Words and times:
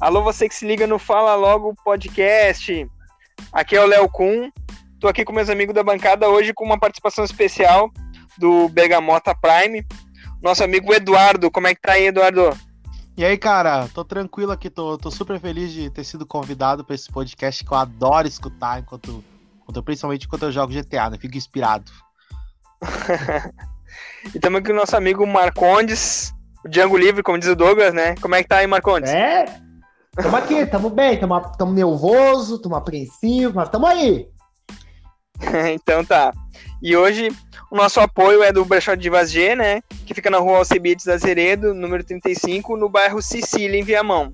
Alô, 0.00 0.22
você 0.22 0.48
que 0.48 0.54
se 0.54 0.66
liga 0.66 0.86
no 0.86 0.98
Fala 0.98 1.34
Logo 1.34 1.74
Podcast. 1.84 2.88
Aqui 3.52 3.76
é 3.76 3.82
o 3.82 3.86
Léo 3.86 4.08
Kuhn. 4.08 4.50
Tô 4.98 5.06
aqui 5.06 5.26
com 5.26 5.32
meus 5.32 5.50
amigos 5.50 5.74
da 5.74 5.82
bancada 5.82 6.26
hoje 6.26 6.54
com 6.54 6.64
uma 6.64 6.80
participação 6.80 7.22
especial 7.22 7.90
do 8.38 8.66
Bergamota 8.70 9.34
Prime. 9.34 9.86
Nosso 10.42 10.64
amigo 10.64 10.94
Eduardo. 10.94 11.50
Como 11.50 11.66
é 11.66 11.74
que 11.74 11.82
tá 11.82 11.92
aí, 11.92 12.06
Eduardo? 12.06 12.58
E 13.14 13.22
aí, 13.22 13.36
cara, 13.36 13.88
tô 13.92 14.02
tranquilo 14.02 14.50
aqui, 14.50 14.70
tô, 14.70 14.96
tô 14.96 15.10
super 15.10 15.38
feliz 15.38 15.70
de 15.70 15.90
ter 15.90 16.02
sido 16.02 16.24
convidado 16.24 16.82
para 16.82 16.94
esse 16.94 17.12
podcast 17.12 17.62
que 17.62 17.70
eu 17.70 17.76
adoro 17.76 18.26
escutar 18.26 18.80
enquanto, 18.80 19.22
enquanto 19.60 19.82
principalmente 19.82 20.24
enquanto 20.24 20.44
eu 20.44 20.52
jogo 20.52 20.72
GTA, 20.72 21.10
né? 21.10 21.18
Fico 21.18 21.36
inspirado. 21.36 21.92
e 24.32 24.36
estamos 24.36 24.60
aqui 24.60 24.68
com 24.68 24.72
o 24.72 24.76
nosso 24.76 24.96
amigo 24.96 25.26
Marcondes, 25.26 26.32
o 26.64 26.70
Django 26.70 26.96
Livre, 26.96 27.22
como 27.22 27.38
diz 27.38 27.50
o 27.50 27.54
Douglas, 27.54 27.92
né? 27.92 28.14
Como 28.22 28.34
é 28.34 28.42
que 28.42 28.48
tá 28.48 28.56
aí, 28.56 28.66
Marcondes? 28.66 29.10
É, 29.10 29.44
tamo 30.14 30.36
aqui, 30.36 30.66
tamo 30.66 30.90
bem, 30.90 31.18
tamo, 31.18 31.40
tamo 31.56 31.72
nervoso, 31.72 32.58
tamo 32.58 32.76
apreensivo, 32.76 33.54
mas 33.54 33.68
tamo 33.68 33.86
aí. 33.86 34.28
então 35.72 36.04
tá. 36.04 36.32
E 36.82 36.96
hoje 36.96 37.28
o 37.70 37.76
nosso 37.76 38.00
apoio 38.00 38.42
é 38.42 38.52
do 38.52 38.64
Brechó 38.64 38.94
de 38.94 39.10
G, 39.26 39.54
né? 39.54 39.82
Que 40.06 40.14
fica 40.14 40.30
na 40.30 40.38
rua 40.38 40.58
Alcebiades 40.58 41.06
Azeredo, 41.06 41.72
número 41.72 42.02
35, 42.02 42.76
no 42.76 42.88
bairro 42.88 43.22
Sicília, 43.22 43.78
em 43.78 43.84
Viamão. 43.84 44.32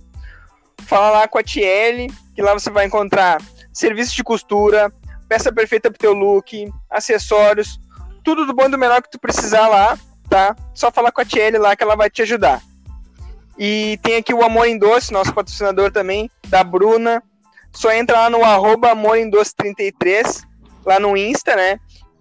Fala 0.87 1.11
lá 1.11 1.29
com 1.29 1.39
a 1.39 1.43
Tiele, 1.43 2.13
que 2.35 2.43
lá 2.43 2.55
você 2.55 2.71
vai 2.71 2.87
encontrar 2.87 3.43
serviço 3.73 4.15
de 4.15 4.25
costura, 4.25 4.93
peça 5.29 5.53
perfeita 5.53 5.91
pro 5.91 5.99
teu 5.99 6.13
look, 6.13 6.73
acessórios, 6.91 7.79
tudo 8.25 8.47
do 8.47 8.55
bom 8.55 8.65
e 8.65 8.71
do 8.71 8.79
melhor 8.79 9.03
que 9.03 9.11
tu 9.11 9.19
precisar 9.19 9.69
lá, 9.69 9.99
tá? 10.29 10.57
Só 10.75 10.91
falar 10.91 11.13
com 11.13 11.21
a 11.21 11.25
Tiele 11.25 11.59
lá 11.59 11.77
que 11.77 11.83
ela 11.83 11.97
vai 11.97 12.09
te 12.09 12.23
ajudar. 12.23 12.63
E 13.59 13.99
tem 14.03 14.17
aqui 14.17 14.35
o 14.35 14.45
Amor 14.45 14.67
em 14.67 14.79
Doce, 14.79 15.13
nosso 15.13 15.33
patrocinador 15.33 15.91
também, 15.91 16.31
da 16.49 16.63
Bruna. 16.63 17.23
Só 17.73 17.93
entra 17.93 18.21
lá 18.21 18.31
no 18.31 18.45
arroba 18.45 18.91
Amor 18.91 19.17
em 19.17 19.31
Doce 19.31 19.55
33, 19.57 20.43
lá 20.85 21.01
no 21.01 21.17
Insta, 21.17 21.57
né? 21.57 21.79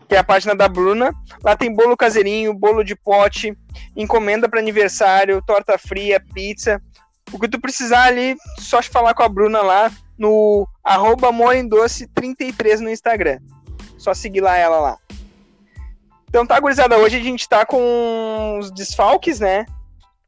Que 0.08 0.16
é 0.16 0.20
a 0.20 0.24
página 0.24 0.56
da 0.56 0.68
Bruna. 0.68 1.14
Lá 1.44 1.56
tem 1.56 1.74
bolo 1.74 1.98
caseirinho, 1.98 2.54
bolo 2.54 2.84
de 2.84 2.96
pote, 2.96 3.58
encomenda 3.96 4.48
para 4.48 4.60
aniversário, 4.60 5.42
torta 5.46 5.78
fria, 5.78 6.24
pizza. 6.34 6.82
O 7.32 7.40
que 7.40 7.50
tu 7.50 7.60
precisar 7.60 8.04
ali, 8.04 8.36
só 8.60 8.82
falar 8.82 9.14
com 9.14 9.24
a 9.24 9.30
Bruna 9.30 9.62
lá 9.62 9.92
no 10.18 10.68
arroba 10.84 11.30
Amor 11.30 11.56
em 11.56 11.68
Doce 11.68 12.08
33 12.08 12.82
no 12.82 12.90
Instagram. 12.90 13.40
Só 13.98 14.14
seguir 14.14 14.42
lá 14.42 14.56
ela 14.56 14.80
lá. 14.80 14.98
Então 16.30 16.46
tá, 16.46 16.60
gurizada, 16.60 16.98
hoje 16.98 17.18
a 17.18 17.24
gente 17.24 17.48
tá 17.48 17.66
com 17.66 18.58
os 18.60 18.72
desfalques, 18.72 19.40
né? 19.40 19.66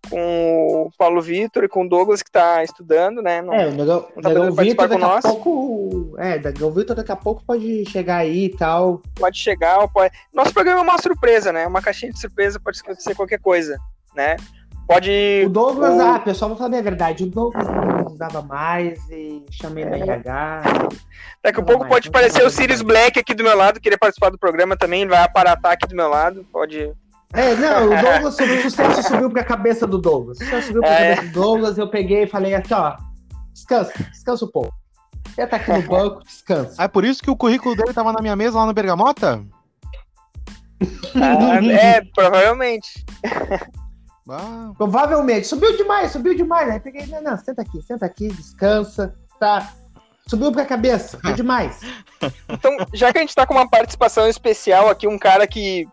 Com 0.09 0.83
o 0.85 0.91
Paulo 0.97 1.21
Vitor 1.21 1.65
e 1.65 1.67
com 1.67 1.85
o 1.85 1.89
Douglas 1.89 2.23
que 2.23 2.31
tá 2.31 2.63
estudando, 2.63 3.21
né? 3.21 3.41
Não, 3.41 3.53
é, 3.53 3.67
o 3.67 3.71
Negão, 3.71 4.01
tá 4.21 4.29
Negão 4.29 4.51
Vitor 4.53 4.87
daqui 4.87 5.03
a 5.03 5.21
pouco. 5.21 6.15
É, 6.17 6.39
Negão 6.39 6.71
Vitor 6.71 6.95
daqui 6.95 7.11
a 7.11 7.15
pouco 7.15 7.43
pode 7.45 7.83
chegar 7.89 8.17
aí 8.17 8.45
e 8.45 8.55
tal. 8.55 9.01
Pode 9.15 9.37
chegar, 9.37 9.85
pode. 9.89 10.13
Nosso 10.33 10.53
programa 10.53 10.79
é 10.79 10.83
uma 10.83 11.01
surpresa, 11.01 11.51
né? 11.51 11.67
Uma 11.67 11.81
caixinha 11.81 12.11
de 12.11 12.19
surpresa, 12.19 12.59
pode 12.59 12.79
acontecer 12.79 13.15
qualquer 13.15 13.39
coisa, 13.39 13.77
né? 14.15 14.37
Pode. 14.87 15.43
O 15.45 15.49
Douglas, 15.49 15.95
o... 15.95 16.01
ah, 16.01 16.19
pessoal, 16.19 16.49
vou 16.49 16.57
falar 16.57 16.77
a 16.77 16.81
verdade. 16.81 17.25
O 17.25 17.27
Douglas 17.27 17.67
não 17.67 18.15
dava 18.15 18.41
mais 18.41 18.97
e 19.09 19.43
chamei 19.51 19.83
é. 19.83 19.89
na 19.89 19.97
RH. 19.97 20.61
Daqui 21.43 21.59
a 21.59 21.63
pouco 21.63 21.81
mais, 21.81 21.93
pode 21.93 22.07
aparecer 22.07 22.45
o 22.45 22.49
Sirius 22.49 22.81
Black 22.81 23.19
aqui 23.19 23.33
do 23.33 23.43
meu 23.43 23.55
lado, 23.55 23.81
queria 23.81 23.97
participar 23.97 24.29
do 24.29 24.39
programa 24.39 24.77
também, 24.77 25.05
vai 25.05 25.21
aparatar 25.21 25.73
aqui 25.73 25.85
do 25.87 25.95
meu 25.95 26.07
lado. 26.07 26.45
Pode. 26.53 26.93
É, 27.33 27.55
não, 27.55 27.85
o 27.85 28.01
Douglas 28.01 28.35
subiu, 28.35 28.57
o 28.57 28.61
sucesso 28.61 29.03
subiu 29.03 29.29
pra 29.29 29.43
cabeça 29.43 29.85
do 29.85 29.97
Douglas. 29.97 30.37
O 30.39 30.43
sucesso 30.43 30.67
subiu 30.67 30.81
pra 30.81 30.91
é. 30.91 31.15
cabeça 31.15 31.27
do 31.27 31.33
Douglas, 31.33 31.77
eu 31.77 31.89
peguei 31.89 32.23
e 32.23 32.27
falei 32.27 32.55
assim, 32.55 32.73
ó, 32.73 32.95
descansa, 33.53 33.93
descansa 34.11 34.45
um 34.45 34.49
pouco. 34.49 34.73
Você 35.35 35.45
tá 35.45 35.57
aqui 35.57 35.71
no 35.71 35.81
banco, 35.83 36.23
descansa. 36.23 36.75
Ah, 36.77 36.85
é 36.85 36.87
por 36.87 37.05
isso 37.05 37.21
que 37.21 37.29
o 37.29 37.35
currículo 37.35 37.75
dele 37.75 37.93
tava 37.93 38.11
na 38.11 38.21
minha 38.21 38.35
mesa 38.35 38.57
lá 38.57 38.65
no 38.65 38.73
Bergamota? 38.73 39.43
Ah, 41.15 41.63
é, 41.63 42.01
provavelmente. 42.15 43.05
Ah. 44.29 44.71
Provavelmente. 44.77 45.47
Subiu 45.47 45.75
demais, 45.77 46.11
subiu 46.11 46.35
demais. 46.35 46.69
Aí 46.69 46.79
peguei, 46.79 47.05
não, 47.07 47.21
não, 47.21 47.37
senta 47.37 47.61
aqui, 47.61 47.81
senta 47.81 48.05
aqui, 48.05 48.29
descansa, 48.29 49.15
tá? 49.39 49.73
Subiu 50.27 50.51
pra 50.51 50.65
cabeça, 50.65 51.17
subiu 51.17 51.33
demais. 51.33 51.79
Então, 52.49 52.75
já 52.93 53.11
que 53.11 53.19
a 53.19 53.21
gente 53.21 53.35
tá 53.35 53.45
com 53.45 53.53
uma 53.53 53.69
participação 53.69 54.27
especial 54.27 54.89
aqui, 54.89 55.07
um 55.07 55.17
cara 55.17 55.47
que. 55.47 55.87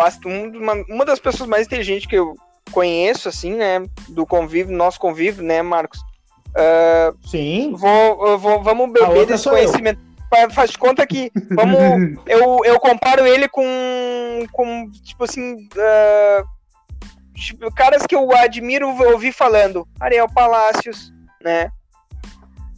Basta, 0.00 0.26
uma, 0.26 0.72
uma 0.88 1.04
das 1.04 1.20
pessoas 1.20 1.46
mais 1.46 1.66
inteligentes 1.66 2.06
que 2.06 2.16
eu 2.16 2.34
conheço, 2.72 3.28
assim, 3.28 3.54
né? 3.54 3.84
Do 4.08 4.24
convívio, 4.24 4.74
nosso 4.74 4.98
convívio, 4.98 5.44
né, 5.44 5.60
Marcos? 5.60 6.00
Uh, 6.50 7.28
Sim. 7.28 7.74
Vou, 7.76 8.38
vou, 8.38 8.62
vamos 8.62 8.90
beber 8.90 9.26
desse 9.26 9.46
conhecimento. 9.46 10.00
Eu. 10.00 10.10
Faz 10.52 10.70
de 10.70 10.78
conta 10.78 11.06
que 11.06 11.30
vamos, 11.50 12.18
eu, 12.26 12.60
eu 12.64 12.78
comparo 12.78 13.26
ele 13.26 13.48
com, 13.48 14.46
com 14.52 14.88
tipo 15.02 15.24
assim, 15.24 15.54
uh, 15.56 16.46
tipo, 17.34 17.70
caras 17.74 18.06
que 18.06 18.14
eu 18.14 18.30
admiro 18.36 18.88
ouvir 19.12 19.32
falando, 19.32 19.86
Ariel 19.98 20.28
Palácios, 20.32 21.12
né? 21.42 21.68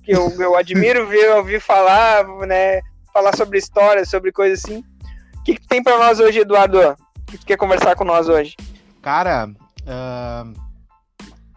Que 0.03 0.12
eu, 0.12 0.28
eu 0.41 0.56
admiro 0.56 1.06
ver, 1.09 1.31
ouvir 1.37 1.61
falar, 1.61 2.27
né? 2.47 2.81
Falar 3.12 3.37
sobre 3.37 3.59
história, 3.59 4.05
sobre 4.06 4.32
coisas 4.32 4.65
assim. 4.65 4.82
O 5.37 5.44
que, 5.44 5.55
que 5.55 5.69
tem 5.69 5.82
para 5.82 5.99
nós 5.99 6.19
hoje, 6.19 6.41
Eduardo? 6.41 6.97
Que 7.32 7.38
tu 7.38 7.47
quer 7.47 7.56
conversar 7.56 7.97
com 7.97 8.04
nós 8.04 8.28
hoje? 8.28 8.54
Cara, 9.00 9.48
uh, 9.48 10.53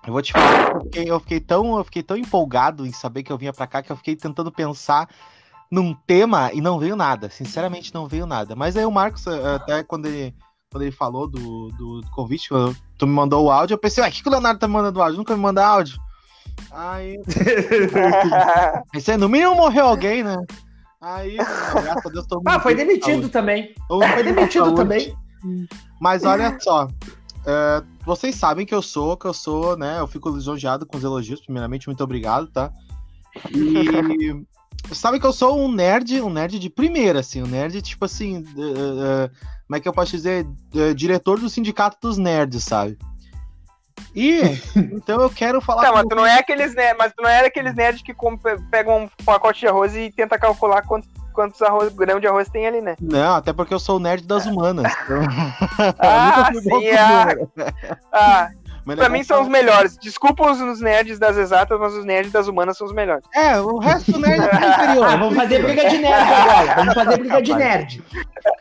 eu 0.07 0.13
vou 0.13 0.21
te 0.21 0.31
falar, 0.31 0.75
eu 0.75 0.81
fiquei, 0.83 1.11
eu 1.11 1.19
fiquei, 1.19 1.39
tão, 1.41 1.77
eu 1.77 1.83
fiquei 1.83 2.01
tão 2.01 2.15
empolgado 2.15 2.85
em 2.85 2.93
saber 2.93 3.23
que 3.23 3.31
eu 3.31 3.37
vinha 3.37 3.51
para 3.51 3.67
cá 3.67 3.83
que 3.83 3.91
eu 3.91 3.97
fiquei 3.97 4.15
tentando 4.15 4.49
pensar 4.49 5.09
num 5.69 5.93
tema 6.07 6.49
e 6.53 6.61
não 6.61 6.79
veio 6.79 6.95
nada. 6.95 7.29
Sinceramente, 7.29 7.93
não 7.93 8.07
veio 8.07 8.25
nada. 8.25 8.55
Mas 8.55 8.77
aí 8.77 8.85
o 8.85 8.91
Marcos, 8.91 9.27
até 9.27 9.83
quando 9.83 10.05
ele 10.05 10.33
quando 10.71 10.83
ele 10.83 10.93
falou 10.93 11.27
do, 11.27 11.69
do, 11.71 12.01
do 12.01 12.11
convite, 12.11 12.47
tu 12.97 13.05
me 13.05 13.13
mandou 13.13 13.43
o 13.43 13.51
áudio, 13.51 13.73
eu 13.73 13.77
pensei, 13.77 14.01
ué, 14.01 14.09
o 14.09 14.13
que, 14.13 14.23
que 14.23 14.29
o 14.29 14.31
Leonardo 14.31 14.59
tá 14.59 14.67
me 14.69 14.73
mandando 14.73 15.01
áudio? 15.01 15.17
Nunca 15.17 15.35
me 15.35 15.41
manda 15.41 15.65
áudio. 15.65 15.99
Aí. 16.71 17.19
pensei, 18.93 19.17
no 19.17 19.27
mínimo 19.27 19.55
morreu 19.55 19.87
alguém, 19.87 20.23
né? 20.23 20.37
Aí, 21.01 21.35
graças 21.35 22.05
a 22.05 22.09
Deus, 22.09 22.25
todo 22.27 22.37
mundo. 22.39 22.47
Ah, 22.47 22.61
foi 22.61 22.75
demitido 22.75 23.27
também. 23.27 23.75
foi 23.87 24.23
demitido 24.23 24.73
também. 24.73 25.13
Mas 25.99 26.23
olha 26.23 26.57
só. 26.59 26.87
É, 27.45 27.83
vocês 28.03 28.35
sabem 28.35 28.65
que 28.65 28.73
eu 28.73 28.81
sou, 28.81 29.15
que 29.15 29.25
eu 29.25 29.33
sou, 29.33 29.77
né? 29.77 29.99
Eu 29.99 30.07
fico 30.07 30.29
lisonjeado 30.29 30.85
com 30.85 30.97
os 30.97 31.03
elogios, 31.03 31.41
primeiramente, 31.41 31.87
muito 31.87 32.03
obrigado, 32.03 32.47
tá? 32.47 32.71
E 33.51 34.45
sabe 34.93 35.19
que 35.19 35.25
eu 35.25 35.33
sou 35.33 35.59
um 35.59 35.71
nerd, 35.71 36.21
um 36.21 36.29
nerd 36.29 36.57
de 36.57 36.69
primeira, 36.69 37.19
assim, 37.19 37.43
um 37.43 37.47
nerd, 37.47 37.81
tipo 37.81 38.05
assim, 38.05 38.39
uh, 38.39 38.41
uh, 38.41 39.29
como 39.67 39.77
é 39.77 39.79
que 39.79 39.87
eu 39.87 39.93
posso 39.93 40.11
dizer, 40.11 40.45
uh, 40.45 40.93
diretor 40.95 41.39
do 41.39 41.49
sindicato 41.49 41.97
dos 42.01 42.17
nerds, 42.17 42.63
sabe? 42.63 42.97
E 44.15 44.41
então 44.93 45.21
eu 45.21 45.29
quero 45.29 45.61
falar. 45.61 45.83
Não, 45.83 45.93
mas 45.93 46.05
tu 46.07 46.15
não 46.15 46.25
é 46.25 46.39
aqueles 46.39 46.73
nerds, 46.73 46.97
mas 46.97 47.13
tu 47.13 47.21
não 47.21 47.29
é 47.29 47.45
aqueles 47.45 47.75
nerds 47.75 48.01
que 48.01 48.15
pegam 48.71 49.03
um 49.03 49.23
pacote 49.23 49.59
de 49.59 49.67
arroz 49.67 49.95
e 49.95 50.11
tenta 50.11 50.39
calcular 50.39 50.81
quantos, 50.81 51.09
quantos 51.35 51.61
arroz, 51.61 51.93
grão 51.93 52.19
de 52.19 52.27
arroz 52.27 52.49
tem 52.49 52.65
ali, 52.65 52.81
né? 52.81 52.95
Não, 52.99 53.35
até 53.35 53.53
porque 53.53 53.73
eu 53.73 53.79
sou 53.79 53.97
o 53.97 53.99
nerd 53.99 54.25
das 54.25 54.45
humanas. 54.45 54.91
Então... 55.03 55.21
ah, 55.99 56.51
sim, 56.53 56.89
ah, 56.91 57.35
ah, 58.11 58.49
mas 58.85 58.97
pra 58.97 59.09
mim 59.09 59.23
são 59.23 59.41
os 59.41 59.47
melhores. 59.47 59.97
Desculpa 59.97 60.51
os, 60.51 60.79
nerds 60.79 61.17
das 61.17 61.35
exatas, 61.37 61.79
mas 61.79 61.93
os 61.93 62.05
nerds 62.05 62.31
das 62.31 62.47
humanas 62.47 62.77
são 62.77 62.85
os 62.85 62.93
melhores. 62.93 63.25
É, 63.33 63.59
o 63.59 63.79
resto 63.79 64.11
do 64.11 64.19
nerd 64.19 64.41
é 64.41 64.69
inferior. 64.69 65.17
Vamos 65.17 65.35
fazer 65.35 65.63
briga 65.63 65.89
de 65.89 65.97
nerd 65.97 66.31
agora. 66.31 66.75
Vamos 66.75 66.93
fazer 66.93 67.17
briga 67.17 67.41
de 67.41 67.53
nerd. 67.55 68.03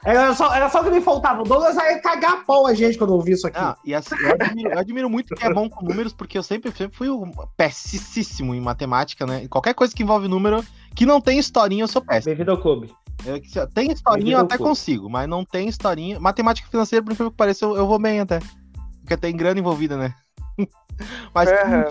Era 0.04 0.34
só, 0.34 0.54
era 0.54 0.70
só 0.70 0.82
que 0.82 0.90
me 0.90 1.00
faltava. 1.02 1.42
O 1.42 1.44
Douglas 1.44 1.74
vai 1.74 2.00
cagar 2.00 2.32
a 2.32 2.36
pau 2.36 2.66
a 2.66 2.72
gente 2.72 2.96
quando 2.96 3.10
ouvir 3.10 3.32
isso 3.32 3.46
aqui. 3.46 3.58
Ah, 3.58 3.76
e 3.84 3.94
assim, 3.94 4.14
eu 4.18 4.32
admiro, 4.32 4.70
eu 4.70 4.78
admiro 4.78 5.10
muito 5.10 5.34
que 5.34 5.44
é 5.44 5.52
bom 5.52 5.68
com 5.68 5.84
números, 5.84 6.14
porque 6.14 6.38
eu 6.38 6.42
sempre, 6.42 6.72
sempre 6.72 6.96
fui 6.96 7.08
péssimo 7.56 8.54
em 8.54 8.60
matemática, 8.60 9.26
né? 9.26 9.46
Qualquer 9.48 9.74
coisa 9.74 9.94
que 9.94 10.02
envolve 10.02 10.26
número 10.26 10.64
que 10.94 11.04
não 11.04 11.20
tem 11.20 11.38
historinha, 11.38 11.84
eu 11.84 11.88
sou 11.88 12.00
péssimo. 12.00 12.30
Bem-vindo 12.30 12.52
ao 12.52 12.58
clube. 12.58 12.90
tem 13.74 13.92
historinha, 13.92 14.36
eu 14.36 14.40
até 14.40 14.56
consigo, 14.56 15.10
mas 15.10 15.28
não 15.28 15.44
tem 15.44 15.68
historinha. 15.68 16.18
Matemática 16.18 16.68
financeira, 16.70 17.04
por 17.04 17.12
incrível 17.12 17.30
que 17.30 17.36
pareça, 17.36 17.66
eu, 17.66 17.76
eu 17.76 17.86
vou 17.86 17.98
bem 17.98 18.20
até. 18.20 18.40
Porque 19.04 19.18
tem 19.18 19.36
grana 19.36 19.60
envolvida, 19.60 19.98
né? 19.98 20.14
Mas, 21.34 21.50
é. 21.50 21.88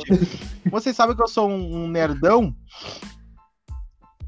vocês 0.65 0.95
sabem 0.95 1.15
que 1.15 1.21
eu 1.21 1.27
sou 1.27 1.48
um, 1.48 1.88
nerdão. 1.88 2.56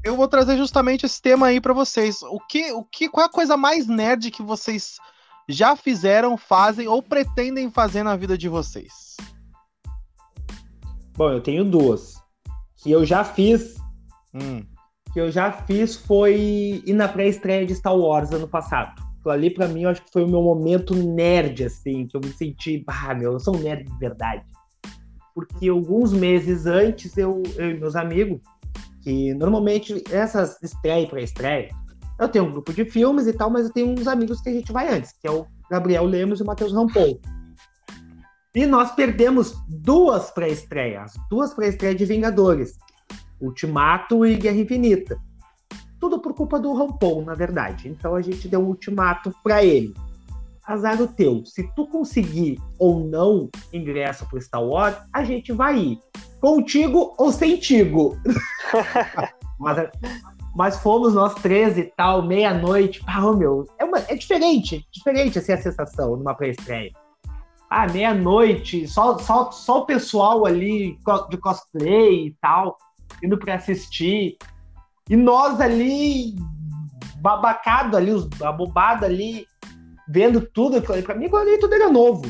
Eu 0.04 0.14
vou 0.14 0.28
trazer 0.28 0.56
justamente 0.56 1.04
esse 1.04 1.20
tema 1.20 1.46
aí 1.46 1.60
para 1.60 1.74
vocês. 1.74 2.22
O 2.22 2.38
que, 2.38 2.70
o 2.72 2.84
que, 2.84 3.08
qual 3.08 3.26
é 3.26 3.28
a 3.28 3.32
coisa 3.32 3.56
mais 3.56 3.88
nerd 3.88 4.30
que 4.30 4.42
vocês 4.42 4.98
já 5.48 5.74
fizeram, 5.74 6.36
fazem 6.36 6.86
ou 6.86 7.02
pretendem 7.02 7.70
fazer 7.72 8.04
na 8.04 8.14
vida 8.14 8.38
de 8.38 8.48
vocês? 8.48 9.16
Bom, 11.16 11.30
eu 11.30 11.40
tenho 11.40 11.64
duas. 11.64 12.14
Que 12.76 12.92
eu 12.92 13.04
já 13.04 13.24
fiz. 13.24 13.74
Hum. 14.32 14.64
Que 15.12 15.20
eu 15.20 15.32
já 15.32 15.50
fiz 15.50 15.96
foi 15.96 16.82
ir 16.86 16.94
na 16.94 17.08
pré-estreia 17.08 17.66
de 17.66 17.74
Star 17.74 17.96
Wars 17.96 18.30
ano 18.30 18.46
passado. 18.46 19.05
Ali, 19.30 19.50
pra 19.50 19.68
mim, 19.68 19.82
eu 19.82 19.90
acho 19.90 20.02
que 20.04 20.12
foi 20.12 20.24
o 20.24 20.28
meu 20.28 20.42
momento 20.42 20.94
nerd, 20.94 21.64
assim, 21.64 22.06
que 22.06 22.16
eu 22.16 22.20
me 22.20 22.32
senti, 22.32 22.84
ah, 22.86 23.14
meu, 23.14 23.32
eu 23.32 23.40
sou 23.40 23.56
um 23.56 23.60
nerd 23.60 23.84
de 23.84 23.98
verdade. 23.98 24.44
porque 25.36 25.68
alguns 25.68 26.14
meses 26.14 26.64
antes 26.64 27.14
eu, 27.18 27.42
eu 27.56 27.72
e 27.72 27.78
meus 27.78 27.94
amigos, 27.94 28.40
que 29.02 29.34
normalmente 29.34 30.02
essas 30.10 30.60
estreia 30.62 31.06
para 31.06 31.20
estreia, 31.20 31.68
eu 32.18 32.26
tenho 32.26 32.46
um 32.46 32.52
grupo 32.52 32.72
de 32.72 32.86
filmes 32.86 33.26
e 33.26 33.32
tal, 33.34 33.50
mas 33.50 33.66
eu 33.66 33.72
tenho 33.72 33.88
uns 33.88 34.08
amigos 34.08 34.40
que 34.40 34.48
a 34.48 34.52
gente 34.52 34.72
vai 34.72 34.88
antes, 34.88 35.12
que 35.20 35.28
é 35.28 35.30
o 35.30 35.46
Gabriel 35.70 36.06
Lemos 36.06 36.40
e 36.40 36.42
o 36.42 36.46
Matheus 36.46 36.72
Rampol. 36.72 37.20
E 38.54 38.64
nós 38.64 38.92
perdemos 38.92 39.54
duas 39.68 40.30
pré-estreias, 40.30 41.12
duas 41.28 41.52
pré-estreias 41.52 41.98
de 41.98 42.06
Vingadores, 42.06 42.78
Ultimato 43.38 44.24
e 44.24 44.36
Guerra 44.36 44.56
Infinita. 44.56 45.18
Tudo 46.06 46.20
por 46.20 46.34
culpa 46.34 46.60
do 46.60 46.72
Rampol, 46.72 47.24
na 47.24 47.34
verdade. 47.34 47.88
Então 47.88 48.14
a 48.14 48.22
gente 48.22 48.46
deu 48.46 48.60
um 48.60 48.68
ultimato 48.68 49.34
para 49.42 49.64
ele. 49.64 49.92
Azar 50.64 51.02
o 51.02 51.08
teu. 51.08 51.44
Se 51.44 51.64
tu 51.74 51.84
conseguir 51.84 52.62
ou 52.78 53.00
não 53.00 53.50
ingresso 53.72 54.24
pro 54.28 54.40
Star 54.40 54.62
Wars, 54.62 54.96
a 55.12 55.24
gente 55.24 55.52
vai 55.52 55.76
ir. 55.76 55.98
Contigo 56.40 57.12
ou 57.18 57.32
sentigo. 57.32 58.16
mas, 59.58 59.90
mas 60.54 60.78
fomos 60.78 61.12
nós 61.12 61.34
três 61.34 61.76
e 61.76 61.82
tal, 61.96 62.22
meia-noite. 62.22 63.02
Ah, 63.04 63.32
meu, 63.32 63.66
é, 63.76 63.84
uma, 63.84 63.98
é 63.98 64.14
diferente, 64.14 64.86
diferente 64.92 65.40
assim 65.40 65.54
a 65.54 65.58
sensação 65.58 66.16
numa 66.16 66.36
pré-estreia. 66.36 66.92
Ah, 67.68 67.88
meia-noite, 67.88 68.86
só, 68.86 69.18
só, 69.18 69.50
só 69.50 69.80
o 69.80 69.86
pessoal 69.86 70.46
ali 70.46 70.96
de 71.30 71.36
cosplay 71.36 72.28
e 72.28 72.36
tal, 72.40 72.78
indo 73.24 73.36
para 73.36 73.56
assistir. 73.56 74.38
E 75.08 75.16
nós 75.16 75.60
ali, 75.60 76.34
babacado 77.20 77.96
ali, 77.96 78.10
os, 78.10 78.28
abobado 78.42 79.04
ali, 79.04 79.46
vendo 80.08 80.40
tudo. 80.40 80.80
Para 80.82 81.14
mim, 81.14 81.28
ali 81.32 81.58
tudo 81.58 81.74
era 81.74 81.90
novo. 81.90 82.24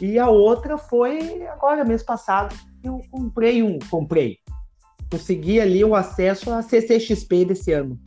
E 0.00 0.18
a 0.18 0.28
outra 0.28 0.78
foi 0.78 1.46
agora, 1.46 1.84
mês 1.84 2.02
passado, 2.02 2.54
eu 2.82 3.00
comprei 3.10 3.62
um. 3.62 3.78
Comprei. 3.90 4.38
Consegui 5.10 5.60
ali 5.60 5.84
o 5.84 5.94
acesso 5.94 6.50
à 6.50 6.62
CCXP 6.62 7.44
desse 7.44 7.72
ano. 7.72 8.00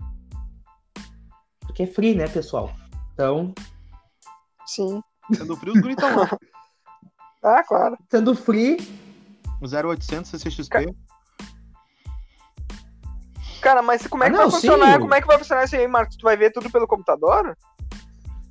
Porque 1.62 1.84
é 1.84 1.88
free, 1.88 2.16
né, 2.16 2.28
pessoal? 2.28 2.72
Então. 3.14 3.54
Sim. 4.66 5.02
Sendo 5.34 5.56
free, 5.56 5.72
os 5.72 5.82
guris 5.82 5.96
lá. 5.98 6.38
ah, 7.44 7.64
claro. 7.64 7.98
Sendo 8.10 8.36
free. 8.36 8.78
O 9.62 9.66
0800 9.66 10.30
CCXP. 10.32 10.96
Cara, 13.66 13.82
mas 13.82 14.06
como 14.06 14.24
é 14.24 14.30
que 14.30 14.36
ah, 14.36 14.42
não, 14.42 14.52
vai 14.52 14.62
funcionar? 14.62 14.94
Sim. 14.94 15.00
Como 15.00 15.16
é 15.16 15.22
que 15.22 15.26
vai 15.26 15.38
funcionar 15.40 15.64
isso 15.64 15.76
aí, 15.76 15.88
Marcos? 15.88 16.18
Tu 16.18 16.22
vai 16.22 16.38
ver 16.38 16.52
tudo 16.52 16.70
pelo 16.70 16.86
computador? 16.86 17.58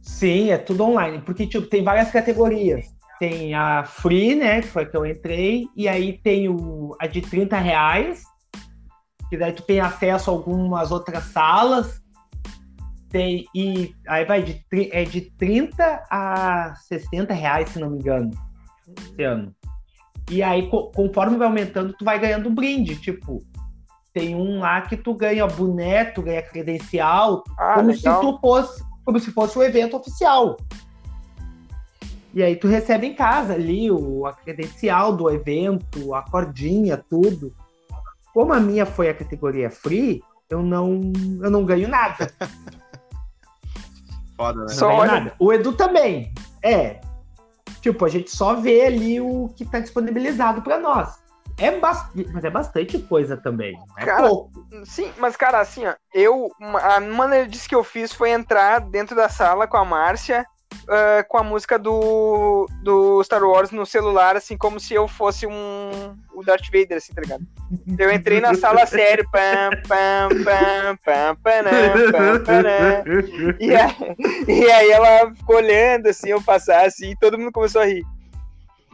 Sim, 0.03 0.51
é 0.51 0.59
tudo 0.59 0.83
online, 0.83 1.21
porque 1.21 1.47
tipo, 1.47 1.69
tem 1.69 1.85
várias 1.85 2.11
categorias. 2.11 2.87
Tem 3.21 3.55
a 3.55 3.85
free, 3.85 4.35
né? 4.35 4.61
Que 4.61 4.67
foi 4.67 4.87
que 4.87 4.97
eu 4.97 5.07
entrei, 5.07 5.69
e 5.77 5.87
aí 5.87 6.19
tem 6.19 6.49
o, 6.49 6.97
a 7.01 7.07
de 7.07 7.21
30 7.21 7.57
reais, 7.57 8.25
que 9.31 9.37
daí 9.37 9.53
tu 9.53 9.63
tem 9.63 9.79
acesso 9.79 10.31
a 10.31 10.35
algumas 10.35 10.91
outras 10.91 11.23
salas. 11.27 12.03
Tem, 13.09 13.47
e 13.55 13.95
aí 14.09 14.25
vai 14.25 14.43
de, 14.43 14.67
é 14.91 15.05
de 15.05 15.31
30 15.39 16.07
a 16.11 16.75
60 16.89 17.33
reais, 17.33 17.69
se 17.69 17.79
não 17.79 17.91
me 17.91 17.99
engano, 17.99 18.31
esse 18.99 19.23
ano. 19.23 19.55
E 20.29 20.43
aí, 20.43 20.69
conforme 20.69 21.37
vai 21.37 21.47
aumentando, 21.47 21.95
tu 21.97 22.05
vai 22.05 22.19
ganhando 22.19 22.51
brinde, 22.51 22.97
tipo, 22.97 23.41
tem 24.15 24.35
um 24.37 24.61
lá 24.61 24.81
que 24.81 24.97
tu 24.97 25.13
ganha 25.13 25.45
boneco, 25.45 26.15
tu 26.15 26.23
ganha 26.23 26.41
credencial, 26.41 27.43
ah, 27.59 27.75
como 27.75 27.89
legal. 27.89 28.15
se 28.15 28.27
tu 28.27 28.39
fosse, 28.39 28.85
como 29.05 29.19
se 29.19 29.33
fosse 29.33 29.59
o 29.59 29.61
um 29.61 29.65
evento 29.65 29.97
oficial. 29.97 30.57
E 32.33 32.43
aí 32.43 32.55
tu 32.57 32.69
recebe 32.69 33.09
em 33.09 33.15
casa 33.15 33.55
ali 33.55 33.91
o, 33.91 34.25
a 34.25 34.33
credencial 34.33 35.15
do 35.15 35.29
evento, 35.29 36.15
a 36.15 36.23
cordinha, 36.23 36.97
tudo. 36.97 37.53
Como 38.33 38.53
a 38.53 38.61
minha 38.61 38.87
foi 38.87 39.09
a 39.09 39.15
categoria 39.15 39.69
free, 39.71 40.23
eu 40.49 40.63
não, 40.63 41.13
eu 41.43 41.51
não 41.51 41.65
ganho 41.65 41.89
nada. 41.89 42.33
Foda, 44.37 44.63
né? 44.63 44.69
Só 44.69 44.89
olha... 44.89 45.13
nada. 45.13 45.35
O 45.39 45.53
Edu 45.53 45.73
também. 45.73 46.33
É. 46.63 47.01
Tipo, 47.81 48.05
a 48.05 48.09
gente 48.09 48.31
só 48.31 48.55
vê 48.55 48.87
ali 48.87 49.21
o 49.21 49.49
que 49.57 49.65
tá 49.65 49.79
disponibilizado 49.79 50.63
para 50.63 50.79
nós. 50.79 51.24
É 51.57 51.71
bastante, 51.79 52.31
mas 52.33 52.45
é 52.45 52.51
bastante 52.51 52.99
coisa 52.99 53.37
também. 53.37 53.77
É 53.97 54.05
cara, 54.05 54.29
pouco. 54.29 54.51
Sim, 54.85 55.13
mas 55.19 55.37
cara, 55.37 55.61
assim, 55.61 55.87
ó, 55.87 55.95
eu. 56.13 56.51
A 56.83 57.01
maneira 57.01 57.47
disso 57.47 57.69
que 57.69 57.75
eu 57.75 57.85
fiz 57.85 58.13
foi 58.13 58.31
entrar 58.31 58.81
dentro 58.81 59.15
da 59.15 59.29
sala 59.29 59.67
com 59.67 59.77
a 59.77 59.85
Márcia. 59.85 60.47
Uh, 60.85 61.23
com 61.29 61.39
a 61.39 61.43
música 61.43 61.79
do, 61.79 62.67
do 62.83 63.23
Star 63.23 63.43
Wars 63.43 63.71
no 63.71 63.87
celular, 63.87 64.37
assim, 64.37 64.57
como 64.57 64.81
se 64.81 64.93
eu 64.93 65.07
fosse 65.07 65.47
um 65.47 66.17
o 66.35 66.43
Darth 66.43 66.67
Vader, 66.67 66.99
assim, 66.99 67.15
tá 67.15 67.23
ligado? 67.23 67.47
Eu 67.97 68.13
entrei 68.13 68.41
na 68.41 68.55
sala 68.55 68.85
sério, 68.87 69.25
pam, 69.31 69.71
pam, 69.87 70.29
pam, 70.43 70.97
pam, 71.05 71.37
pam, 71.37 71.65
pam, 72.13 72.45
pam, 72.45 73.57
e, 73.61 73.75
aí, 73.75 74.17
e 74.49 74.71
aí 74.71 74.91
ela 74.91 75.33
ficou 75.33 75.57
olhando, 75.57 76.09
assim, 76.09 76.31
eu 76.31 76.43
passar, 76.43 76.87
assim, 76.87 77.13
e 77.13 77.19
todo 77.19 77.39
mundo 77.39 77.53
começou 77.53 77.81
a 77.81 77.87
rir. 77.87 78.05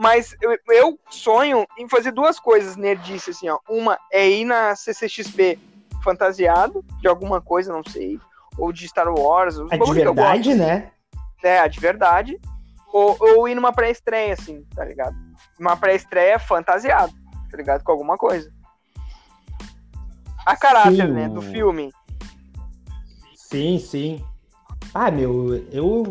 Mas 0.00 0.34
eu, 0.40 0.56
eu, 0.70 0.98
sonho 1.10 1.66
em 1.76 1.86
fazer 1.86 2.10
duas 2.10 2.40
coisas 2.40 2.74
nerdice, 2.74 3.32
assim, 3.32 3.50
ó. 3.50 3.58
Uma 3.68 3.98
é 4.10 4.26
ir 4.30 4.46
na 4.46 4.74
CCXP 4.74 5.58
fantasiado 6.02 6.82
de 7.02 7.06
alguma 7.06 7.38
coisa, 7.38 7.70
não 7.70 7.82
sei. 7.84 8.18
Ou 8.56 8.72
de 8.72 8.88
Star 8.88 9.12
Wars. 9.12 9.58
A 9.58 9.76
de 9.76 9.92
verdade, 9.92 10.48
gosto, 10.48 10.58
né? 10.58 10.90
É, 11.42 11.68
de 11.68 11.78
verdade. 11.78 12.40
Ou, 12.90 13.14
ou 13.20 13.46
ir 13.46 13.54
numa 13.54 13.74
pré-estreia, 13.74 14.32
assim, 14.32 14.64
tá 14.74 14.86
ligado? 14.86 15.14
Uma 15.58 15.76
pré-estreia 15.76 16.38
fantasiado, 16.38 17.12
tá 17.50 17.58
ligado? 17.58 17.84
Com 17.84 17.92
alguma 17.92 18.16
coisa. 18.16 18.50
A 20.46 20.56
caráter, 20.56 21.08
sim. 21.08 21.12
né, 21.12 21.28
do 21.28 21.42
filme. 21.42 21.92
Sim, 23.36 23.78
sim. 23.78 24.24
Ah, 24.94 25.10
meu, 25.10 25.62
eu. 25.70 26.04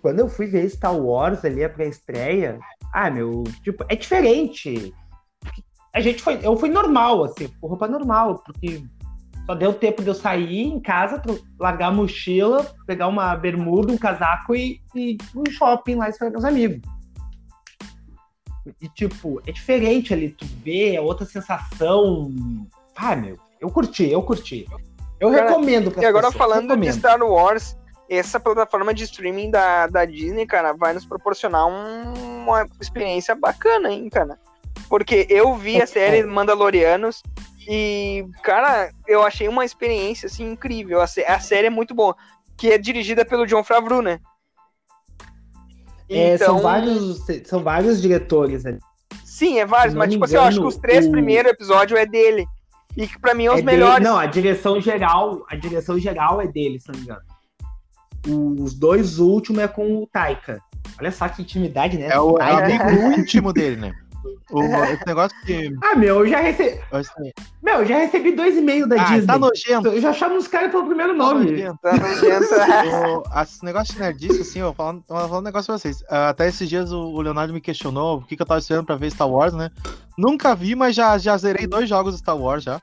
Quando 0.00 0.20
eu 0.20 0.28
fui 0.28 0.46
ver 0.46 0.70
Star 0.70 0.96
Wars 0.96 1.44
ali, 1.44 1.64
a 1.64 1.68
pré-estreia, 1.68 2.60
ah, 2.92 3.10
meu, 3.10 3.44
tipo, 3.62 3.84
é 3.88 3.96
diferente. 3.96 4.94
A 5.94 6.00
gente 6.00 6.22
foi, 6.22 6.38
eu 6.42 6.56
fui 6.56 6.68
normal, 6.68 7.24
assim, 7.24 7.48
com 7.60 7.68
roupa 7.68 7.88
normal, 7.88 8.42
porque 8.44 8.82
só 9.46 9.54
deu 9.54 9.74
tempo 9.74 10.02
de 10.02 10.08
eu 10.08 10.14
sair 10.14 10.62
em 10.62 10.80
casa, 10.80 11.20
largar 11.58 11.88
a 11.88 11.92
mochila, 11.92 12.64
pegar 12.86 13.08
uma 13.08 13.34
bermuda, 13.34 13.92
um 13.92 13.98
casaco 13.98 14.54
e, 14.54 14.80
e 14.94 15.12
ir 15.12 15.18
no 15.34 15.50
shopping 15.50 15.96
lá 15.96 16.08
esperar 16.08 16.30
meus 16.30 16.44
amigos. 16.44 16.80
E, 18.80 18.88
tipo, 18.88 19.42
é 19.46 19.52
diferente 19.52 20.14
ali, 20.14 20.30
tu 20.30 20.46
vê, 20.64 20.94
é 20.94 21.00
outra 21.00 21.26
sensação. 21.26 22.32
Ah, 22.94 23.16
meu, 23.16 23.36
eu 23.60 23.70
curti, 23.70 24.10
eu 24.10 24.22
curti. 24.22 24.66
Eu 25.18 25.30
Cara, 25.30 25.48
recomendo 25.48 25.90
pra 25.90 26.02
E 26.02 26.06
agora 26.06 26.26
pessoas, 26.26 26.38
falando 26.38 26.68
recomendo. 26.70 26.92
de 26.92 26.98
Star 26.98 27.22
Wars, 27.22 27.76
essa 28.16 28.38
plataforma 28.38 28.92
de 28.92 29.04
streaming 29.04 29.50
da, 29.50 29.86
da 29.86 30.04
Disney, 30.04 30.46
cara, 30.46 30.72
vai 30.72 30.92
nos 30.92 31.06
proporcionar 31.06 31.66
um, 31.66 32.42
uma 32.42 32.66
experiência 32.80 33.34
bacana, 33.34 33.90
hein, 33.90 34.08
cara. 34.10 34.38
Porque 34.88 35.26
eu 35.30 35.54
vi 35.54 35.80
a 35.80 35.86
série 35.86 36.22
Mandalorianos 36.22 37.22
e, 37.68 38.26
cara, 38.42 38.90
eu 39.06 39.22
achei 39.22 39.48
uma 39.48 39.64
experiência, 39.64 40.26
assim, 40.26 40.50
incrível. 40.50 41.00
A, 41.00 41.04
a 41.04 41.40
série 41.40 41.68
é 41.68 41.70
muito 41.70 41.94
boa. 41.94 42.14
Que 42.56 42.72
é 42.72 42.78
dirigida 42.78 43.24
pelo 43.24 43.46
John 43.46 43.64
Favreau, 43.64 44.02
né? 44.02 44.20
É, 46.08 46.34
então... 46.34 46.48
são, 46.48 46.58
vários, 46.60 47.24
são 47.46 47.62
vários 47.62 48.02
diretores 48.02 48.66
ali. 48.66 48.78
Sim, 49.24 49.58
é 49.58 49.64
vários, 49.64 49.94
mas 49.94 50.10
tipo 50.10 50.24
engano, 50.24 50.24
assim, 50.24 50.34
eu 50.36 50.42
acho 50.42 50.60
que 50.60 50.66
os 50.66 50.76
três 50.76 51.06
o... 51.06 51.10
primeiros 51.10 51.52
episódios 51.52 51.98
é 51.98 52.04
dele. 52.04 52.46
E 52.94 53.06
que 53.06 53.18
pra 53.18 53.32
mim 53.32 53.46
é 53.46 53.52
os 53.52 53.60
é 53.60 53.62
melhores. 53.62 53.94
Dele, 53.94 54.08
não, 54.08 54.18
a 54.18 54.26
direção 54.26 54.78
geral, 54.78 55.44
a 55.48 55.56
direção 55.56 55.98
geral 55.98 56.42
é 56.42 56.46
dele, 56.46 56.78
se 56.78 56.88
não 56.88 56.96
me 56.96 57.04
engano. 57.04 57.22
Os 58.26 58.74
dois 58.74 59.18
últimos 59.18 59.62
é 59.62 59.68
com 59.68 60.02
o 60.02 60.06
Taika. 60.06 60.60
Olha 60.98 61.10
só 61.10 61.28
que 61.28 61.42
intimidade, 61.42 61.98
né? 61.98 62.08
É 62.08 62.20
o, 62.20 62.38
é 62.38 62.52
o 62.52 62.58
amigo 62.58 63.18
íntimo 63.18 63.52
dele, 63.52 63.76
né? 63.76 63.92
O, 64.50 64.62
esse 64.92 65.06
negócio 65.06 65.36
que. 65.44 65.74
Ah, 65.82 65.96
meu, 65.96 66.20
eu 66.20 66.26
já 66.28 66.40
recebi. 66.40 66.80
Meu, 67.62 67.80
eu 67.80 67.86
já 67.86 67.98
recebi 67.98 68.32
dois 68.32 68.56
e-mails 68.56 68.88
da 68.88 69.00
ah, 69.00 69.04
Disney. 69.04 69.26
Tá 69.26 69.38
nojento. 69.38 69.88
Eu 69.88 70.00
já 70.00 70.12
chamo 70.12 70.36
os 70.36 70.46
caras 70.46 70.70
pelo 70.70 70.86
primeiro 70.86 71.14
nome. 71.16 71.46
Tá 71.82 71.96
nojento. 71.96 72.54
o, 73.34 73.40
esse 73.42 73.64
negócio 73.64 73.94
de 73.94 74.00
nerdice, 74.00 74.42
assim, 74.42 74.60
eu 74.60 74.66
vou 74.66 74.74
falar, 74.74 74.92
vou 74.92 75.28
falar 75.28 75.38
um 75.38 75.42
negócio 75.42 75.66
pra 75.66 75.78
vocês. 75.78 76.02
Uh, 76.02 76.28
até 76.28 76.48
esses 76.48 76.68
dias 76.68 76.92
o, 76.92 77.00
o, 77.00 77.20
Leonardo 77.20 77.52
me 77.52 77.60
questionou 77.60 78.18
o 78.18 78.22
que, 78.22 78.36
que 78.36 78.42
eu 78.42 78.46
tava 78.46 78.60
esperando 78.60 78.86
pra 78.86 78.96
ver 78.96 79.10
Star 79.10 79.28
Wars, 79.28 79.54
né? 79.54 79.70
Nunca 80.16 80.54
vi, 80.54 80.74
mas 80.74 80.94
já, 80.94 81.18
já 81.18 81.36
zerei 81.36 81.66
dois 81.66 81.88
jogos 81.88 82.14
de 82.14 82.20
Star 82.20 82.36
Wars 82.36 82.62
já. 82.62 82.80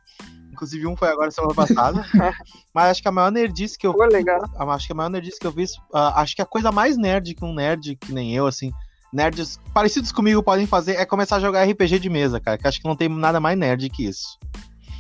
Inclusive, 0.59 0.87
um 0.87 0.95
foi 0.97 1.07
agora 1.07 1.31
semana 1.31 1.53
passada. 1.53 2.05
Mas 2.75 2.91
acho 2.91 3.01
que 3.01 3.07
a 3.07 3.11
maior 3.13 3.31
nerdice 3.31 3.77
que 3.77 3.87
eu 3.87 3.93
Pô, 3.93 4.03
legal. 4.03 4.41
Acho 4.57 4.87
que 4.87 4.91
a 4.91 4.95
maior 4.95 5.09
nerdice 5.09 5.39
que 5.39 5.47
eu 5.47 5.53
fiz. 5.53 5.77
Uh, 5.93 6.11
acho 6.15 6.35
que 6.35 6.41
a 6.41 6.45
coisa 6.45 6.69
mais 6.69 6.97
nerd 6.97 7.33
que 7.33 7.45
um 7.45 7.53
nerd, 7.53 7.95
que 7.95 8.11
nem 8.11 8.35
eu, 8.35 8.45
assim. 8.45 8.73
Nerds 9.13 9.57
parecidos 9.73 10.11
comigo 10.11 10.43
podem 10.43 10.67
fazer 10.67 10.97
é 10.97 11.05
começar 11.05 11.37
a 11.37 11.39
jogar 11.39 11.63
RPG 11.63 11.97
de 11.99 12.09
mesa, 12.09 12.41
cara. 12.41 12.57
Que 12.57 12.67
acho 12.67 12.81
que 12.81 12.87
não 12.89 12.95
tem 12.95 13.07
nada 13.07 13.39
mais 13.39 13.57
nerd 13.57 13.89
que 13.89 14.05
isso. 14.05 14.37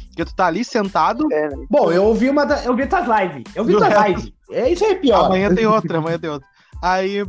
Porque 0.07 0.23
tu 0.23 0.33
tá 0.33 0.47
ali 0.47 0.63
sentado. 0.63 1.27
É, 1.29 1.49
né? 1.49 1.65
Bom, 1.69 1.91
eu 1.91 2.05
ouvi 2.05 2.29
uma 2.29 2.45
da... 2.45 2.63
Eu 2.63 2.73
vi 2.73 2.87
tuas 2.87 3.05
lives. 3.05 3.43
Eu 3.53 3.65
vi 3.65 3.73
tuas 3.75 4.07
lives. 4.07 4.31
É, 4.49 4.69
isso 4.69 4.85
é 4.85 4.95
pior. 4.95 5.25
Amanhã 5.25 5.53
tem 5.53 5.65
outra, 5.65 5.97
amanhã 5.97 6.17
tem 6.17 6.29
outra. 6.29 6.47
Aí. 6.81 7.25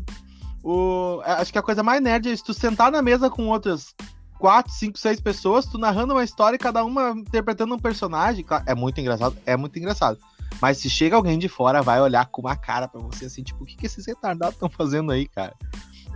O... 0.62 1.20
Acho 1.24 1.52
que 1.52 1.58
a 1.58 1.62
coisa 1.62 1.82
mais 1.82 2.00
nerd 2.00 2.30
é 2.30 2.36
se 2.36 2.44
tu 2.44 2.54
sentar 2.54 2.92
na 2.92 3.02
mesa 3.02 3.28
com 3.28 3.48
outras 3.48 3.94
quatro, 4.40 4.72
cinco, 4.72 4.98
seis 4.98 5.20
pessoas, 5.20 5.66
tu 5.66 5.76
narrando 5.76 6.14
uma 6.14 6.24
história 6.24 6.56
e 6.56 6.58
cada 6.58 6.82
uma 6.82 7.10
interpretando 7.10 7.74
um 7.74 7.78
personagem. 7.78 8.44
É 8.66 8.74
muito 8.74 8.98
engraçado, 8.98 9.36
é 9.44 9.56
muito 9.56 9.78
engraçado. 9.78 10.18
Mas 10.60 10.78
se 10.78 10.88
chega 10.88 11.14
alguém 11.14 11.38
de 11.38 11.48
fora, 11.48 11.82
vai 11.82 12.00
olhar 12.00 12.26
com 12.26 12.40
uma 12.40 12.56
cara 12.56 12.88
pra 12.88 13.00
você 13.00 13.26
assim, 13.26 13.42
tipo, 13.42 13.62
o 13.62 13.66
que, 13.66 13.76
que 13.76 13.86
esses 13.86 14.06
retardados 14.06 14.54
estão 14.54 14.68
fazendo 14.68 15.12
aí, 15.12 15.28
cara? 15.28 15.54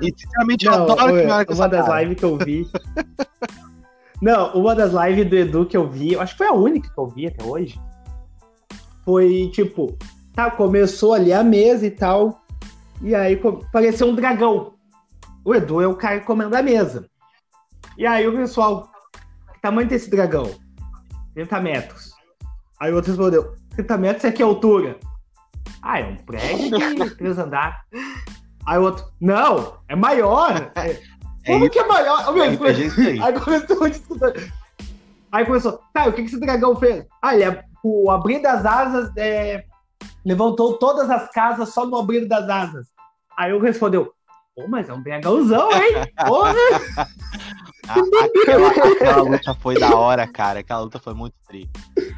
E 0.00 0.12
sinceramente, 0.16 0.64
Não, 0.64 0.72
eu 0.72 0.82
adoro 0.82 1.12
que 1.12 1.24
me 1.24 1.32
olha 1.32 1.46
com 1.46 1.54
uma 1.54 1.68
das 1.68 1.86
cara. 1.86 2.02
lives 2.02 2.18
que 2.18 2.24
eu 2.24 2.38
vi. 2.38 2.66
Não, 4.20 4.54
uma 4.54 4.74
das 4.74 4.92
lives 4.92 5.28
do 5.28 5.36
Edu 5.36 5.66
que 5.66 5.76
eu 5.76 5.88
vi, 5.88 6.14
eu 6.14 6.20
acho 6.20 6.32
que 6.32 6.38
foi 6.38 6.46
a 6.46 6.52
única 6.52 6.90
que 6.90 6.98
eu 6.98 7.06
vi 7.06 7.26
até 7.26 7.44
hoje. 7.44 7.78
Foi 9.04 9.50
tipo, 9.52 9.98
tá, 10.32 10.50
começou 10.50 11.12
ali 11.12 11.32
a 11.32 11.44
mesa 11.44 11.86
e 11.86 11.90
tal. 11.90 12.42
E 13.02 13.14
aí 13.14 13.38
apareceu 13.68 14.08
um 14.08 14.14
dragão. 14.14 14.72
O 15.44 15.54
Edu 15.54 15.80
é 15.82 15.86
o 15.86 15.94
cara 15.94 16.20
que 16.20 16.26
comanda 16.26 16.58
a 16.58 16.62
mesa. 16.62 17.06
E 17.96 18.06
aí 18.06 18.26
o 18.26 18.32
pessoal, 18.34 18.90
que 19.52 19.60
tamanho 19.60 19.88
desse 19.88 20.10
dragão? 20.10 20.50
30 21.34 21.60
metros. 21.60 22.12
Aí 22.80 22.92
o 22.92 22.96
outro 22.96 23.12
respondeu, 23.12 23.54
30 23.76 23.98
metros 23.98 24.24
é 24.24 24.32
que 24.32 24.42
altura? 24.42 24.98
Ah, 25.80 26.00
é 26.00 26.04
um 26.04 26.16
prédio 26.16 26.78
de 26.78 27.10
três 27.16 27.38
andares. 27.38 27.76
Aí 28.66 28.78
o 28.78 28.82
outro, 28.82 29.06
não, 29.20 29.78
é 29.88 29.94
maior. 29.94 30.72
É, 31.46 31.50
É 31.50 31.52
como 31.52 31.64
isso, 31.66 31.72
que 31.72 31.78
é 31.78 31.86
maior? 31.86 32.32
Meu, 32.32 32.44
é 32.44 32.72
isso 32.72 33.00
aí. 33.00 33.20
Aí 33.22 33.32
começou 33.38 33.84
a 33.84 33.88
discutir. 33.90 34.52
Aí 35.30 35.44
começou, 35.44 35.78
tá, 35.92 36.06
o 36.06 36.12
que, 36.12 36.22
que 36.22 36.28
esse 36.28 36.40
dragão 36.40 36.74
fez? 36.76 37.04
Ah, 37.20 37.34
ele, 37.34 37.60
o 37.82 38.10
abrir 38.10 38.40
das 38.40 38.64
asas 38.64 39.14
é, 39.18 39.62
levantou 40.24 40.78
todas 40.78 41.10
as 41.10 41.30
casas 41.32 41.68
só 41.68 41.84
no 41.84 41.98
abrir 41.98 42.26
das 42.26 42.48
asas. 42.48 42.86
Aí 43.36 43.50
eu 43.50 43.60
respondeu, 43.60 44.10
pô, 44.56 44.66
mas 44.68 44.88
é 44.88 44.94
um 44.94 45.02
dragãozão, 45.02 45.70
hein? 45.70 45.94
Porra! 46.26 46.54
A- 47.88 48.24
aquela, 48.24 48.68
aquela 48.68 49.22
luta 49.22 49.54
foi 49.54 49.78
da 49.78 49.94
hora, 49.96 50.26
cara. 50.26 50.60
Aquela 50.60 50.80
luta 50.80 50.98
foi 50.98 51.14
muito 51.14 51.34
tri. 51.46 51.68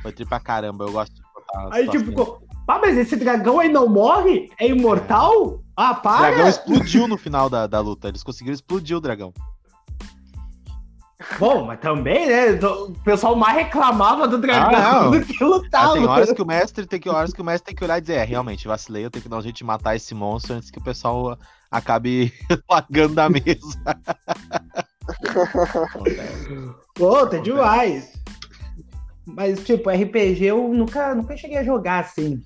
Foi 0.02 0.12
tri 0.12 0.24
pra 0.24 0.38
caramba. 0.40 0.84
Eu 0.84 0.92
gosto 0.92 1.12
de 1.14 1.22
botar. 1.34 1.74
Aí 1.74 1.88
tipo, 1.88 2.04
ficou, 2.06 2.40
ah, 2.68 2.78
mas 2.78 2.96
esse 2.96 3.16
dragão 3.16 3.58
aí 3.60 3.68
não 3.68 3.88
morre? 3.88 4.50
É 4.60 4.68
imortal? 4.68 5.60
Ah, 5.76 5.92
O 5.92 5.96
para! 6.02 6.30
dragão 6.30 6.48
explodiu 6.48 7.06
no 7.08 7.16
final 7.18 7.48
da, 7.50 7.66
da 7.66 7.80
luta. 7.80 8.08
Eles 8.08 8.22
conseguiram 8.22 8.54
explodir 8.54 8.96
o 8.96 9.00
dragão. 9.00 9.32
Bom, 11.38 11.64
mas 11.64 11.80
também, 11.80 12.26
né? 12.26 12.52
O 12.52 12.92
pessoal 13.02 13.34
mais 13.34 13.56
reclamava 13.56 14.28
do 14.28 14.38
dragão 14.38 14.78
Ah, 14.78 15.08
do 15.18 15.20
que 15.24 15.42
Ah, 15.42 15.46
lutava. 15.46 15.92
tem 15.94 16.06
horas 16.06 16.32
que 16.32 16.42
o 16.42 16.46
mestre 16.46 16.86
tem 16.86 17.00
que 17.00 17.08
horas 17.08 17.32
que 17.32 17.40
o 17.40 17.44
mestre 17.44 17.66
tem 17.66 17.74
que 17.74 17.82
olhar 17.82 17.98
e 17.98 18.00
dizer, 18.02 18.14
é, 18.18 18.24
realmente, 18.24 18.68
vacilei, 18.68 19.04
eu 19.04 19.10
tenho 19.10 19.22
que 19.22 19.28
dar 19.28 19.38
um 19.38 19.42
jeito 19.42 19.56
de 19.56 19.64
matar 19.64 19.96
esse 19.96 20.14
monstro 20.14 20.54
antes 20.54 20.70
que 20.70 20.78
o 20.78 20.82
pessoal 20.84 21.36
acabe 21.70 22.32
largando 22.70 23.14
da 23.14 23.28
mesa. 23.30 23.80
Pô, 26.94 27.26
tá 27.26 27.38
demais. 27.38 28.12
Mas, 29.26 29.62
tipo, 29.64 29.90
RPG 29.90 30.44
eu 30.44 30.68
nunca, 30.68 31.14
nunca 31.14 31.36
cheguei 31.36 31.58
a 31.58 31.64
jogar 31.64 32.00
assim. 32.04 32.40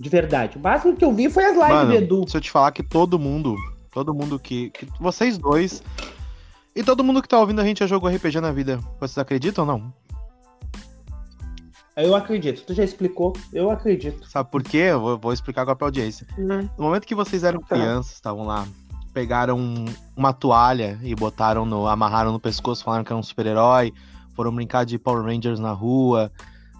De 0.00 0.08
verdade. 0.08 0.56
O 0.56 0.60
máximo 0.60 0.96
que 0.96 1.04
eu 1.04 1.12
vi 1.12 1.28
foi 1.28 1.44
as 1.44 1.54
lives 1.54 1.68
Mano, 1.68 1.90
do 1.90 1.96
Edu. 1.96 2.28
se 2.28 2.36
eu 2.36 2.40
te 2.40 2.50
falar 2.50 2.72
que 2.72 2.82
todo 2.82 3.18
mundo, 3.18 3.56
todo 3.92 4.14
mundo 4.14 4.38
que, 4.38 4.70
que- 4.70 4.86
Vocês 5.00 5.36
dois. 5.36 5.82
E 6.74 6.82
todo 6.84 7.02
mundo 7.02 7.20
que 7.20 7.28
tá 7.28 7.38
ouvindo 7.38 7.60
a 7.60 7.64
gente 7.64 7.80
já 7.80 7.86
jogou 7.86 8.08
RPG 8.08 8.40
na 8.40 8.52
vida. 8.52 8.78
Vocês 9.00 9.18
acreditam 9.18 9.66
ou 9.66 9.72
não? 9.72 9.92
Eu 11.96 12.14
acredito. 12.14 12.62
Tu 12.64 12.74
já 12.74 12.84
explicou? 12.84 13.32
Eu 13.52 13.70
acredito. 13.70 14.24
Sabe 14.30 14.48
por 14.52 14.62
quê? 14.62 14.76
Eu 14.76 15.00
vou, 15.00 15.18
vou 15.18 15.32
explicar 15.32 15.62
agora 15.62 15.76
pra 15.76 15.88
audiência. 15.88 16.24
No 16.38 16.84
momento 16.84 17.04
que 17.06 17.14
vocês 17.14 17.42
eram 17.42 17.60
crianças, 17.60 18.12
estavam 18.14 18.46
lá, 18.46 18.64
pegaram 19.12 19.84
uma 20.16 20.32
toalha 20.32 20.98
e 21.02 21.14
botaram 21.14 21.64
no. 21.64 21.86
amarraram 21.86 22.32
no 22.32 22.40
pescoço, 22.40 22.84
falaram 22.84 23.04
que 23.04 23.12
era 23.12 23.18
um 23.18 23.22
super-herói, 23.22 23.92
foram 24.34 24.54
brincar 24.54 24.84
de 24.84 24.98
Power 24.98 25.24
Rangers 25.24 25.58
na 25.58 25.72
rua, 25.72 26.30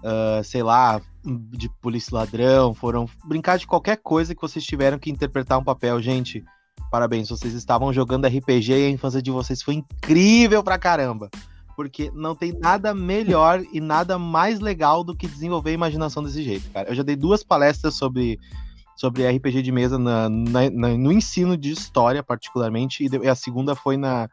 ah, 0.05 0.41
sei 0.45 0.63
lá, 0.63 1.01
de 1.25 1.69
polícia 1.81 2.17
ladrão, 2.17 2.75
foram 2.75 3.09
brincar 3.25 3.59
de 3.59 3.67
qualquer 3.67 3.97
coisa 3.97 4.35
que 4.35 4.41
vocês 4.41 4.65
tiveram 4.65 4.99
que 4.99 5.11
interpretar 5.11 5.59
um 5.59 5.65
papel, 5.65 6.01
gente. 6.01 6.45
Parabéns, 6.91 7.29
vocês 7.29 7.53
estavam 7.53 7.93
jogando 7.93 8.27
RPG 8.27 8.73
e 8.73 8.87
a 8.87 8.91
infância 8.91 9.21
de 9.21 9.31
vocês 9.31 9.61
foi 9.61 9.75
incrível 9.75 10.63
pra 10.63 10.79
caramba. 10.79 11.29
Porque 11.77 12.11
não 12.13 12.35
tem 12.35 12.53
nada 12.53 12.95
melhor 12.95 13.63
e 13.73 13.81
nada 13.81 14.19
mais 14.19 14.59
legal 14.59 15.05
do 15.05 15.15
que 15.15 15.29
desenvolver 15.29 15.71
a 15.71 15.75
imaginação 15.75 16.23
desse 16.23 16.43
jeito, 16.43 16.69
cara. 16.71 16.89
Eu 16.89 16.95
já 16.95 17.03
dei 17.03 17.15
duas 17.15 17.45
palestras 17.45 17.95
sobre, 17.95 18.41
sobre 18.99 19.25
RPG 19.31 19.63
de 19.63 19.71
mesa 19.71 19.97
na- 19.97 20.29
na- 20.29 20.69
na- 20.71 20.99
no 20.99 21.13
ensino 21.13 21.57
de 21.57 21.71
história, 21.71 22.21
particularmente, 22.21 23.05
e 23.05 23.09
de- 23.09 23.19
e 23.19 23.29
a 23.29 23.35
segunda 23.37 23.77
foi 23.77 23.97
na 23.97 24.29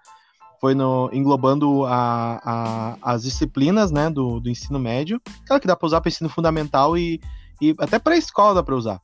foi 0.60 0.74
no, 0.74 1.08
englobando 1.14 1.86
a- 1.86 2.42
a- 2.44 2.98
as 3.14 3.22
disciplinas 3.22 3.92
né, 3.92 4.10
do, 4.10 4.40
do 4.40 4.50
ensino 4.50 4.80
médio, 4.80 5.22
aquela 5.44 5.60
que 5.60 5.68
dá 5.68 5.76
pra 5.76 5.86
usar 5.86 6.02
para 6.02 6.10
ensino 6.10 6.30
fundamental 6.30 6.98
e, 6.98 7.22
e 7.62 7.76
até 7.78 8.00
pra 8.00 8.18
escola 8.18 8.56
dá 8.56 8.64
pra 8.64 8.74
usar. 8.76 9.00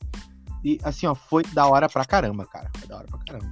E 0.63 0.79
assim, 0.83 1.05
ó, 1.05 1.13
foi 1.13 1.43
da 1.53 1.67
hora 1.67 1.87
pra 1.87 2.05
caramba, 2.05 2.47
cara. 2.47 2.71
Foi 2.77 2.87
da 2.87 2.97
hora 2.97 3.07
pra 3.07 3.19
caramba. 3.19 3.51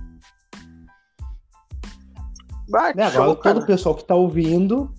Bah, 2.69 2.93
Né, 2.95 3.03
agora 3.03 3.11
show, 3.11 3.35
todo 3.35 3.59
o 3.59 3.65
pessoal 3.67 3.93
que 3.93 4.05
tá 4.05 4.15
ouvindo, 4.15 4.91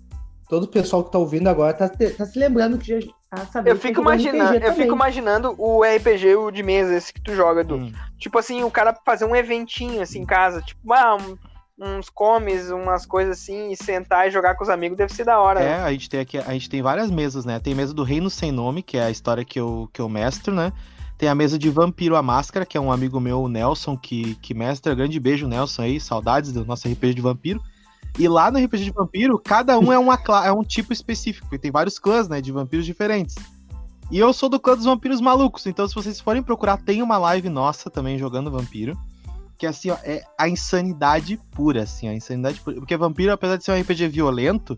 todo 0.49 0.65
o 0.65 0.69
pessoal 0.69 1.03
que 1.03 1.11
tá 1.11 1.19
ouvindo 1.19 1.49
agora 1.49 1.73
tá, 1.75 1.89
tá 1.89 2.27
se 2.27 2.39
lembrando 2.39 2.79
que 2.79 2.87
já 3.01 3.01
tá 3.31 3.47
sabendo 3.47 3.75
Eu 3.75 3.77
que 3.79 3.89
fico 3.89 4.01
imaginando, 4.01 4.55
eu 4.65 4.75
fico 4.75 4.95
imaginando 4.95 5.55
o 5.59 5.83
RPG 5.85 6.35
o 6.37 6.51
de 6.51 6.63
mesa, 6.63 6.95
esse 6.95 7.13
que 7.13 7.21
tu 7.21 7.35
joga, 7.35 7.61
Edu. 7.63 7.77
Hum. 7.77 7.93
Tipo 8.19 8.39
assim, 8.39 8.63
o 8.65 8.71
cara 8.71 8.95
fazer 9.05 9.25
um 9.25 9.35
eventinho 9.37 10.03
assim 10.03 10.21
em 10.21 10.27
casa, 10.27 10.61
tipo, 10.63 10.93
ah, 10.93 11.17
um- 11.17 11.37
uns 11.83 12.11
comes, 12.11 12.71
umas 12.71 13.07
coisas 13.07 13.39
assim, 13.41 13.71
e 13.71 13.77
sentar 13.77 14.29
e 14.29 14.31
jogar 14.31 14.55
com 14.55 14.63
os 14.63 14.69
amigos 14.69 14.99
deve 14.99 15.15
ser 15.15 15.25
da 15.25 15.39
hora, 15.41 15.61
É, 15.61 15.65
né? 15.79 15.83
a 15.83 15.91
gente 15.93 16.11
tem 16.11 16.21
aqui, 16.21 16.37
a 16.37 16.53
gente 16.53 16.69
tem 16.69 16.83
várias 16.83 17.11
mesas, 17.11 17.45
né? 17.47 17.59
Tem 17.59 17.75
mesa 17.75 17.95
do 17.95 18.03
Reino 18.03 18.29
Sem 18.29 18.53
Nome, 18.53 18.83
que 18.83 18.99
é 18.99 19.05
a 19.05 19.11
história 19.11 19.45
que 19.45 19.59
eu, 19.59 19.89
que 19.93 20.01
eu 20.01 20.09
mestro, 20.09 20.55
né? 20.55 20.73
Tem 21.17 21.29
a 21.29 21.35
mesa 21.35 21.59
de 21.59 21.69
Vampiro 21.71 22.17
a 22.17 22.23
Máscara, 22.23 22.67
que 22.67 22.77
é 22.77 22.81
um 22.81 22.91
amigo 22.93 23.19
meu, 23.21 23.43
o 23.43 23.49
Nelson, 23.49 23.97
que, 23.97 24.35
que 24.37 24.55
mestra. 24.55 24.95
Grande 24.95 25.21
beijo, 25.21 25.47
Nelson 25.47 25.83
aí, 25.83 26.01
saudades 26.01 26.53
do 26.53 26.65
nosso 26.65 26.89
RPG 26.89 27.15
de 27.15 27.21
vampiro. 27.23 27.63
E 28.19 28.29
lá 28.29 28.51
no 28.51 28.63
RPG 28.63 28.85
de 28.85 28.91
vampiro, 28.91 29.39
cada 29.39 29.79
um 29.79 29.93
é, 29.93 29.99
uma, 29.99 30.19
é 30.45 30.53
um 30.53 30.63
tipo 30.63 30.93
específico. 30.93 31.55
E 31.55 31.59
tem 31.59 31.71
vários 31.71 31.99
clãs, 31.99 32.29
né? 32.29 32.41
De 32.41 32.53
vampiros 32.53 32.85
diferentes. 32.85 33.37
E 34.11 34.19
eu 34.19 34.33
sou 34.33 34.49
do 34.49 34.59
clã 34.59 34.75
dos 34.75 34.85
vampiros 34.85 35.21
malucos. 35.21 35.67
Então, 35.67 35.87
se 35.87 35.95
vocês 35.95 36.21
forem 36.21 36.43
procurar, 36.43 36.77
tem 36.79 37.03
uma 37.03 37.17
live 37.17 37.49
nossa 37.49 37.89
também 37.89 38.19
jogando 38.19 38.51
vampiro. 38.51 38.99
Que 39.57 39.67
assim, 39.67 39.91
ó, 39.91 39.97
é 40.03 40.25
a 40.39 40.49
insanidade 40.49 41.39
pura, 41.53 41.83
assim, 41.83 42.09
a 42.09 42.15
insanidade 42.15 42.61
pura. 42.61 42.77
Porque 42.77 42.97
vampiro, 42.97 43.33
apesar 43.33 43.57
de 43.57 43.65
ser 43.65 43.73
um 43.73 43.81
RPG 43.81 44.09
violento, 44.09 44.77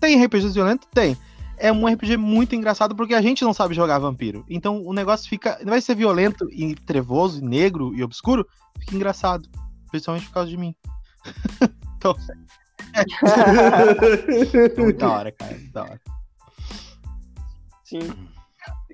tem 0.00 0.22
RPGs 0.22 0.54
violentos? 0.54 0.88
Tem. 0.92 1.16
É 1.56 1.70
um 1.70 1.86
RPG 1.86 2.16
muito 2.16 2.54
engraçado 2.54 2.96
porque 2.96 3.14
a 3.14 3.22
gente 3.22 3.44
não 3.44 3.54
sabe 3.54 3.74
jogar 3.74 3.98
vampiro. 3.98 4.44
Então 4.48 4.82
o 4.84 4.92
negócio 4.92 5.28
fica. 5.28 5.58
Vai 5.64 5.80
ser 5.80 5.94
violento 5.94 6.48
e 6.50 6.74
trevoso, 6.74 7.40
e 7.40 7.44
negro 7.44 7.94
e 7.94 8.02
obscuro, 8.02 8.46
fica 8.80 8.96
engraçado. 8.96 9.48
Principalmente 9.90 10.26
por 10.26 10.34
causa 10.34 10.50
de 10.50 10.56
mim. 10.56 10.74
então. 11.96 12.16
É 12.94 14.80
muito 14.80 14.98
da 14.98 15.10
hora, 15.10 15.32
cara. 15.32 15.56
Da 15.72 15.82
hora. 15.82 16.00
Sim. 17.84 18.28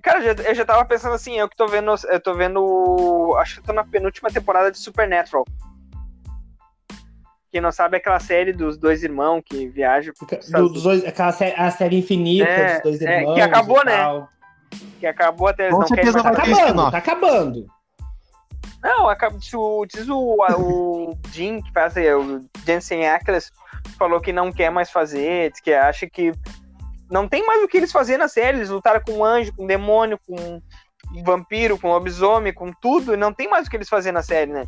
Cara, 0.03 0.21
eu 0.25 0.37
já, 0.37 0.43
eu 0.49 0.55
já 0.55 0.65
tava 0.65 0.85
pensando 0.85 1.15
assim, 1.15 1.39
eu 1.39 1.49
que 1.49 1.57
tô 1.57 1.67
vendo. 1.67 1.95
Eu 2.09 2.21
tô 2.21 2.35
vendo. 2.35 3.35
Acho 3.39 3.55
que 3.55 3.61
eu 3.61 3.65
tô 3.65 3.73
na 3.73 3.85
penúltima 3.85 4.31
temporada 4.31 4.71
de 4.73 4.79
Supernatural. 4.79 5.45
Quem 7.53 7.61
não 7.61 7.73
sabe 7.73 7.97
é 7.97 8.01
aquela 8.01 8.21
série 8.21 8.53
dos 8.53 8.79
dois 8.79 9.03
irmãos 9.03 9.43
que 9.45 9.67
viajam. 9.69 10.15
Do- 10.53 10.69
dos 10.69 10.85
dois, 10.85 11.05
aquela 11.05 11.33
série, 11.33 11.55
a 11.61 11.71
série 11.71 11.99
infinita 11.99 12.49
É, 12.49 12.75
dos 12.75 12.83
dois 12.83 13.03
é, 13.03 13.21
irmãos. 13.21 13.35
que 13.35 13.41
acabou, 13.41 13.83
e 13.83 13.85
né? 13.87 13.97
tal. 13.97 14.29
Que 15.01 15.07
acabou 15.07 15.49
até 15.49 15.65
eles 15.65 15.75
Com 15.75 15.81
não 15.81 15.89
querem 15.89 16.13
mais 16.13 16.23
Tá 16.23 16.31
acabando, 16.31 16.91
tá 16.93 16.99
acabando. 16.99 17.67
Não, 18.83 19.09
acaba- 19.09 19.37
diz 19.37 19.53
o, 19.53 19.85
diz 19.85 20.09
o, 20.09 20.37
o 20.59 21.19
Jim, 21.33 21.61
que 21.61 21.73
faz 21.73 21.97
é, 21.97 22.15
o 22.17 22.41
Jensen 22.65 23.07
Ackles, 23.09 23.51
falou 23.99 24.21
que 24.21 24.33
não 24.33 24.53
quer 24.53 24.71
mais 24.71 24.91
fazer, 24.91 25.51
diz 25.51 25.61
que 25.61 25.73
acha 25.73 26.09
que 26.09 26.33
não 27.11 27.29
tem 27.29 27.45
mais 27.45 27.63
o 27.63 27.69
que 27.69 27.77
eles 27.77 27.93
fazer 27.93 28.17
na 28.17 28.29
série. 28.29 28.59
Eles 28.59 28.71
lutaram 28.71 29.01
com 29.05 29.13
um 29.13 29.25
anjo, 29.25 29.53
com 29.57 29.65
um 29.65 29.67
demônio, 29.67 30.19
com 30.27 30.37
um 31.15 31.23
vampiro, 31.25 31.77
com 31.79 31.89
um 31.89 31.93
lobisomem, 31.93 32.53
com 32.53 32.73
tudo, 32.73 33.15
e 33.15 33.17
não 33.17 33.33
tem 33.33 33.49
mais 33.49 33.67
o 33.67 33.71
que 33.71 33.77
eles 33.77 33.89
fazer 33.89 34.13
na 34.13 34.23
série, 34.23 34.53
né? 34.53 34.65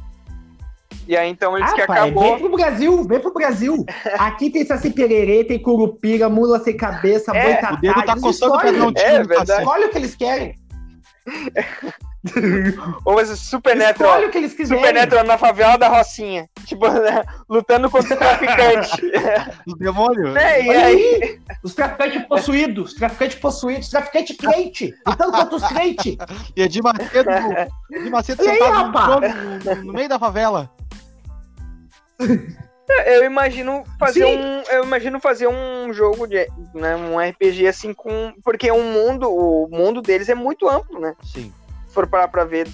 E 1.06 1.16
aí 1.16 1.28
então 1.28 1.56
eles 1.56 1.70
Ah, 1.70 1.74
que 1.74 1.86
pai, 1.86 1.98
acabou. 2.00 2.22
vem 2.22 2.38
pro 2.38 2.56
Brasil, 2.56 3.04
vem 3.04 3.20
pro 3.20 3.32
Brasil. 3.32 3.84
Aqui 4.18 4.50
tem 4.50 4.64
Saci 4.64 4.90
Pererê, 4.90 5.44
tem 5.44 5.60
Curupira, 5.60 6.28
Mula 6.28 6.60
Sem 6.60 6.76
Cabeça, 6.76 7.36
É, 7.36 7.42
Boi 7.42 7.54
Tatá. 7.56 7.74
O 7.74 7.76
dedo 7.80 8.02
tá 8.04 8.20
coçando 8.20 8.52
pra 8.58 8.72
tiro 8.72 8.92
É, 8.96 9.26
cacete. 9.26 9.58
Escolhe 9.60 9.84
o 9.86 9.90
que 9.90 9.98
eles 9.98 10.14
querem. 10.14 10.54
Ou 13.04 13.20
esse 13.20 13.36
Supernatural. 13.36 14.12
Escolhe 14.12 14.26
o 14.26 14.30
que 14.30 14.38
eles 14.38 14.54
quiserem. 14.54 14.82
Supernatural 14.82 15.24
na 15.24 15.38
favela 15.38 15.76
da 15.76 15.88
Rocinha. 15.88 16.48
Tipo, 16.64 16.88
né, 17.00 17.24
lutando 17.48 17.90
contra 17.90 18.14
o 18.14 18.18
traficante. 18.18 19.02
Os 19.66 19.74
demônios. 19.78 20.32
né? 20.34 20.62
E 20.62 20.68
Olha 20.68 20.86
aí. 20.86 21.40
Os 21.62 21.74
traficantes 21.74 22.22
possuídos, 22.26 22.92
os 22.92 22.98
traficantes 22.98 23.38
possuídos, 23.38 23.86
os 23.86 23.90
traficantes 23.90 24.36
crente, 24.36 24.94
lutando 25.06 25.32
contra 25.32 25.56
os 25.56 25.66
crentes. 25.66 26.16
E 26.56 26.62
Edir 26.62 26.82
Macedo, 26.82 27.30
Edir 27.90 28.10
Macedo 28.10 28.44
E 28.44 28.48
aí, 28.48 28.58
no, 28.58 29.84
no 29.84 29.92
meio 29.92 30.08
da 30.08 30.18
favela. 30.18 30.70
Eu 33.06 33.24
imagino 33.24 33.84
fazer 33.98 34.26
Sim. 34.26 34.36
um. 34.36 34.62
Eu 34.70 34.84
imagino 34.84 35.20
fazer 35.20 35.46
um 35.46 35.92
jogo 35.92 36.26
de. 36.26 36.46
Né, 36.74 36.96
um 36.96 37.18
RPG 37.18 37.66
assim 37.66 37.94
com. 37.94 38.32
Porque 38.44 38.70
o 38.70 38.82
mundo, 38.82 39.30
o 39.30 39.68
mundo 39.70 40.02
deles 40.02 40.28
é 40.28 40.34
muito 40.34 40.68
amplo, 40.68 41.00
né? 41.00 41.14
Sim. 41.22 41.52
Se 41.92 41.94
for 41.94 42.06
parar 42.06 42.26
pra 42.28 42.42
ver. 42.42 42.70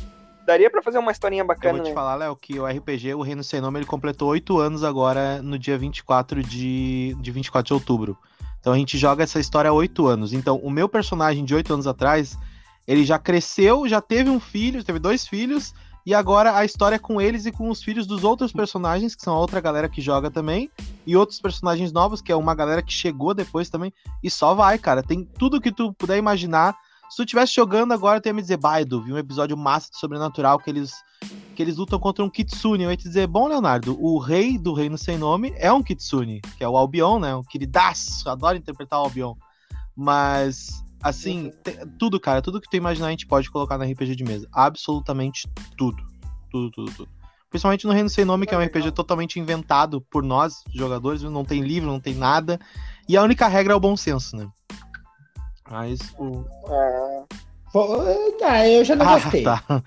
Daria 0.47 0.71
pra 0.71 0.81
fazer 0.81 0.97
uma 0.97 1.11
historinha 1.11 1.43
Eu 1.43 1.47
bacana, 1.47 1.75
vou 1.75 1.83
te 1.83 1.89
né? 1.89 1.95
falar, 1.95 2.15
Léo, 2.15 2.37
que 2.37 2.57
o 2.61 2.65
RPG, 2.65 3.15
o 3.17 3.21
Reino 3.21 3.43
Sem 3.43 3.61
Nome, 3.61 3.81
ele 3.81 3.85
completou 3.85 4.29
oito 4.29 4.61
anos 4.61 4.85
agora 4.85 5.43
no 5.43 5.59
dia 5.59 5.77
24 5.77 6.41
de, 6.41 7.17
de 7.21 7.31
24 7.33 7.67
de 7.67 7.75
outubro. 7.75 8.17
Então 8.61 8.73
a 8.73 8.77
gente 8.77 8.97
joga 8.97 9.25
essa 9.25 9.41
história 9.41 9.71
há 9.71 9.73
oito 9.73 10.07
anos. 10.07 10.33
Então, 10.33 10.59
o 10.59 10.71
meu 10.71 10.89
personagem 10.89 11.45
de 11.45 11.53
oito 11.53 11.75
anos 11.75 11.89
atrás, 11.89 12.39
ele 12.87 13.05
já 13.05 13.19
cresceu, 13.19 13.89
já 13.89 14.01
teve 14.01 14.31
um 14.31 14.39
filho, 14.39 14.85
teve 14.85 15.01
dois 15.01 15.27
filhos, 15.27 15.75
e 16.07 16.15
agora 16.15 16.57
a 16.57 16.65
história 16.65 16.95
é 16.95 17.01
com 17.01 17.21
eles 17.21 17.45
e 17.45 17.51
com 17.51 17.69
os 17.71 17.83
filhos 17.83 18.07
dos 18.07 18.23
outros 18.23 18.53
personagens, 18.53 19.17
que 19.17 19.23
são 19.23 19.35
a 19.35 19.41
outra 19.41 19.61
galera 19.61 19.89
que 19.89 20.01
joga 20.01 20.31
também, 20.31 20.71
e 21.05 21.17
outros 21.17 21.41
personagens 21.41 21.91
novos, 21.91 22.23
que 22.23 22.31
é 22.31 22.37
uma 22.37 22.55
galera 22.55 22.83
que 22.83 22.93
chegou 22.93 23.35
depois 23.35 23.69
também, 23.69 23.93
e 24.23 24.31
só 24.31 24.55
vai, 24.55 24.79
cara. 24.79 25.03
Tem 25.03 25.25
tudo 25.25 25.61
que 25.61 25.73
tu 25.73 25.93
puder 25.93 26.19
imaginar. 26.19 26.77
Se 27.11 27.17
tu 27.17 27.23
estivesse 27.23 27.55
jogando 27.55 27.93
agora, 27.93 28.21
tu 28.21 28.27
ia 28.27 28.33
me 28.35 28.43
dizer, 28.43 28.57
Baido, 28.59 29.03
vi 29.03 29.12
um 29.12 29.19
episódio 29.19 29.57
massa 29.57 29.91
de 29.91 29.99
sobrenatural 29.99 30.59
que 30.59 30.69
eles 30.71 30.93
que 31.55 31.62
eles 31.62 31.77
lutam 31.77 31.99
contra 31.99 32.25
um 32.25 32.31
Kitsune. 32.31 32.85
Eu 32.85 32.91
ia 32.91 32.97
te 32.97 33.03
dizer, 33.09 33.27
bom, 33.27 33.49
Leonardo, 33.49 34.00
o 34.00 34.19
rei 34.21 34.57
do 34.57 34.73
reino 34.73 34.97
sem 34.97 35.19
nome 35.19 35.53
é 35.57 35.73
um 35.73 35.83
Kitsune, 35.83 36.41
que 36.57 36.62
é 36.62 36.69
o 36.69 36.77
Albion, 36.77 37.19
né? 37.19 37.35
Um 37.35 37.43
queridaço, 37.43 38.29
adoro 38.31 38.57
interpretar 38.57 39.00
o 39.00 39.05
Albion. 39.05 39.35
Mas, 39.97 40.85
assim, 41.03 41.50
te- 41.65 41.85
tudo, 41.99 42.21
cara, 42.21 42.41
tudo 42.41 42.61
que 42.61 42.71
tu 42.71 42.77
imaginar 42.77 43.09
a 43.09 43.11
gente 43.11 43.27
pode 43.27 43.50
colocar 43.50 43.77
na 43.77 43.85
RPG 43.85 44.15
de 44.15 44.23
mesa. 44.23 44.47
Absolutamente 44.53 45.49
tudo. 45.77 46.00
Tudo, 46.49 46.71
tudo, 46.71 46.93
tudo. 46.93 47.09
Principalmente 47.50 47.87
no 47.87 47.93
Reino 47.93 48.09
Sem 48.09 48.25
Nome, 48.25 48.47
que 48.47 48.55
é 48.55 48.59
um 48.59 48.62
RPG 48.62 48.93
totalmente 48.93 49.41
inventado 49.41 50.00
por 50.03 50.23
nós, 50.23 50.62
jogadores, 50.73 51.23
não 51.23 51.45
tem 51.45 51.62
livro, 51.62 51.91
não 51.91 51.99
tem 51.99 52.15
nada. 52.15 52.61
E 53.09 53.17
a 53.17 53.23
única 53.23 53.49
regra 53.49 53.73
é 53.73 53.77
o 53.77 53.81
bom 53.81 53.97
senso, 53.97 54.37
né? 54.37 54.49
Mas 55.71 55.99
o. 56.19 56.45
Pô, 57.73 58.01
Ah, 58.43 58.67
eu 58.67 58.85
já 58.85 58.97
não 58.97 59.07
gostei. 59.07 59.47
Ah, 59.47 59.63
tá. 59.67 59.83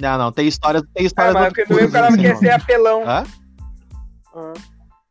Não, 0.00 0.16
não, 0.16 0.32
tem 0.32 0.48
história, 0.48 0.80
tem 0.94 1.04
Ah, 1.04 1.06
história 1.06 1.32
mas 1.34 1.52
do 1.52 1.54
quando 1.54 1.76
vem 1.76 1.86
o 1.86 1.92
cara 1.92 2.16
quer 2.16 2.36
ser 2.36 2.50
apelão. 2.50 3.02
Hã? 3.02 3.24
Ah. 4.34 4.54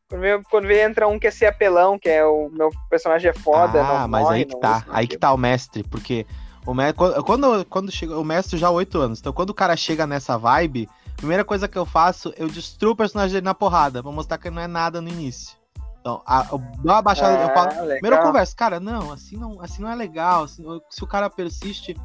Quando 0.09 0.21
vem, 0.21 0.43
quando 0.49 0.67
vem 0.67 0.79
entra 0.79 1.07
um 1.07 1.19
quer 1.19 1.31
ser 1.31 1.45
apelão, 1.45 1.99
que 1.99 2.09
é 2.09 2.25
o 2.25 2.49
meu 2.51 2.71
personagem 2.89 3.29
é 3.29 3.33
foda. 3.33 3.79
Ah, 3.81 3.99
não 4.01 4.07
mas 4.07 4.23
morre, 4.23 4.37
aí 4.37 4.45
que 4.45 4.59
tá, 4.59 4.85
aí 4.89 5.07
que 5.07 5.17
tá 5.17 5.31
o 5.31 5.37
mestre, 5.37 5.83
porque 5.83 6.25
o 6.65 6.73
mestre, 6.73 6.95
quando, 6.95 7.23
quando, 7.23 7.65
quando 7.65 7.91
chega, 7.91 8.17
o 8.17 8.23
mestre 8.23 8.57
já 8.57 8.67
há 8.67 8.71
oito 8.71 8.99
anos, 8.99 9.19
então 9.19 9.31
quando 9.31 9.51
o 9.51 9.53
cara 9.53 9.77
chega 9.77 10.07
nessa 10.07 10.35
vibe, 10.35 10.89
a 11.13 11.17
primeira 11.17 11.45
coisa 11.45 11.67
que 11.67 11.77
eu 11.77 11.85
faço, 11.85 12.33
eu 12.37 12.47
destruo 12.47 12.93
o 12.93 12.95
personagem 12.95 13.33
dele 13.33 13.45
na 13.45 13.53
porrada, 13.53 14.01
pra 14.01 14.11
mostrar 14.11 14.39
que 14.39 14.47
ele 14.47 14.55
não 14.55 14.63
é 14.63 14.67
nada 14.67 14.99
no 14.99 15.09
início. 15.09 15.58
Então, 15.99 16.21
a, 16.25 16.43
dou 16.43 16.59
uma 16.83 17.01
baixada, 17.01 17.41
eu 17.43 17.49
falo, 17.49 17.67
Ah, 17.67 17.73
primeiro 17.73 18.05
eu 18.05 18.09
legal. 18.11 18.23
converso, 18.23 18.55
cara, 18.55 18.79
não, 18.79 19.11
assim 19.11 19.35
não, 19.35 19.61
assim 19.61 19.81
não 19.81 19.89
é 19.91 19.95
legal, 19.95 20.43
assim, 20.43 20.63
se 20.89 21.03
o 21.03 21.07
cara 21.07 21.29
persiste, 21.29 21.95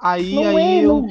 aí, 0.00 0.34
Não 0.34 0.56
aí 0.56 0.78
é, 0.80 0.86
eu, 0.86 1.02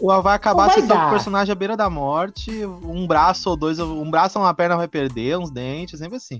não- 0.00 0.22
vai 0.22 0.36
acabar 0.36 0.68
Não 0.68 0.86
com 0.86 1.06
o 1.06 1.10
personagem 1.10 1.52
à 1.52 1.54
beira 1.54 1.76
da 1.76 1.88
morte, 1.88 2.64
um 2.66 3.06
braço 3.06 3.48
ou 3.48 3.56
dois, 3.56 3.78
um 3.80 4.10
braço 4.10 4.38
ou 4.38 4.44
uma 4.44 4.52
perna 4.52 4.76
vai 4.76 4.88
perder, 4.88 5.38
uns 5.38 5.50
dentes, 5.50 5.98
sempre 5.98 6.16
assim. 6.16 6.38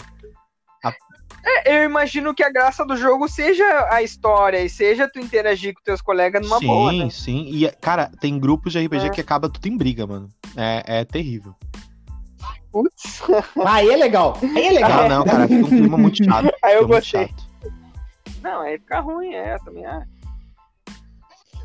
É, 1.46 1.78
eu 1.78 1.84
imagino 1.84 2.34
que 2.34 2.42
a 2.42 2.50
graça 2.50 2.84
do 2.84 2.96
jogo 2.96 3.28
seja 3.28 3.64
a 3.90 4.02
história 4.02 4.62
e 4.62 4.68
seja 4.68 5.08
tu 5.10 5.18
interagir 5.18 5.74
com 5.74 5.82
teus 5.82 6.00
colegas 6.00 6.42
numa 6.42 6.58
sim, 6.58 6.66
boa, 6.66 6.92
né? 6.92 7.10
sim. 7.10 7.46
E, 7.50 7.70
cara, 7.80 8.10
tem 8.20 8.38
grupos 8.38 8.72
de 8.72 8.78
RPG 8.84 9.06
É. 9.06 9.10
que 9.10 9.20
acaba 9.20 9.48
tudo 9.48 9.66
em 9.66 9.76
briga, 9.76 10.06
mano. 10.06 10.28
É, 10.56 11.00
é 11.00 11.04
terrível. 11.04 11.54
Putz. 12.72 13.22
Aí 13.64 13.88
é 13.90 13.96
legal. 13.96 14.36
Aí 14.42 14.66
é 14.66 14.72
legal. 14.72 15.04
Ah, 15.04 15.08
não, 15.08 15.24
cara, 15.24 15.46
fica 15.48 15.64
um 15.64 15.68
clima 15.68 15.96
muito 15.96 16.24
chato. 16.24 16.52
Aí 16.62 16.74
eu 16.74 16.86
gostei. 16.88 17.28
Não, 18.42 18.60
aí 18.60 18.78
fica 18.78 19.00
ruim, 19.00 19.32
é, 19.32 19.56
também 19.64 19.86
acho. 19.86 20.06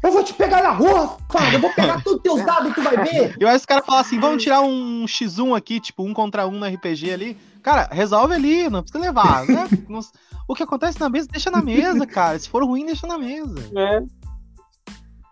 Eu 0.01 0.13
vou 0.13 0.23
te 0.23 0.33
pegar 0.33 0.63
na 0.63 0.69
rua, 0.71 1.17
Fábio. 1.29 1.55
Eu 1.55 1.59
vou 1.59 1.73
pegar 1.73 2.01
todos 2.03 2.17
os 2.17 2.21
teus 2.23 2.45
dados, 2.45 2.73
tu 2.73 2.81
vai 2.81 2.95
ver. 3.03 3.35
E 3.37 3.45
aí 3.45 3.55
os 3.55 3.65
caras 3.65 3.85
falam 3.85 3.99
assim, 3.99 4.17
vamos 4.17 4.41
tirar 4.41 4.61
um 4.61 5.03
X1 5.05 5.57
aqui, 5.57 5.79
tipo, 5.81 6.03
um 6.03 6.13
contra 6.13 6.47
um 6.47 6.51
no 6.51 6.65
RPG 6.65 7.11
ali. 7.11 7.37
Cara, 7.61 7.89
resolve 7.91 8.33
ali, 8.33 8.69
não 8.69 8.81
precisa 8.81 9.03
levar. 9.03 9.45
né? 9.45 9.67
O 10.47 10.55
que 10.55 10.63
acontece 10.63 10.99
na 10.99 11.09
mesa, 11.09 11.27
deixa 11.29 11.51
na 11.51 11.61
mesa, 11.61 12.07
cara. 12.07 12.39
Se 12.39 12.49
for 12.49 12.63
ruim, 12.63 12.83
deixa 12.85 13.05
na 13.05 13.19
mesa. 13.19 13.59
É. 13.77 14.01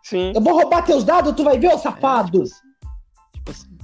Sim, 0.04 0.32
Eu 0.36 0.42
vou 0.42 0.54
roubar 0.54 0.84
teus 0.84 1.04
dados, 1.04 1.34
tu 1.34 1.44
vai 1.44 1.58
ver, 1.58 1.70
ô 1.70 1.72
É, 1.72 1.78
safado. 1.80 2.44
tipo 3.34 3.50
assim, 3.52 3.78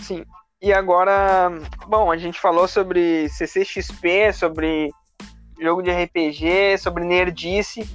sim. 0.00 0.24
E 0.60 0.72
agora, 0.72 1.50
bom, 1.86 2.10
a 2.10 2.16
gente 2.16 2.40
falou 2.40 2.66
sobre 2.66 3.28
CCXP, 3.28 4.32
sobre 4.32 4.90
jogo 5.60 5.82
de 5.82 5.90
RPG, 5.90 6.78
sobre 6.78 7.04
nerdice. 7.04 7.88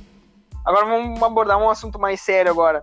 Agora 0.66 0.86
vamos 0.86 1.22
abordar 1.22 1.58
um 1.58 1.70
assunto 1.70 2.00
mais 2.00 2.22
sério 2.22 2.50
agora. 2.50 2.82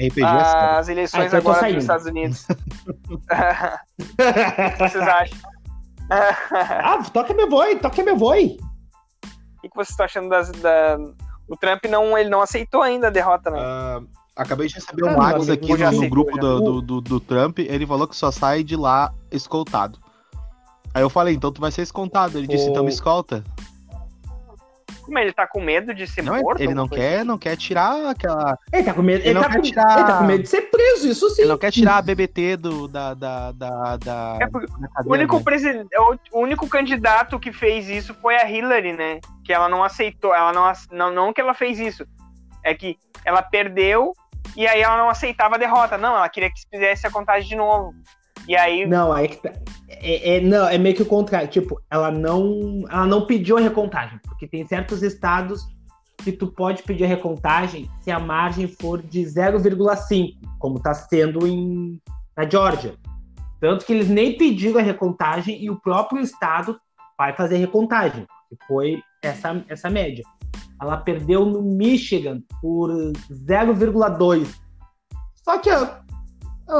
RPG 0.00 0.22
é 0.22 0.44
sério. 0.44 0.78
As 0.78 0.88
eleições 0.88 1.34
Ah, 1.34 1.38
então 1.38 1.52
agora 1.52 1.72
dos 1.72 1.82
Estados 1.82 2.06
Unidos. 2.06 2.46
o 3.10 3.18
que 4.72 4.78
vocês 4.78 5.06
acham? 5.06 5.38
ah, 6.10 7.02
toca 7.12 7.34
meu 7.34 7.50
boi, 7.50 7.76
toca 7.76 8.02
meu 8.02 8.16
boi. 8.16 8.56
O 9.58 9.68
que 9.68 9.74
vocês 9.74 9.90
estão 9.90 10.06
achando 10.06 10.30
das, 10.30 10.50
da... 10.52 10.96
O 11.46 11.56
Trump 11.56 11.84
não, 11.84 12.16
ele 12.16 12.30
não 12.30 12.40
aceitou 12.40 12.82
ainda 12.82 13.08
a 13.08 13.10
derrota, 13.10 13.50
né? 13.50 13.58
Ah, 13.60 14.00
acabei 14.36 14.68
de 14.68 14.74
receber 14.74 15.04
um 15.04 15.16
WhatsApp 15.16 15.52
aqui 15.52 15.76
já 15.76 15.90
no, 15.90 16.08
grupo 16.08 16.36
do, 16.38 16.60
do, 16.60 16.82
do, 16.82 17.00
do 17.00 17.20
Trump. 17.20 17.58
Ele 17.60 17.86
falou 17.86 18.06
que 18.06 18.14
só 18.14 18.30
sai 18.30 18.62
de 18.62 18.76
lá 18.76 19.12
escoltado. 19.32 19.98
Aí 20.94 21.02
eu 21.02 21.10
falei, 21.10 21.34
então 21.34 21.50
tu 21.50 21.60
vai 21.60 21.70
ser 21.70 21.82
escoltado. 21.82 22.38
Ele 22.38 22.46
disse, 22.46 22.68
então 22.68 22.84
me 22.84 22.90
escolta. 22.90 23.42
Como 25.02 25.18
ele 25.20 25.32
tá 25.32 25.46
com 25.46 25.60
medo 25.60 25.94
de 25.94 26.04
ser 26.04 26.22
Não, 26.22 26.34
morto? 26.42 26.60
ele 26.60 26.74
não 26.74 26.88
quer, 26.88 27.24
não 27.24 27.38
quer 27.38 27.56
tirar 27.56 28.10
aquela. 28.10 28.58
Ele 28.72 28.82
tá 28.82 28.92
com 28.92 29.02
medo, 29.02 29.20
Ele 29.20 29.28
ele, 29.28 29.34
não 29.34 29.42
tá 29.42 29.50
quer 29.50 29.56
com, 29.56 29.62
tirar- 29.62 29.98
ele 29.98 30.06
tá 30.06 30.18
com 30.18 30.24
medo 30.24 30.42
de 30.42 30.48
ser 30.48 30.62
preso, 30.62 31.08
isso 31.08 31.30
sim. 31.30 31.42
Ele 31.42 31.50
não 31.50 31.58
quer 31.58 31.70
tirar 31.70 31.98
a 31.98 32.02
BBT 32.02 32.56
do, 32.56 32.88
da, 32.88 33.14
da, 33.14 33.52
da, 33.52 33.96
da, 33.98 34.38
É 34.40 34.48
porque 34.48 34.66
da 34.66 34.88
O 35.06 35.12
único, 35.12 35.36
né? 35.36 35.42
presidente, 35.44 35.88
o 36.32 36.40
único 36.40 36.66
candidato 36.68 37.38
que 37.38 37.52
fez 37.52 37.88
isso 37.88 38.14
foi 38.14 38.34
a 38.34 38.50
Hillary, 38.50 38.94
né? 38.94 39.20
Que 39.44 39.52
ela 39.52 39.68
não 39.68 39.84
aceitou, 39.84 40.34
ela 40.34 40.52
não, 40.52 40.66
ace- 40.68 40.88
não, 40.90 41.12
não 41.14 41.32
que 41.32 41.40
ela 41.40 41.54
fez 41.54 41.78
isso, 41.78 42.04
é 42.64 42.74
que 42.74 42.98
ela 43.24 43.42
perdeu 43.42 44.12
e 44.56 44.66
aí 44.66 44.80
ela 44.80 44.96
não 44.96 45.08
aceitava 45.10 45.56
a 45.56 45.58
derrota. 45.58 45.98
Não, 45.98 46.16
ela 46.16 46.28
queria 46.28 46.50
que 46.50 46.60
se 46.60 46.66
fizesse 46.68 47.06
a 47.06 47.10
contagem 47.10 47.48
de 47.48 47.56
novo. 47.56 47.94
E 48.48 48.56
aí, 48.56 48.86
Não, 48.86 49.12
aí 49.12 49.28
que 49.28 49.36
tá. 49.36 49.52
É, 49.88 50.36
é- 50.36 50.40
não, 50.40 50.68
é 50.68 50.78
meio 50.78 50.94
que 50.94 51.02
o 51.02 51.06
contrário. 51.06 51.48
Tipo, 51.48 51.80
ela 51.90 52.10
não, 52.10 52.84
ela 52.88 53.06
não 53.06 53.26
pediu 53.26 53.58
a 53.58 53.60
recontagem, 53.60 54.18
porque 54.22 54.46
tem 54.46 54.64
certos 54.66 55.02
estados 55.02 55.66
que 56.18 56.32
tu 56.32 56.46
pode 56.46 56.82
pedir 56.82 57.04
a 57.04 57.08
recontagem 57.08 57.90
se 58.00 58.10
a 58.10 58.18
margem 58.18 58.66
for 58.68 59.02
de 59.02 59.22
0,5, 59.22 60.34
como 60.58 60.80
tá 60.80 60.94
sendo 60.94 61.46
em, 61.46 62.00
na 62.36 62.48
Georgia. 62.48 62.94
Tanto 63.60 63.84
que 63.84 63.92
eles 63.92 64.08
nem 64.08 64.36
pediram 64.36 64.78
a 64.78 64.82
recontagem 64.82 65.62
e 65.62 65.70
o 65.70 65.80
próprio 65.80 66.20
estado 66.20 66.78
vai 67.18 67.34
fazer 67.34 67.56
a 67.56 67.58
recontagem, 67.58 68.26
que 68.48 68.56
foi 68.66 69.02
essa, 69.22 69.64
essa 69.68 69.90
média. 69.90 70.24
Ela 70.80 70.98
perdeu 70.98 71.44
no 71.44 71.62
Michigan 71.62 72.42
por 72.60 72.90
0,2. 72.90 74.46
Só 75.42 75.58
que 75.58 75.70
ela 75.70 76.04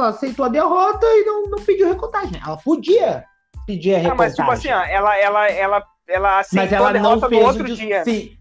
aceitou 0.09 0.45
a 0.45 0.49
derrota 0.49 1.05
e 1.05 1.23
não, 1.25 1.43
não 1.49 1.63
pediu 1.63 1.87
recontagem. 1.87 2.39
Ela 2.43 2.57
podia 2.57 3.23
pedir 3.65 3.95
a 3.95 3.97
ah, 3.97 4.01
recontagem. 4.01 4.17
mas 4.17 4.35
tipo 4.35 4.51
assim, 4.51 4.69
ela, 4.69 5.17
ela, 5.17 5.49
ela, 5.49 5.83
ela 6.07 6.39
aceitou 6.39 6.63
Mas 6.63 6.73
ela 6.73 6.89
a 6.89 6.93
não 6.93 7.01
derrota 7.01 7.25
no 7.25 7.29
fez 7.29 7.45
outro 7.45 7.63
o 7.63 7.65
dis- 7.65 7.77
dia. 7.77 8.03
Sim, 8.03 8.37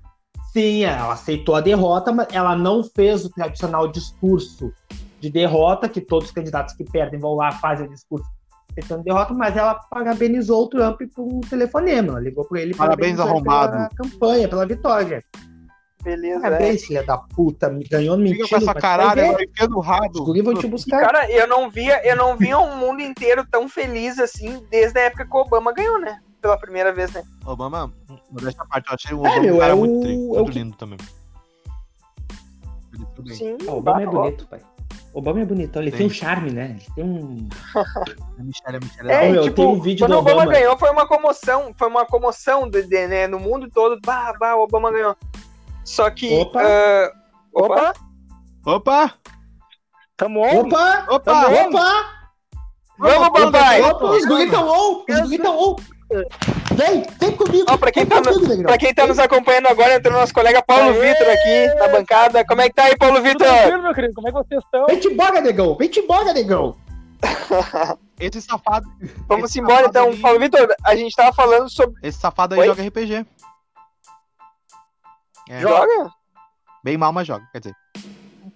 sim, 0.52 0.84
ela 0.84 1.12
aceitou 1.12 1.54
a 1.54 1.60
derrota, 1.60 2.12
mas 2.12 2.28
ela 2.32 2.56
não 2.56 2.82
fez 2.82 3.24
o 3.24 3.30
tradicional 3.30 3.88
discurso 3.88 4.72
de 5.20 5.30
derrota, 5.30 5.88
que 5.88 6.00
todos 6.00 6.28
os 6.28 6.34
candidatos 6.34 6.74
que 6.74 6.84
perdem 6.84 7.18
vão 7.18 7.34
lá 7.34 7.52
fazem 7.52 7.86
o 7.86 7.90
discurso 7.90 8.28
aceitando 8.78 9.02
derrota, 9.02 9.32
mas 9.32 9.56
ela 9.56 9.74
parabenizou 9.74 10.64
o 10.64 10.68
Trump 10.68 11.00
por 11.14 11.22
um 11.24 11.40
telefonema. 11.40 12.10
Ela 12.12 12.20
ligou 12.20 12.44
para 12.44 12.60
ele 12.60 12.74
Parabéns, 12.74 13.18
arrombado. 13.18 13.72
pela 13.72 13.88
campanha, 13.90 14.48
pela 14.48 14.66
vitória. 14.66 15.22
Beleza, 16.02 16.38
é. 16.38 16.40
Parabéns, 16.42 16.84
filha 16.84 17.02
da 17.02 17.18
puta, 17.18 17.68
me 17.68 17.82
ganhou 17.84 18.16
no 18.16 18.28
Fica 18.28 18.48
com 18.48 18.56
essa 18.56 18.66
mas 18.66 18.80
caralho, 18.80 19.08
vai 19.16 19.28
ver. 19.28 19.34
vai 19.34 19.44
enfiando 19.44 19.76
o 19.76 19.80
rabo. 19.80 20.22
Os 20.30 20.44
vão 20.44 20.54
te 20.54 20.66
buscar. 20.68 21.00
Cara, 21.00 21.30
eu 21.30 21.48
não 21.48 21.68
via, 21.68 22.06
eu 22.08 22.14
não 22.16 22.36
via 22.36 22.58
um 22.58 22.76
mundo 22.76 23.00
inteiro 23.00 23.44
tão 23.50 23.68
feliz 23.68 24.18
assim 24.18 24.62
desde 24.70 24.98
a 25.00 25.02
época 25.04 25.26
que 25.26 25.36
o 25.36 25.40
Obama 25.40 25.72
ganhou, 25.72 25.98
né? 26.00 26.20
Pela 26.40 26.56
primeira 26.56 26.92
vez, 26.92 27.10
né? 27.12 27.24
Obama, 27.44 27.92
modéstia 28.30 28.62
à 28.62 28.66
parte, 28.66 28.88
eu 28.88 28.94
achei 28.94 29.14
o 29.16 29.26
É, 29.26 29.30
Obama 29.30 29.42
meu, 29.42 29.54
um 29.56 29.58
cara 29.58 29.72
é 29.72 29.74
muito, 29.74 29.94
o- 29.96 30.00
tri- 30.00 30.12
é 30.12 30.16
o 30.16 30.18
muito 30.28 30.52
que- 30.52 30.58
lindo 30.58 30.76
também. 30.76 30.98
Sim. 33.34 33.56
Ah, 33.66 33.72
Obama 33.72 34.02
é 34.02 34.06
bonito, 34.06 34.46
pai. 34.46 34.60
Obama 35.16 35.40
é 35.40 35.46
bonito, 35.46 35.78
ele 35.78 35.90
Tem. 35.90 35.96
tem 36.00 36.06
um 36.08 36.10
charme, 36.10 36.50
né? 36.50 36.76
Ele 36.78 36.94
tem 36.94 37.02
um. 37.04 37.48
A 38.38 38.42
Michelle, 38.42 38.76
a 38.76 38.80
Michelle 38.80 39.10
É, 39.10 39.30
meu, 39.32 39.42
tipo, 39.44 39.56
tem 39.56 39.66
um 39.66 39.80
vídeo 39.80 40.04
quando 40.04 40.10
do 40.12 40.16
o 40.16 40.20
Obama, 40.20 40.42
Obama. 40.42 40.52
ganhou, 40.52 40.76
foi 40.76 40.90
uma 40.90 41.06
comoção, 41.08 41.74
foi 41.74 41.88
uma 41.88 42.04
comoção 42.04 42.68
de, 42.68 42.82
de, 42.82 43.06
né, 43.06 43.26
no 43.26 43.40
mundo 43.40 43.70
todo. 43.70 43.98
Bah, 44.04 44.34
bah, 44.38 44.56
o 44.56 44.64
Obama 44.64 44.92
ganhou. 44.92 45.16
Só 45.82 46.10
que. 46.10 46.28
Opa. 46.38 46.60
ah, 46.62 47.12
opa, 47.54 47.94
Opa! 48.66 49.14
tamo 50.18 50.40
on? 50.40 50.66
Opa! 50.66 51.06
Opa! 51.08 51.48
Opa! 51.48 52.16
Vamos, 52.98 53.28
papai! 53.30 53.80
Opa, 53.80 54.04
os 54.04 54.26
guri 54.26 54.50
tão 54.50 54.68
on! 54.68 55.04
Os 55.08 55.20
guri 55.22 55.38
tão 55.38 55.58
on! 55.58 55.76
Vem, 56.76 57.02
vem 57.18 57.32
comigo! 57.36 57.64
Ó, 57.70 57.76
pra 57.76 57.90
quem 57.90 58.04
vem 58.04 58.22
tá 58.22 58.30
no- 58.30 58.40
Negrão. 58.40 58.62
Pra 58.64 58.78
quem 58.78 58.94
tá 58.94 59.06
nos 59.06 59.18
acompanhando 59.18 59.66
agora, 59.68 59.94
entrou 59.94 60.12
nosso 60.14 60.34
colega 60.34 60.62
Paulo 60.62 60.90
Aê! 60.90 61.12
Vitor 61.14 61.28
aqui 61.28 61.74
na 61.78 61.88
bancada. 61.88 62.44
Como 62.44 62.60
é 62.60 62.68
que 62.68 62.74
tá 62.74 62.84
aí, 62.84 62.96
Paulo 62.96 63.16
Tudo 63.16 63.24
Vitor? 63.24 63.46
tranquilo, 63.46 63.82
meu 63.82 63.94
querido? 63.94 64.14
Como 64.14 64.28
é 64.28 64.30
que 64.32 64.36
vocês 64.38 64.62
estão? 64.62 64.86
Vem-te 64.86 65.08
embora, 65.08 65.40
negão! 65.40 65.76
Vem-te 65.76 66.00
embora, 66.00 66.32
negão! 66.32 66.76
Esse 68.20 68.40
safado. 68.42 68.86
Vamos 69.28 69.50
esse 69.50 69.60
embora 69.60 69.84
safado 69.86 69.98
então. 69.98 70.08
ali- 70.08 70.20
Paulo 70.20 70.38
Vitor, 70.40 70.68
a 70.84 70.96
gente 70.96 71.14
tava 71.14 71.32
falando 71.34 71.68
sobre. 71.70 71.96
Esse 72.02 72.18
safado 72.18 72.54
aí 72.54 72.60
Oi? 72.60 72.66
joga 72.66 72.82
RPG. 72.82 73.26
É, 75.48 75.60
Joga? 75.60 76.10
Bem 76.82 76.96
mal, 76.96 77.12
mas 77.12 77.26
joga. 77.26 77.46
Quer 77.52 77.58
dizer. 77.60 77.74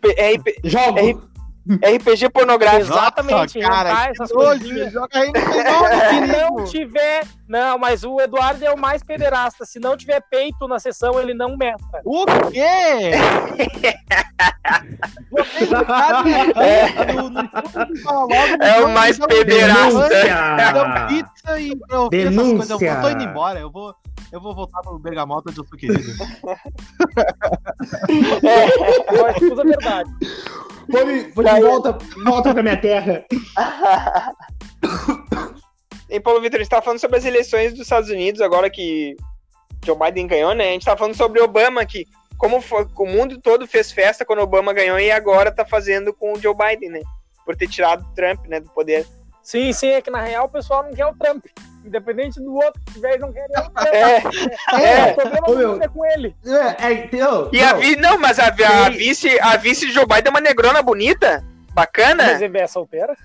P- 0.01 0.37
RP 0.37 0.61
Jogo! 0.65 0.99
R- 0.99 1.19
RPG 1.97 2.31
pornográfico. 2.31 2.83
Exatamente, 2.93 3.59
Nossa, 3.59 3.71
cara, 3.71 4.09
essas 4.11 4.33
coisinhas. 4.33 4.93
joga 4.93 5.21
RPG. 5.21 5.41
Se 6.11 6.21
não 6.27 6.65
tiver. 6.65 7.27
Não, 7.49 7.79
mas 7.79 8.05
o 8.05 8.21
Eduardo 8.21 8.65
é 8.65 8.71
o 8.73 8.79
mais 8.79 9.03
pederasta. 9.03 9.65
Se 9.65 9.79
não 9.81 9.97
tiver 9.97 10.21
peito 10.31 10.69
na 10.69 10.79
sessão, 10.79 11.19
ele 11.21 11.35
não 11.35 11.57
mestra. 11.57 12.01
O 12.05 12.25
quê? 12.51 13.13
Você 15.31 15.67
sabe 15.67 16.31
É. 16.57 16.91
É 18.69 18.81
o 18.85 18.89
mais 18.91 19.19
pederasta. 19.19 20.09
Pizza 21.09 21.61
e 21.61 21.77
pra 21.77 22.09
Denúncia. 22.11 22.77
coisas. 22.77 22.81
Eu 22.83 23.01
tô 23.03 23.11
indo 23.11 23.25
embora. 23.25 23.59
Eu 23.61 23.71
vou, 23.71 23.95
eu 24.33 24.41
vou 24.41 24.55
voltar 24.55 24.81
pro 24.83 24.99
Bergamota 24.99 25.51
onde 25.51 25.59
eu 25.61 25.65
sou 25.67 25.77
querido. 25.79 26.01
Eu 29.13 29.27
acho 29.27 29.39
que 29.39 29.45
usa 29.47 29.63
a 29.63 29.65
verdade. 29.65 30.11
Vou, 30.91 31.45
de 31.45 31.61
volta, 31.61 31.99
volta 32.25 32.53
pra 32.53 32.63
minha 32.63 32.77
terra. 32.77 33.25
E 36.11 36.19
Paulo 36.19 36.41
Vitor, 36.41 36.59
a 36.59 36.63
gente 36.63 36.71
tava 36.71 36.83
falando 36.83 36.99
sobre 36.99 37.19
as 37.19 37.25
eleições 37.25 37.71
dos 37.71 37.83
Estados 37.83 38.11
Unidos, 38.11 38.41
agora 38.41 38.69
que 38.69 39.17
Joe 39.85 39.97
Biden 39.97 40.27
ganhou, 40.27 40.53
né? 40.55 40.71
A 40.71 40.73
gente 40.73 40.85
tava 40.85 40.99
falando 40.99 41.15
sobre 41.15 41.41
Obama, 41.41 41.87
que 41.87 42.05
como 42.37 42.61
foi, 42.61 42.87
o 42.97 43.07
mundo 43.07 43.41
todo 43.41 43.67
fez 43.67 43.93
festa 43.93 44.25
quando 44.25 44.41
Obama 44.41 44.73
ganhou 44.73 44.99
e 44.99 45.11
agora 45.11 45.53
tá 45.53 45.65
fazendo 45.65 46.13
com 46.13 46.33
o 46.33 46.41
Joe 46.41 46.55
Biden, 46.55 46.91
né? 46.91 47.01
Por 47.47 47.55
ter 47.55 47.69
tirado 47.69 48.03
o 48.03 48.15
Trump, 48.15 48.45
né, 48.47 48.59
do 48.59 48.69
poder. 48.71 49.07
Sim, 49.43 49.73
sim, 49.73 49.91
é 49.91 50.03
que 50.03 50.11
na 50.11 50.23
real 50.23 50.47
o 50.47 50.51
pessoal 50.51 50.83
não 50.83 50.93
quer 50.93 51.07
o 51.07 51.15
Trump. 51.15 51.47
Independente 51.85 52.39
do 52.41 52.55
outro 52.55 52.81
que 52.87 52.93
tiver, 52.95 53.11
eles 53.11 53.21
não 53.23 53.33
querem 53.33 53.49
o 53.57 53.71
Trump. 53.71 53.87
É, 53.93 54.23
É, 55.09 55.13
o 55.13 55.15
problema 55.15 55.49
Ô, 55.51 55.55
meu. 55.57 55.83
é 55.83 55.89
com 55.89 56.05
ele. 56.07 56.37
É, 56.47 56.87
é, 56.87 56.93
entendeu? 56.93 57.49
e 57.53 57.63
a 57.63 57.73
Não, 57.73 57.81
vi, 57.81 57.97
não, 57.97 58.19
mas 58.19 58.39
a, 58.39 58.49
a 58.49 58.91
Sim. 58.93 58.99
vice, 58.99 59.41
a 59.41 59.57
vice 59.57 59.87
de 59.87 59.93
Joe 59.93 60.05
Biden 60.07 60.25
é 60.27 60.31
uma 60.31 60.41
negrona 60.41 60.83
bonita, 60.83 61.43
bacana. 61.73 62.25
Mas 62.33 62.43
ele 62.43 62.59
é 62.59 62.67
solteira? 62.67 63.17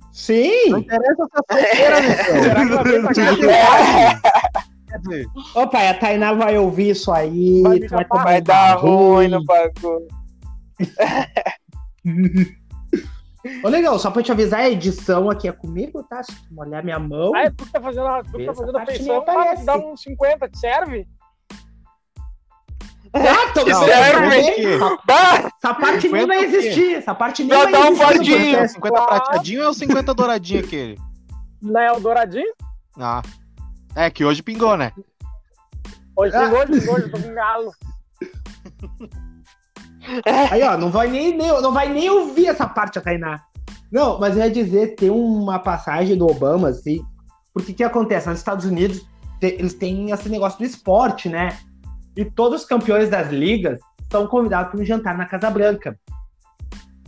Não 0.00 0.12
Sim! 0.12 0.68
interessa 0.68 1.24
essa 1.24 1.42
solteira, 1.48 2.00
né? 2.00 2.14
Será 2.16 2.66
que 2.66 2.72
ela 2.72 2.82
veio 2.84 3.02
pra 3.02 3.14
cá? 3.14 4.62
Quer 4.88 4.98
dizer, 4.98 5.26
Ô, 5.54 5.66
pai, 5.66 5.88
a 5.88 5.94
Tainá 5.94 6.34
vai 6.34 6.58
ouvir 6.58 6.90
isso 6.90 7.10
aí. 7.10 7.62
Vai 7.62 7.80
vai 7.80 8.04
Vai 8.22 8.40
dar 8.42 8.74
ruim 8.76 8.92
ruim. 9.14 9.28
no 9.28 9.44
bagulho. 9.44 10.06
Ô, 13.64 13.68
legal, 13.68 13.98
só 13.98 14.10
pra 14.10 14.22
te 14.22 14.30
avisar, 14.30 14.60
a 14.60 14.70
edição 14.70 15.28
aqui 15.30 15.48
é 15.48 15.52
comigo, 15.52 16.02
tá? 16.04 16.22
Se 16.22 16.32
tu 16.32 16.54
molhar 16.54 16.82
minha 16.84 16.98
mão. 16.98 17.34
Ah, 17.34 17.42
é 17.44 17.50
tu 17.50 17.64
que 17.66 17.72
tá 17.72 17.80
fazendo 17.80 18.06
a, 18.06 18.22
tu 18.22 18.44
tá 18.46 18.54
fazendo 18.54 18.78
a 18.78 18.86
feição, 18.86 19.24
dá 19.64 19.76
uns 19.78 20.02
50, 20.02 20.48
te 20.48 20.58
serve? 20.58 21.08
Ah, 23.14 23.48
então, 23.50 23.64
Que 23.64 23.70
não, 23.72 23.84
serve? 23.84 24.36
Essa, 24.74 24.98
Bah, 25.04 25.50
essa 25.58 25.74
parte 25.74 26.08
nem 26.08 26.22
50 26.22 26.26
vai 26.26 26.44
existir. 26.44 26.94
Essa 26.94 27.14
parte 27.14 27.42
nem 27.44 27.50
Dá- 27.50 27.64
vai 27.64 27.72
dá 27.72 27.90
um 27.90 27.96
fardinho. 27.96 28.38
podcast. 28.38 28.72
50 28.74 29.02
prateadinho 29.06 29.60
ou 29.60 29.66
é 29.66 29.70
o 29.70 29.74
50 29.74 30.14
douradinho 30.14 30.64
aquele? 30.64 30.98
Não 31.60 31.80
é 31.80 31.92
o 31.92 32.00
douradinho? 32.00 32.54
Ah. 32.98 33.20
É, 33.94 34.08
que 34.08 34.24
hoje 34.24 34.42
pingou, 34.42 34.76
né? 34.78 34.92
Hoje 36.16 36.34
Ah. 36.36 36.48
hoje, 36.50 36.80
tem 36.80 36.90
hoje, 36.90 37.10
tô 37.10 37.20
com 37.20 37.34
galo. 37.34 37.72
Aí, 40.50 40.62
ó, 40.62 40.76
não 40.76 40.90
vai 40.90 41.08
nem, 41.08 41.36
nem- 41.36 41.60
não 41.62 41.72
vai 41.72 41.92
nem 41.92 42.08
ouvir 42.10 42.46
essa 42.46 42.66
parte, 42.66 42.98
a 42.98 43.02
Tainá. 43.02 43.42
Não, 43.90 44.18
mas 44.18 44.36
eu 44.36 44.42
ia 44.42 44.50
dizer, 44.50 44.94
tem 44.96 45.10
uma 45.10 45.58
passagem 45.58 46.16
do 46.16 46.26
Obama, 46.26 46.68
assim, 46.68 47.04
porque 47.52 47.72
o 47.72 47.74
que 47.74 47.84
acontece? 47.84 48.28
Nos 48.28 48.38
Estados 48.38 48.64
Unidos, 48.64 49.06
eles 49.40 49.74
têm 49.74 50.10
esse 50.10 50.28
negócio 50.28 50.58
do 50.58 50.64
esporte, 50.64 51.28
né? 51.28 51.58
E 52.16 52.24
todos 52.24 52.62
os 52.62 52.66
campeões 52.66 53.10
das 53.10 53.30
ligas 53.30 53.78
são 54.10 54.26
convidados 54.26 54.70
para 54.70 54.80
um 54.80 54.84
jantar 54.84 55.16
na 55.16 55.26
Casa 55.26 55.50
Branca. 55.50 55.98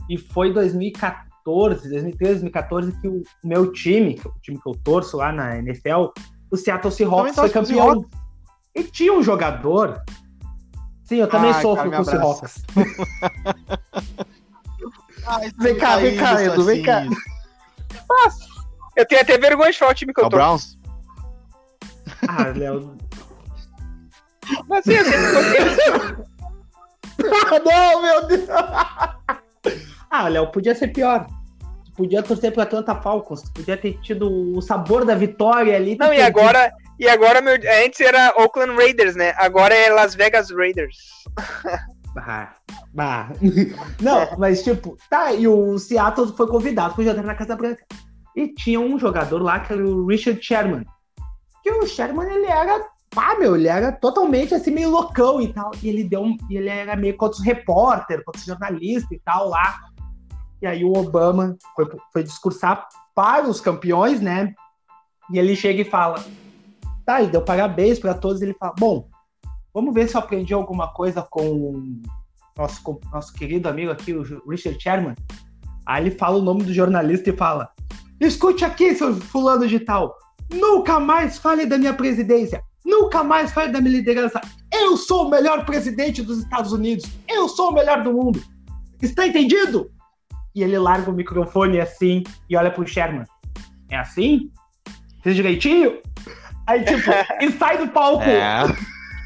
E 0.08 0.18
foi 0.18 0.52
2014, 0.52 1.88
2013, 1.88 2.40
2014, 2.40 2.92
que 3.00 3.08
o 3.08 3.22
meu 3.42 3.72
time, 3.72 4.14
que 4.14 4.26
é 4.26 4.30
o 4.30 4.34
time 4.42 4.58
que 4.60 4.68
eu 4.68 4.74
torço 4.84 5.16
lá 5.16 5.32
na 5.32 5.58
NFL, 5.58 6.08
o 6.50 6.56
Seattle 6.56 6.92
Seahawks 6.92 7.34
foi 7.34 7.48
campeão. 7.50 8.04
E 8.74 8.84
tinha 8.84 9.12
um 9.12 9.22
jogador. 9.22 10.02
Sim, 11.04 11.16
eu 11.16 11.28
também 11.28 11.52
Ai, 11.52 11.60
sofro 11.62 11.90
cara, 11.90 11.90
com 11.90 11.96
me 11.96 12.00
o. 12.00 12.04
Seahawks. 12.04 12.64
Vem 15.58 15.76
cá, 15.78 15.96
vem 15.96 16.16
cá, 16.16 16.42
Edu, 16.42 16.64
vem 16.64 16.82
cá. 16.82 17.04
eu 18.96 19.06
tenho 19.06 19.20
até 19.20 19.38
vergonha 19.38 19.70
de 19.70 19.78
falar 19.78 19.92
o 19.92 19.94
time 19.94 20.12
que 20.12 20.20
eu 20.20 20.24
tô. 20.24 20.36
Browns? 20.36 20.78
Ah, 22.28 22.44
Léo. 22.54 22.96
Mas 24.68 24.84
sim, 24.84 24.92
eu 24.92 25.04
sempre. 25.04 26.24
Ah, 27.26 27.60
não, 27.64 28.02
meu 28.02 28.26
Deus! 28.26 28.48
Ah, 30.10 30.28
Léo, 30.28 30.50
podia 30.50 30.74
ser 30.74 30.88
pior. 30.88 31.26
Podia 31.96 32.22
torcer 32.22 32.52
pra 32.52 32.64
Atlanta 32.64 32.94
Falcons. 32.96 33.48
Podia 33.50 33.76
ter 33.76 33.98
tido 34.00 34.56
o 34.56 34.60
sabor 34.60 35.04
da 35.04 35.14
vitória 35.14 35.76
ali. 35.76 35.96
Não, 35.96 36.12
e 36.12 36.20
agora, 36.20 36.72
e 36.98 37.08
agora 37.08 37.40
meu, 37.40 37.54
antes 37.84 38.00
era 38.00 38.34
Oakland 38.36 38.74
Raiders, 38.74 39.14
né? 39.14 39.32
Agora 39.36 39.74
é 39.74 39.90
Las 39.90 40.14
Vegas 40.14 40.50
Raiders. 40.50 40.96
Ah, 42.16 42.54
ah. 42.96 43.28
Não, 44.00 44.38
mas 44.38 44.62
tipo, 44.62 44.96
tá, 45.10 45.32
e 45.32 45.48
o 45.48 45.78
Seattle 45.78 46.32
foi 46.36 46.46
convidado 46.46 46.94
para 46.94 47.04
jantar 47.04 47.24
na 47.24 47.34
Casa 47.34 47.56
Branca. 47.56 47.84
E 48.36 48.48
tinha 48.48 48.80
um 48.80 48.98
jogador 48.98 49.42
lá 49.42 49.60
que 49.60 49.72
era 49.72 49.84
o 49.84 50.06
Richard 50.06 50.40
Sherman. 50.42 50.84
Que 51.62 51.70
o 51.70 51.86
Sherman, 51.86 52.32
ele 52.32 52.46
era, 52.46 52.84
pá, 53.10 53.36
meu, 53.38 53.56
ele 53.56 53.68
era 53.68 53.92
totalmente 53.92 54.54
assim, 54.54 54.70
meio 54.70 54.90
loucão 54.90 55.40
e 55.40 55.52
tal. 55.52 55.70
E 55.82 55.88
ele 55.88 56.04
deu 56.04 56.22
um, 56.22 56.36
ele 56.50 56.68
era 56.68 56.96
meio 56.96 57.16
contra 57.16 57.38
os 57.38 57.44
repórteres, 57.44 58.24
contra 58.24 58.40
os 58.40 58.46
jornalistas 58.46 59.10
e 59.10 59.20
tal 59.24 59.48
lá. 59.48 59.76
E 60.62 60.66
aí 60.66 60.84
o 60.84 60.92
Obama 60.92 61.56
foi, 61.74 61.86
foi 62.12 62.22
discursar 62.22 62.88
para 63.14 63.48
os 63.48 63.60
campeões, 63.60 64.20
né? 64.20 64.54
E 65.30 65.38
ele 65.38 65.54
chega 65.54 65.82
e 65.82 65.84
fala: 65.84 66.24
tá, 67.04 67.22
e 67.22 67.28
deu 67.28 67.42
parabéns 67.42 67.98
para 67.98 68.14
todos. 68.14 68.42
Ele 68.42 68.54
fala: 68.54 68.74
bom, 68.78 69.08
vamos 69.72 69.94
ver 69.94 70.08
se 70.08 70.16
eu 70.16 70.20
aprendi 70.20 70.54
alguma 70.54 70.92
coisa 70.92 71.22
com 71.22 72.02
nosso, 72.56 72.82
com 72.82 73.00
nosso 73.12 73.32
querido 73.32 73.68
amigo 73.68 73.90
aqui, 73.90 74.12
o 74.12 74.22
Richard 74.48 74.80
Sherman. 74.80 75.14
Aí 75.86 76.02
ele 76.04 76.10
fala 76.10 76.38
o 76.38 76.42
nome 76.42 76.64
do 76.64 76.72
jornalista 76.72 77.30
e 77.30 77.36
fala: 77.36 77.70
escute 78.20 78.64
aqui, 78.64 78.94
seu 78.94 79.14
fulano 79.14 79.66
de 79.66 79.80
tal. 79.80 80.16
Nunca 80.52 81.00
mais 81.00 81.38
fale 81.38 81.66
da 81.66 81.78
minha 81.78 81.94
presidência. 81.94 82.62
Nunca 82.84 83.24
mais 83.24 83.50
fale 83.52 83.72
da 83.72 83.80
minha 83.80 83.96
liderança. 83.96 84.40
Eu 84.70 84.96
sou 84.96 85.26
o 85.26 85.30
melhor 85.30 85.64
presidente 85.64 86.22
dos 86.22 86.38
Estados 86.38 86.72
Unidos. 86.72 87.06
Eu 87.26 87.48
sou 87.48 87.70
o 87.70 87.72
melhor 87.72 88.02
do 88.02 88.12
mundo. 88.12 88.42
Está 89.00 89.26
entendido? 89.26 89.90
E 90.54 90.62
ele 90.62 90.78
larga 90.78 91.10
o 91.10 91.14
microfone 91.14 91.80
assim 91.80 92.22
e 92.48 92.56
olha 92.56 92.70
pro 92.70 92.86
Sherman. 92.86 93.24
É 93.90 93.96
assim? 93.96 94.50
Fez 95.22 95.36
direitinho? 95.36 95.98
Aí, 96.66 96.84
tipo, 96.84 97.10
e 97.40 97.50
sai 97.52 97.78
do 97.78 97.88
palco. 97.88 98.24
É. 98.24 98.62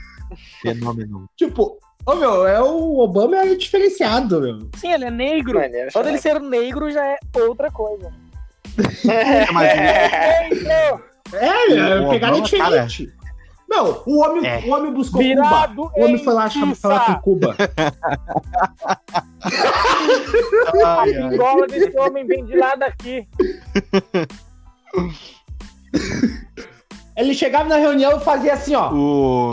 Fenômeno. 0.62 1.28
Tipo, 1.36 1.78
ô 2.06 2.14
meu, 2.14 2.46
é 2.46 2.60
o 2.60 2.98
Obama 2.98 3.36
é 3.36 3.54
diferenciado, 3.54 4.40
meu. 4.40 4.68
Sim, 4.76 4.92
ele 4.92 5.04
é 5.04 5.10
negro. 5.10 5.60
Só 5.90 6.02
dele 6.02 6.18
ser 6.18 6.40
negro 6.40 6.90
já 6.90 7.04
é 7.04 7.18
outra 7.34 7.70
coisa. 7.70 8.12
Mas 9.52 9.76
Negro! 9.76 11.04
É, 11.32 11.46
é 11.46 12.00
O 12.00 12.08
pegada 12.08 12.36
Obama, 12.36 12.42
diferente. 12.42 13.12
Não, 13.68 14.02
o 14.06 14.20
homem, 14.24 14.46
É. 14.46 14.60
o 14.66 14.70
homem 14.72 14.92
buscou 14.92 15.20
Virado 15.20 15.74
Cuba. 15.82 15.92
O 15.96 16.04
homem 16.04 16.18
foi 16.24 16.32
lá 16.32 16.48
chamar, 16.48 16.74
falar 16.74 17.20
com 17.20 17.20
Cuba. 17.20 17.54
A 20.84 21.00
Ai, 21.02 21.14
ai. 21.14 21.30
pingola 21.30 21.66
desse 21.66 21.98
homem 21.98 22.26
vem 22.26 22.44
de 22.46 22.56
lá 22.56 22.74
daqui. 22.76 23.28
Ele 27.16 27.34
chegava 27.34 27.68
na 27.68 27.76
reunião 27.76 28.16
e 28.16 28.20
fazia 28.20 28.54
assim, 28.54 28.74
ó. 28.74 28.92
O... 28.92 29.52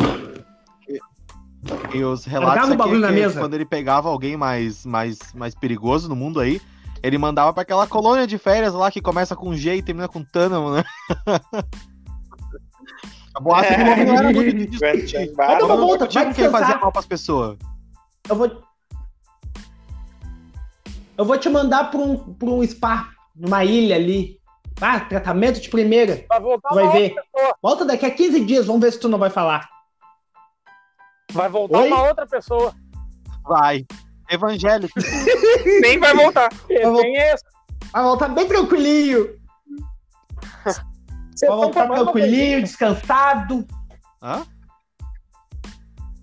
E 1.94 2.04
os 2.04 2.26
relatos 2.26 2.68
aqui 2.70 2.78
bagulho 2.78 2.98
é 2.98 3.02
na 3.02 3.08
que 3.08 3.14
mesa. 3.14 3.40
quando 3.40 3.56
ele 3.56 3.66
pegava 3.66 4.08
alguém 4.10 4.38
mais, 4.38 4.86
mais, 4.86 5.18
mais 5.34 5.56
perigoso 5.56 6.08
no 6.08 6.16
mundo 6.16 6.40
aí, 6.40 6.62
ele 7.02 7.18
mandava 7.18 7.52
pra 7.54 7.64
aquela 7.64 7.88
colônia 7.88 8.28
de 8.28 8.38
férias 8.38 8.74
lá 8.74 8.92
que 8.92 9.02
começa 9.02 9.36
com 9.36 9.56
G 9.56 9.76
e 9.76 9.82
termina 9.84 10.08
com 10.08 10.24
Tânamo, 10.24 10.72
né? 10.76 10.84
A 13.36 13.40
boate 13.42 13.68
que 13.76 13.82
o 13.82 13.92
homem 13.92 14.06
não 14.06 14.16
era 14.18 14.32
muito 14.32 14.54
de 14.58 14.66
discutir. 14.68 15.34
Vai 15.36 15.58
dar 15.58 15.66
uma 15.66 15.76
volta, 15.78 16.06
vai 16.08 16.34
quem 16.34 16.34
fazia 16.34 16.50
descansar. 16.50 16.82
mal 16.82 16.92
pras 16.92 17.06
pessoas. 17.06 17.58
Eu 18.30 18.36
vou. 18.36 18.64
Eu 21.18 21.26
vou 21.26 21.38
te 21.38 21.48
mandar 21.50 21.92
pra 21.92 22.00
um, 22.00 22.18
pra 22.34 22.50
um 22.50 22.66
spa, 22.66 23.10
numa 23.36 23.64
ilha 23.64 23.96
ali. 23.96 24.40
Ah, 24.82 25.00
tratamento 25.00 25.62
de 25.62 25.70
primeira. 25.70 26.26
Vai 26.28 26.40
voltar 26.42 26.70
Tu 26.70 26.76
vai 26.76 26.92
ver. 26.92 27.16
pessoa. 27.16 27.56
Volta 27.62 27.86
daqui 27.86 28.06
a 28.06 28.12
15 28.12 28.44
dias, 28.46 28.66
vamos 28.66 28.82
ver 28.82 28.92
se 28.92 29.00
tu 29.00 29.08
não 29.08 29.18
vai 29.18 29.30
falar. 29.30 29.70
Vai 31.32 31.48
voltar 31.50 31.80
Oi? 31.80 31.88
uma 31.88 32.08
outra 32.08 32.28
pessoa. 32.28 32.74
Vai. 33.44 33.86
Evangélico. 34.30 34.94
Nem 35.82 36.00
vai 36.00 36.14
voltar. 36.14 36.50
Tem 36.68 37.16
esse. 37.18 37.44
Vai 37.94 38.04
voltar 38.04 38.28
bem 38.30 38.48
tranquilinho. 38.48 39.30
Vocês 41.36 41.52
Vai 41.52 41.60
voltar 41.60 41.88
tranquilinho, 41.88 42.62
descansado. 42.64 43.68
Hã? 44.24 44.46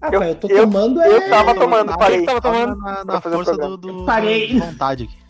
Ah, 0.01 0.09
Eu- 0.11 0.18
pai, 0.20 0.31
eu 0.31 0.35
tô 0.37 0.48
eu- 0.48 0.66
tomando 0.66 1.03
eu 1.03 1.16
é... 1.16 1.29
tava 1.29 1.55
tomando, 1.55 1.96
parei. 1.98 2.25
Tava 2.25 2.40
tomando 2.40 2.77
na, 2.77 3.05
na 3.05 3.20
pra 3.20 3.31
força 3.31 3.57
do, 3.57 3.77
do, 3.77 4.05
Parei. 4.07 4.48
de 4.48 4.59
vontade 4.61 5.05
aqui. 5.05 5.22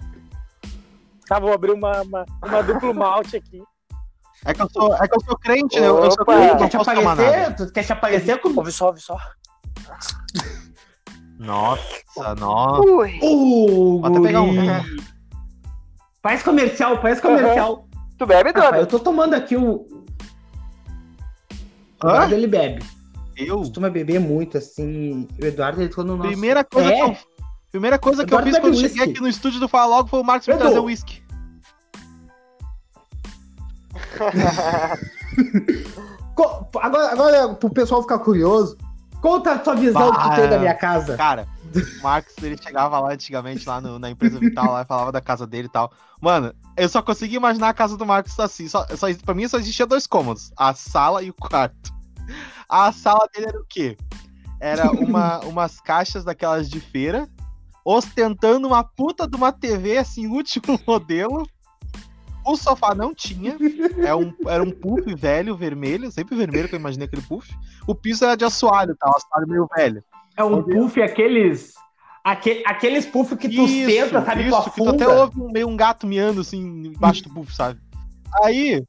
Tá, 1.27 1.39
vou 1.39 1.53
abrir 1.53 1.73
uma, 1.73 2.01
uma, 2.03 2.25
uma 2.45 2.63
duplo 2.63 2.95
malte 2.95 3.37
aqui. 3.37 3.63
É 4.45 4.55
que 4.55 4.63
eu 4.63 4.69
sou, 4.71 4.95
é 4.95 5.07
que 5.09 5.15
eu 5.15 5.21
sou 5.25 5.37
crente, 5.39 5.79
né? 5.79 5.87
Eu, 5.87 6.05
eu 6.05 6.11
sou 6.11 6.25
crente, 6.25 6.57
Quer 6.57 6.69
te 6.69 6.77
aparecer? 6.77 7.57
Tu 7.57 7.73
quer 7.73 7.85
te 7.85 7.93
aparecer 7.93 8.41
como... 8.41 8.59
Ouve 8.59 8.73
só, 8.73 8.87
ouve 8.87 9.01
só. 9.01 9.17
Nossa, 11.39 12.35
nossa. 12.39 12.83
Ui. 12.83 13.19
Uh, 13.23 14.01
Vou 14.01 14.07
até 14.07 14.21
pegar 14.21 14.43
um. 14.43 14.55
Faz 16.23 16.43
comercial, 16.43 17.01
faz 17.03 17.21
comercial. 17.21 17.89
Tu 18.23 18.27
bebe, 18.27 18.51
Ah, 18.51 18.53
pai, 18.53 18.63
Eduardo? 18.63 18.79
eu 18.79 18.87
tô 18.87 19.01
tomando 19.01 19.35
aqui 19.35 19.57
o... 19.57 19.65
O 19.65 19.87
Hã? 22.05 22.09
Eduardo, 22.11 22.35
ele 22.37 22.47
bebe. 22.47 22.85
Eu? 23.37 23.59
Costuma 23.59 23.91
beber 23.91 24.21
muito, 24.21 24.57
assim. 24.57 25.27
O 25.43 25.45
Eduardo, 25.45 25.83
ele 25.83 25.89
ficou 25.89 26.05
no 26.05 26.17
nosso... 26.17 26.29
Primeira 26.31 26.63
coisa 26.63 26.89
É. 26.89 26.95
que 26.95 27.03
eu, 27.03 27.17
primeira 27.73 27.99
coisa 27.99 28.25
que 28.25 28.33
eu 28.33 28.41
fiz 28.45 28.59
quando 28.61 28.75
whisky. 28.77 28.89
cheguei 28.91 29.11
aqui 29.13 29.21
no 29.21 29.27
estúdio 29.27 29.59
do 29.59 29.69
Fala 29.69 29.97
Logo 29.97 30.09
foi 30.09 30.21
o 30.21 30.25
Marcos 30.25 30.47
me 30.47 30.57
trazer 30.57 30.79
whisky. 30.79 31.21
Co- 36.37 36.69
Agora, 36.81 37.11
agora, 37.13 37.49
pro 37.55 37.71
pessoal 37.71 38.03
ficar 38.03 38.21
curioso, 38.21 38.79
conta 39.21 39.55
a 39.55 39.65
sua 39.65 39.75
visão 39.75 40.13
que 40.13 40.17
Bah. 40.19 40.37
tem 40.37 40.49
da 40.49 40.59
minha 40.61 40.75
casa. 40.75 41.17
Cara, 41.17 41.49
o 41.81 42.03
Marcos, 42.03 42.35
ele 42.43 42.57
chegava 42.61 42.99
lá 43.01 43.13
antigamente, 43.13 43.69
lá 43.69 43.81
no- 43.81 43.99
na 43.99 44.11
empresa 44.11 44.39
Vital, 44.39 44.73
lá, 44.73 44.83
e 44.83 44.87
falava 44.87 45.13
da 45.13 45.21
casa 45.21 45.47
dele 45.47 45.69
e 45.69 45.71
tal. 45.71 45.93
Mano, 46.21 46.55
eu 46.77 46.89
só 46.89 47.01
consegui 47.03 47.37
imaginar 47.37 47.69
a 47.71 47.75
casa 47.75 47.97
do 47.97 48.07
Marcos 48.07 48.39
assim. 48.39 48.69
Só, 48.69 48.87
só, 48.97 49.07
pra 49.25 49.35
mim 49.35 49.47
só 49.49 49.59
existia 49.59 49.87
dois 49.87 50.07
cômodos: 50.07 50.53
a 50.57 50.75
sala 50.75 51.23
e 51.23 51.31
o 51.31 51.35
quarto. 51.35 51.93
A 52.69 52.93
sala 52.93 53.29
dele 53.33 53.47
era 53.49 53.61
o 53.61 53.67
quê? 53.69 53.97
Era 54.61 54.91
uma, 54.93 55.41
umas 55.47 55.81
caixas 55.81 56.25
daquelas 56.25 56.69
de 56.71 56.81
feira, 56.81 57.29
ostentando 57.85 58.67
uma 58.69 58.85
puta 58.85 59.27
de 59.27 59.37
uma 59.37 59.53
TV, 59.53 59.99
assim, 59.99 60.27
último 60.27 60.79
modelo. 60.87 61.47
O 62.45 62.57
sofá 62.57 62.93
não 62.93 63.15
tinha. 63.15 63.57
É 64.05 64.13
um, 64.15 64.35
era 64.49 64.63
um 64.65 64.71
puff 64.73 65.15
velho, 65.15 65.57
vermelho, 65.57 66.11
sempre 66.11 66.37
vermelho 66.37 66.69
que 66.69 66.75
eu 66.75 66.81
imaginei 66.81 67.07
aquele 67.07 67.23
puff. 67.23 67.49
O 67.87 67.95
piso 67.95 68.25
era 68.25 68.37
de 68.37 68.45
assoalho, 68.45 68.97
tá? 68.97 69.09
Um 69.09 69.17
assoalho 69.17 69.49
meio 69.49 69.69
velho. 69.77 70.03
É 70.37 70.45
um 70.45 70.63
puff, 70.63 71.01
aqueles. 71.03 71.75
aque- 72.25 72.63
aqueles 72.67 73.07
puff 73.07 73.37
que 73.37 73.49
tu 73.49 73.67
senta, 73.69 74.25
sabe, 74.25 74.45
tu 74.45 74.49
isso, 74.49 74.71
que 74.71 74.77
tu 74.83 74.89
até 74.89 75.09
ouve 75.09 75.41
um, 75.41 75.51
meio 75.51 75.69
um 75.69 75.77
gato 75.77 76.07
miando 76.07 76.41
assim 76.41 76.87
embaixo 76.87 77.23
do 77.25 77.31
puff, 77.31 77.55
sabe? 77.55 77.81
Aí, 78.43 78.83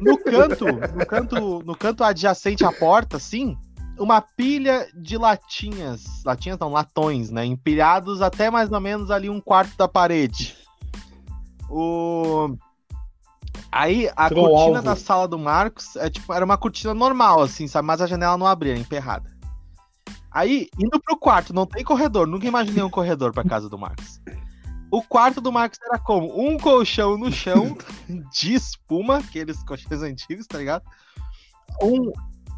no 0.00 0.16
canto, 0.18 0.66
no 0.66 1.06
canto, 1.06 1.62
no 1.64 1.76
canto 1.76 2.04
adjacente 2.04 2.64
à 2.64 2.70
porta, 2.70 3.16
assim, 3.16 3.56
uma 3.98 4.20
pilha 4.20 4.88
de 4.94 5.16
latinhas, 5.18 6.04
latinhas 6.24 6.58
não, 6.58 6.68
latões, 6.70 7.30
né, 7.30 7.44
empilhados 7.44 8.22
até 8.22 8.50
mais 8.50 8.70
ou 8.70 8.80
menos 8.80 9.10
ali 9.10 9.28
um 9.28 9.40
quarto 9.40 9.76
da 9.76 9.88
parede. 9.88 10.56
O 11.68 12.56
Aí 13.70 14.10
a 14.14 14.28
Tirou 14.28 14.44
o 14.44 14.48
cortina 14.50 14.76
alvo. 14.78 14.82
da 14.82 14.96
sala 14.96 15.26
do 15.26 15.38
Marcos 15.38 15.96
é, 15.96 16.10
tipo, 16.10 16.32
era 16.32 16.44
uma 16.44 16.58
cortina 16.58 16.92
normal, 16.92 17.40
assim, 17.42 17.66
sabe? 17.66 17.86
Mas 17.86 18.00
a 18.02 18.06
janela 18.06 18.36
não 18.36 18.46
abria, 18.46 18.72
era 18.72 18.80
emperrada. 18.80 19.30
Aí, 20.34 20.68
indo 20.78 21.00
pro 21.00 21.16
quarto, 21.16 21.52
não 21.52 21.66
tem 21.66 21.84
corredor, 21.84 22.26
nunca 22.26 22.46
imaginei 22.46 22.82
um 22.82 22.90
corredor 22.90 23.32
pra 23.32 23.44
casa 23.44 23.68
do 23.68 23.78
Marcos. 23.78 24.20
O 24.90 25.02
quarto 25.02 25.40
do 25.40 25.50
Marcos 25.52 25.78
era 25.82 25.98
como? 25.98 26.32
Um 26.38 26.58
colchão 26.58 27.16
no 27.18 27.30
chão, 27.32 27.76
de 28.32 28.54
espuma, 28.54 29.18
aqueles 29.18 29.62
colchões 29.62 30.02
antigos, 30.02 30.46
tá 30.46 30.58
ligado? 30.58 30.82
Um. 31.82 32.12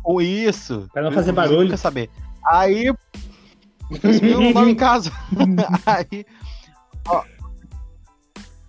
um 0.07 0.21
isso. 0.21 0.89
Pra 0.93 1.03
não 1.03 1.13
fazer 1.13 1.31
Eu 1.31 1.35
barulho. 1.35 1.65
Nunca 1.65 1.77
saber. 1.77 2.11
Aí. 2.47 2.87
Eu 4.23 4.41
não 4.41 4.53
tava 4.53 4.71
em 4.71 4.75
casa. 4.75 5.13
Aí, 5.87 6.25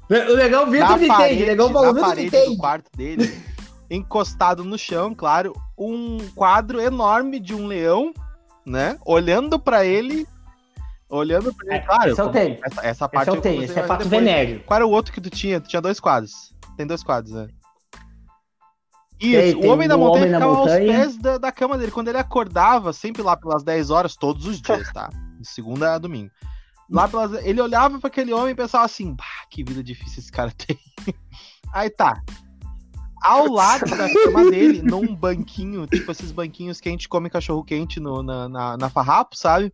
O 0.09 0.33
legal, 0.35 0.67
o 0.67 0.71
Vitor 0.71 0.91
entende. 0.91 1.07
parede, 1.07 1.43
O 1.43 1.45
legal, 1.47 1.65
o 1.67 1.69
Vitor 1.69 1.99
parede 1.99 2.29
do 2.29 2.37
entende. 2.37 2.57
quarto 2.57 2.89
dele, 2.95 3.41
encostado 3.89 4.63
no 4.63 4.77
chão, 4.77 5.15
claro, 5.15 5.53
um 5.77 6.17
quadro 6.35 6.79
enorme 6.79 7.39
de 7.39 7.55
um 7.55 7.65
leão, 7.65 8.13
né? 8.65 8.97
Olhando 9.05 9.59
pra 9.59 9.85
ele, 9.85 10.27
olhando 11.09 11.53
pra 11.53 11.67
ele, 11.67 11.75
É, 11.75 11.79
claro. 11.85 12.11
esse 12.11 12.21
eu 12.21 12.29
tenho. 12.29 12.57
Essa, 12.63 12.81
essa 12.85 13.05
Esse 13.05 13.13
parte 13.13 13.27
eu 13.29 13.41
tenho, 13.41 13.63
esse 13.63 13.79
é 13.79 13.83
fato 13.83 14.03
depois. 14.03 14.09
venéreo. 14.23 14.63
Qual 14.65 14.75
era 14.75 14.85
o 14.87 14.91
outro 14.91 15.13
que 15.13 15.21
tu 15.21 15.29
tinha? 15.29 15.59
Tu 15.61 15.69
tinha 15.69 15.81
dois 15.81 15.99
quadros. 15.99 16.53
Tem 16.77 16.85
dois 16.85 17.03
quadros, 17.03 17.33
né? 17.33 17.47
Isso, 19.19 19.59
Tem, 19.59 19.65
o 19.69 19.71
Homem 19.71 19.87
da 19.87 19.97
Montanha 19.97 20.25
Homem 20.25 20.33
ficava 20.33 20.45
aos 20.51 20.57
Montanha. 20.59 20.93
pés 20.99 21.17
da, 21.17 21.37
da 21.37 21.51
cama 21.51 21.77
dele. 21.77 21.91
Quando 21.91 22.09
ele 22.09 22.17
acordava, 22.17 22.91
sempre 22.91 23.21
lá 23.21 23.37
pelas 23.37 23.63
10 23.63 23.89
horas, 23.89 24.15
todos 24.15 24.45
os 24.45 24.61
dias, 24.61 24.91
tá? 24.91 25.09
De 25.39 25.47
segunda 25.47 25.93
a 25.93 25.97
domingo. 25.97 26.29
Lá 26.89 27.07
pelas, 27.07 27.33
ele 27.45 27.61
olhava 27.61 27.97
pra 27.97 28.09
aquele 28.09 28.33
homem 28.33 28.49
e 28.51 28.55
pensava 28.55 28.83
assim: 28.83 29.13
bah, 29.15 29.23
que 29.49 29.63
vida 29.63 29.81
difícil 29.81 30.19
esse 30.19 30.31
cara 30.31 30.51
tem. 30.51 30.77
Aí 31.73 31.89
tá. 31.89 32.21
Ao 33.25 33.51
lado 33.51 33.89
da 33.89 34.07
cama 34.13 34.51
dele, 34.51 34.83
num 34.83 35.15
banquinho, 35.15 35.87
tipo 35.87 36.11
esses 36.11 36.31
banquinhos 36.31 36.79
que 36.79 36.87
a 36.87 36.91
gente 36.91 37.09
come 37.09 37.27
cachorro 37.27 37.63
quente 37.63 37.99
no, 37.99 38.21
na, 38.21 38.47
na, 38.47 38.77
na 38.77 38.89
farrapo, 38.89 39.35
sabe? 39.35 39.73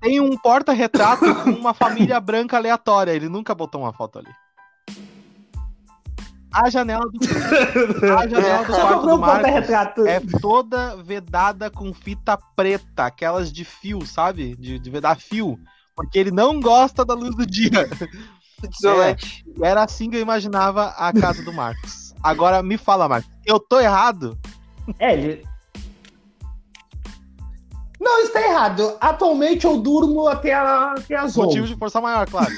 Tem 0.00 0.20
um 0.20 0.36
porta-retrato 0.36 1.34
com 1.42 1.50
uma 1.50 1.74
família 1.74 2.20
branca 2.20 2.56
aleatória. 2.56 3.10
Ele 3.10 3.28
nunca 3.28 3.52
botou 3.52 3.80
uma 3.80 3.92
foto 3.92 4.20
ali. 4.20 4.30
A 6.52 6.70
janela 6.70 7.04
do, 7.04 7.18
a 8.16 8.28
janela 8.28 8.64
do 8.64 8.72
quarto 8.72 9.06
do 9.06 9.18
Marcos 9.18 10.06
é 10.06 10.20
toda 10.40 10.96
vedada 11.02 11.68
com 11.68 11.92
fita 11.92 12.38
preta, 12.56 13.06
aquelas 13.06 13.52
de 13.52 13.64
fio, 13.64 14.04
sabe? 14.06 14.54
De, 14.56 14.78
de 14.78 14.90
vedar 14.90 15.16
fio. 15.16 15.58
Porque 15.96 16.18
ele 16.18 16.30
não 16.30 16.60
gosta 16.60 17.04
da 17.04 17.14
luz 17.14 17.34
do 17.36 17.44
dia. 17.44 17.88
Isolante. 18.68 19.44
Era 19.62 19.82
assim 19.84 20.10
que 20.10 20.16
eu 20.16 20.20
imaginava 20.20 20.88
a 20.96 21.12
casa 21.12 21.42
do 21.42 21.52
Marcos. 21.52 22.14
Agora 22.22 22.62
me 22.62 22.76
fala, 22.76 23.08
Marcos, 23.08 23.30
eu 23.46 23.58
tô 23.58 23.80
errado? 23.80 24.38
É, 24.98 25.14
ele. 25.14 25.44
Não, 28.00 28.22
está 28.22 28.40
errado. 28.40 28.96
Atualmente 29.00 29.66
eu 29.66 29.76
durmo 29.76 30.26
até, 30.26 30.54
a, 30.54 30.92
até 30.92 31.16
as 31.16 31.36
11. 31.36 31.38
Motivo 31.38 31.66
de 31.66 31.76
força 31.76 32.00
maior, 32.00 32.28
claro. 32.28 32.50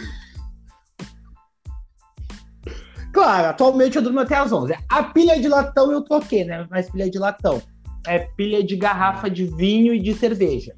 Claro, 3.12 3.48
atualmente 3.48 3.96
eu 3.96 4.02
durmo 4.02 4.20
até 4.20 4.36
as 4.36 4.52
11. 4.52 4.74
A 4.88 5.02
pilha 5.02 5.38
de 5.40 5.48
latão 5.48 5.92
eu 5.92 6.02
troquei, 6.02 6.44
né? 6.44 6.66
Mas 6.70 6.90
pilha 6.90 7.10
de 7.10 7.18
latão. 7.18 7.60
É 8.06 8.20
pilha 8.20 8.64
de 8.64 8.76
garrafa 8.76 9.28
de 9.28 9.44
vinho 9.44 9.92
e 9.92 10.00
de 10.00 10.14
cerveja. 10.14 10.74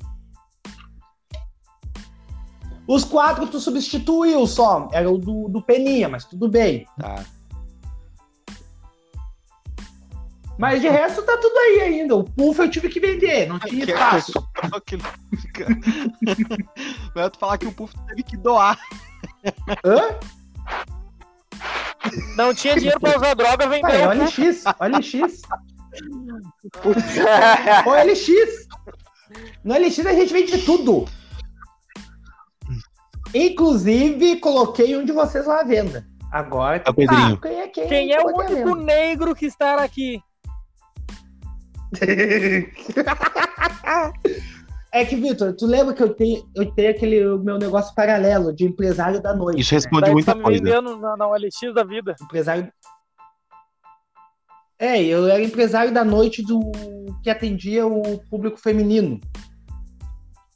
Os 2.86 3.04
quatro 3.04 3.46
tu 3.46 3.58
substituiu 3.60 4.46
só. 4.46 4.88
Era 4.92 5.10
o 5.10 5.16
do, 5.18 5.48
do 5.48 5.62
Peninha, 5.62 6.08
mas 6.08 6.24
tudo 6.24 6.48
bem. 6.48 6.86
Tá. 6.98 7.24
Mas 10.58 10.80
de 10.80 10.88
resto 10.88 11.22
tá 11.22 11.36
tudo 11.36 11.56
aí 11.58 11.80
ainda. 11.80 12.14
O 12.14 12.22
puff 12.24 12.60
eu 12.60 12.70
tive 12.70 12.88
que 12.88 13.00
vender, 13.00 13.48
não 13.48 13.58
tinha 13.58 13.84
espaço. 13.84 14.32
Aquele- 14.72 15.02
Melhor 17.14 17.30
tu 17.30 17.38
falar 17.38 17.58
que 17.58 17.66
o 17.66 17.72
Puff 17.72 17.92
teve 18.08 18.22
que 18.22 18.36
doar. 18.36 18.78
Hã? 19.84 20.18
Não 22.36 22.54
tinha 22.54 22.74
dinheiro 22.76 23.00
pra 23.00 23.16
usar 23.16 23.34
droga, 23.34 23.66
Pai, 23.68 23.80
vendeu. 23.80 24.08
olha 24.08 24.26
X, 24.26 24.64
olha 24.78 25.02
X. 25.02 25.42
Olha 27.86 28.04
LX. 28.12 28.68
No 29.64 29.74
LX 29.74 30.06
a 30.06 30.12
gente 30.12 30.32
vende 30.32 30.58
tudo. 30.64 31.06
Inclusive, 33.34 34.36
coloquei 34.36 34.96
um 34.96 35.04
de 35.04 35.12
vocês 35.12 35.46
lá 35.46 35.60
à 35.60 35.64
venda. 35.64 36.06
Agora 36.30 36.82
É 36.84 36.90
o 36.90 36.94
Pedrinho. 36.94 37.40
quem 37.40 37.60
é, 37.60 37.68
quem, 37.68 37.88
Quem 37.88 38.12
é 38.12 38.20
o 38.20 38.26
único 38.26 38.74
negro 38.76 39.34
que 39.34 39.46
está 39.46 39.82
aqui? 39.82 40.20
É 44.94 45.04
que, 45.04 45.16
Vitor, 45.16 45.52
tu 45.56 45.66
lembra 45.66 45.92
que 45.92 46.04
eu 46.04 46.14
tenho, 46.14 46.48
eu 46.54 46.70
tenho 46.70 46.88
aquele 46.88 47.26
o 47.26 47.40
meu 47.40 47.58
negócio 47.58 47.92
paralelo 47.96 48.54
de 48.54 48.64
empresário 48.64 49.20
da 49.20 49.34
noite. 49.34 49.60
Isso 49.60 49.74
né? 49.74 49.80
responde 49.80 50.06
tu 50.06 50.12
muita 50.12 50.30
tá 50.30 50.38
me 50.38 50.44
coisa. 50.44 50.62
vendendo 50.62 50.96
na, 50.98 51.16
na 51.16 51.26
OLX 51.26 51.74
da 51.74 51.82
vida. 51.82 52.14
Empresário. 52.22 52.72
É, 54.78 55.02
eu 55.02 55.26
era 55.26 55.42
empresário 55.42 55.92
da 55.92 56.04
noite 56.04 56.44
do 56.44 56.60
que 57.24 57.28
atendia 57.28 57.84
o 57.84 58.20
público 58.30 58.56
feminino. 58.56 59.18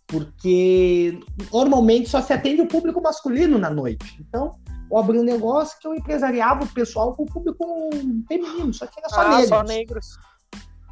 Porque 0.09 1.21
normalmente 1.53 2.09
só 2.09 2.21
se 2.23 2.33
atende 2.33 2.63
o 2.63 2.67
público 2.67 3.01
masculino 3.01 3.59
na 3.59 3.69
noite. 3.71 4.17
Então, 4.21 4.59
eu 4.91 4.97
abri 4.99 5.19
um 5.19 5.23
negócio 5.23 5.79
que 5.79 5.87
eu 5.87 5.95
empresariava 5.95 6.65
o 6.65 6.69
pessoal 6.69 7.15
com 7.15 7.25
o 7.25 7.27
público 7.27 7.65
feminino, 8.27 8.73
só 8.73 8.87
que 8.87 8.99
era 8.99 9.09
só 9.11 9.21
Ah, 9.21 9.29
negros. 9.29 9.49
só 9.49 9.63
negros. 9.63 10.07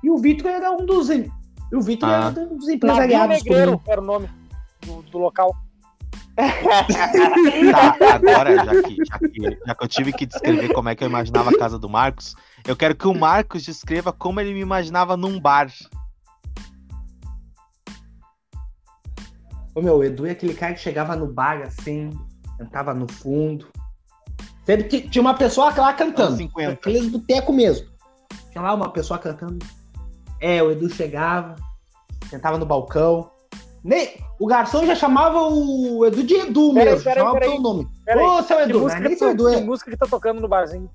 E 0.04 0.10
o 0.10 0.18
Vitor 0.18 0.50
era 0.50 0.70
um 0.70 0.84
dos. 0.84 1.08
E 1.08 1.30
o 1.72 1.80
Vitor 1.80 2.08
Ah. 2.08 2.12
era 2.34 2.40
um 2.40 2.48
dos 2.56 2.66
Navio 2.66 2.74
empresariados 2.74 3.36
Negreiro 3.42 3.72
comigo. 3.72 3.90
era 3.90 4.00
o 4.00 4.04
nome 4.04 4.30
do, 4.82 5.02
do 5.02 5.18
local. 5.18 5.56
Tá, 6.36 8.14
agora, 8.14 8.54
já 8.64 8.82
que, 8.82 8.96
já, 9.04 9.18
que, 9.18 9.58
já 9.66 9.74
que 9.74 9.84
eu 9.84 9.88
tive 9.88 10.12
que 10.12 10.26
descrever 10.26 10.72
como 10.74 10.88
é 10.90 10.94
que 10.94 11.02
eu 11.02 11.08
imaginava 11.08 11.48
a 11.50 11.58
casa 11.58 11.78
do 11.78 11.88
Marcos, 11.88 12.34
eu 12.66 12.76
quero 12.76 12.94
que 12.94 13.08
o 13.08 13.14
Marcos 13.14 13.64
descreva 13.64 14.12
como 14.12 14.38
ele 14.40 14.52
me 14.52 14.60
imaginava 14.60 15.16
num 15.16 15.40
bar. 15.40 15.72
Ô, 19.76 19.82
meu, 19.82 19.98
o 19.98 20.02
Edu 20.02 20.24
é 20.24 20.30
aquele 20.30 20.54
cara 20.54 20.72
que 20.72 20.80
chegava 20.80 21.14
no 21.14 21.26
bar 21.26 21.60
assim, 21.60 22.10
sentava 22.56 22.94
no 22.94 23.06
fundo. 23.12 23.68
Sempre 24.64 24.84
que 24.84 25.02
tinha 25.02 25.20
uma 25.20 25.34
pessoa 25.34 25.70
lá 25.76 25.92
cantando. 25.92 26.28
Anos 26.28 26.38
50. 26.38 26.72
Aqueles 26.72 27.06
boteco 27.08 27.52
mesmo. 27.52 27.86
Tinha 28.50 28.62
lá 28.62 28.72
uma 28.72 28.90
pessoa 28.90 29.18
cantando. 29.18 29.58
É, 30.40 30.62
o 30.62 30.70
Edu 30.70 30.88
chegava, 30.88 31.56
sentava 32.30 32.56
no 32.56 32.64
balcão. 32.64 33.30
Nem, 33.84 34.18
o 34.40 34.46
garçom 34.46 34.86
já 34.86 34.94
chamava 34.94 35.42
o 35.42 36.06
Edu 36.06 36.24
de 36.24 36.34
Edu 36.36 36.72
Peraí, 36.72 36.94
mesmo, 36.94 37.04
peraí, 37.04 37.18
chamava 37.18 37.38
pelo 37.38 37.60
nome. 37.60 37.88
Peraí, 38.02 38.24
Ô, 38.24 38.42
seu 38.42 38.56
Que 38.56 38.62
Edu, 38.62 38.78
é 38.78 38.80
música, 38.80 39.08
que, 39.10 39.16
seu 39.16 39.30
Edu, 39.30 39.50
que 39.50 39.56
é. 39.56 39.60
música 39.60 39.90
que 39.90 39.96
tá 39.98 40.06
tocando 40.06 40.40
no 40.40 40.48
barzinho? 40.48 40.90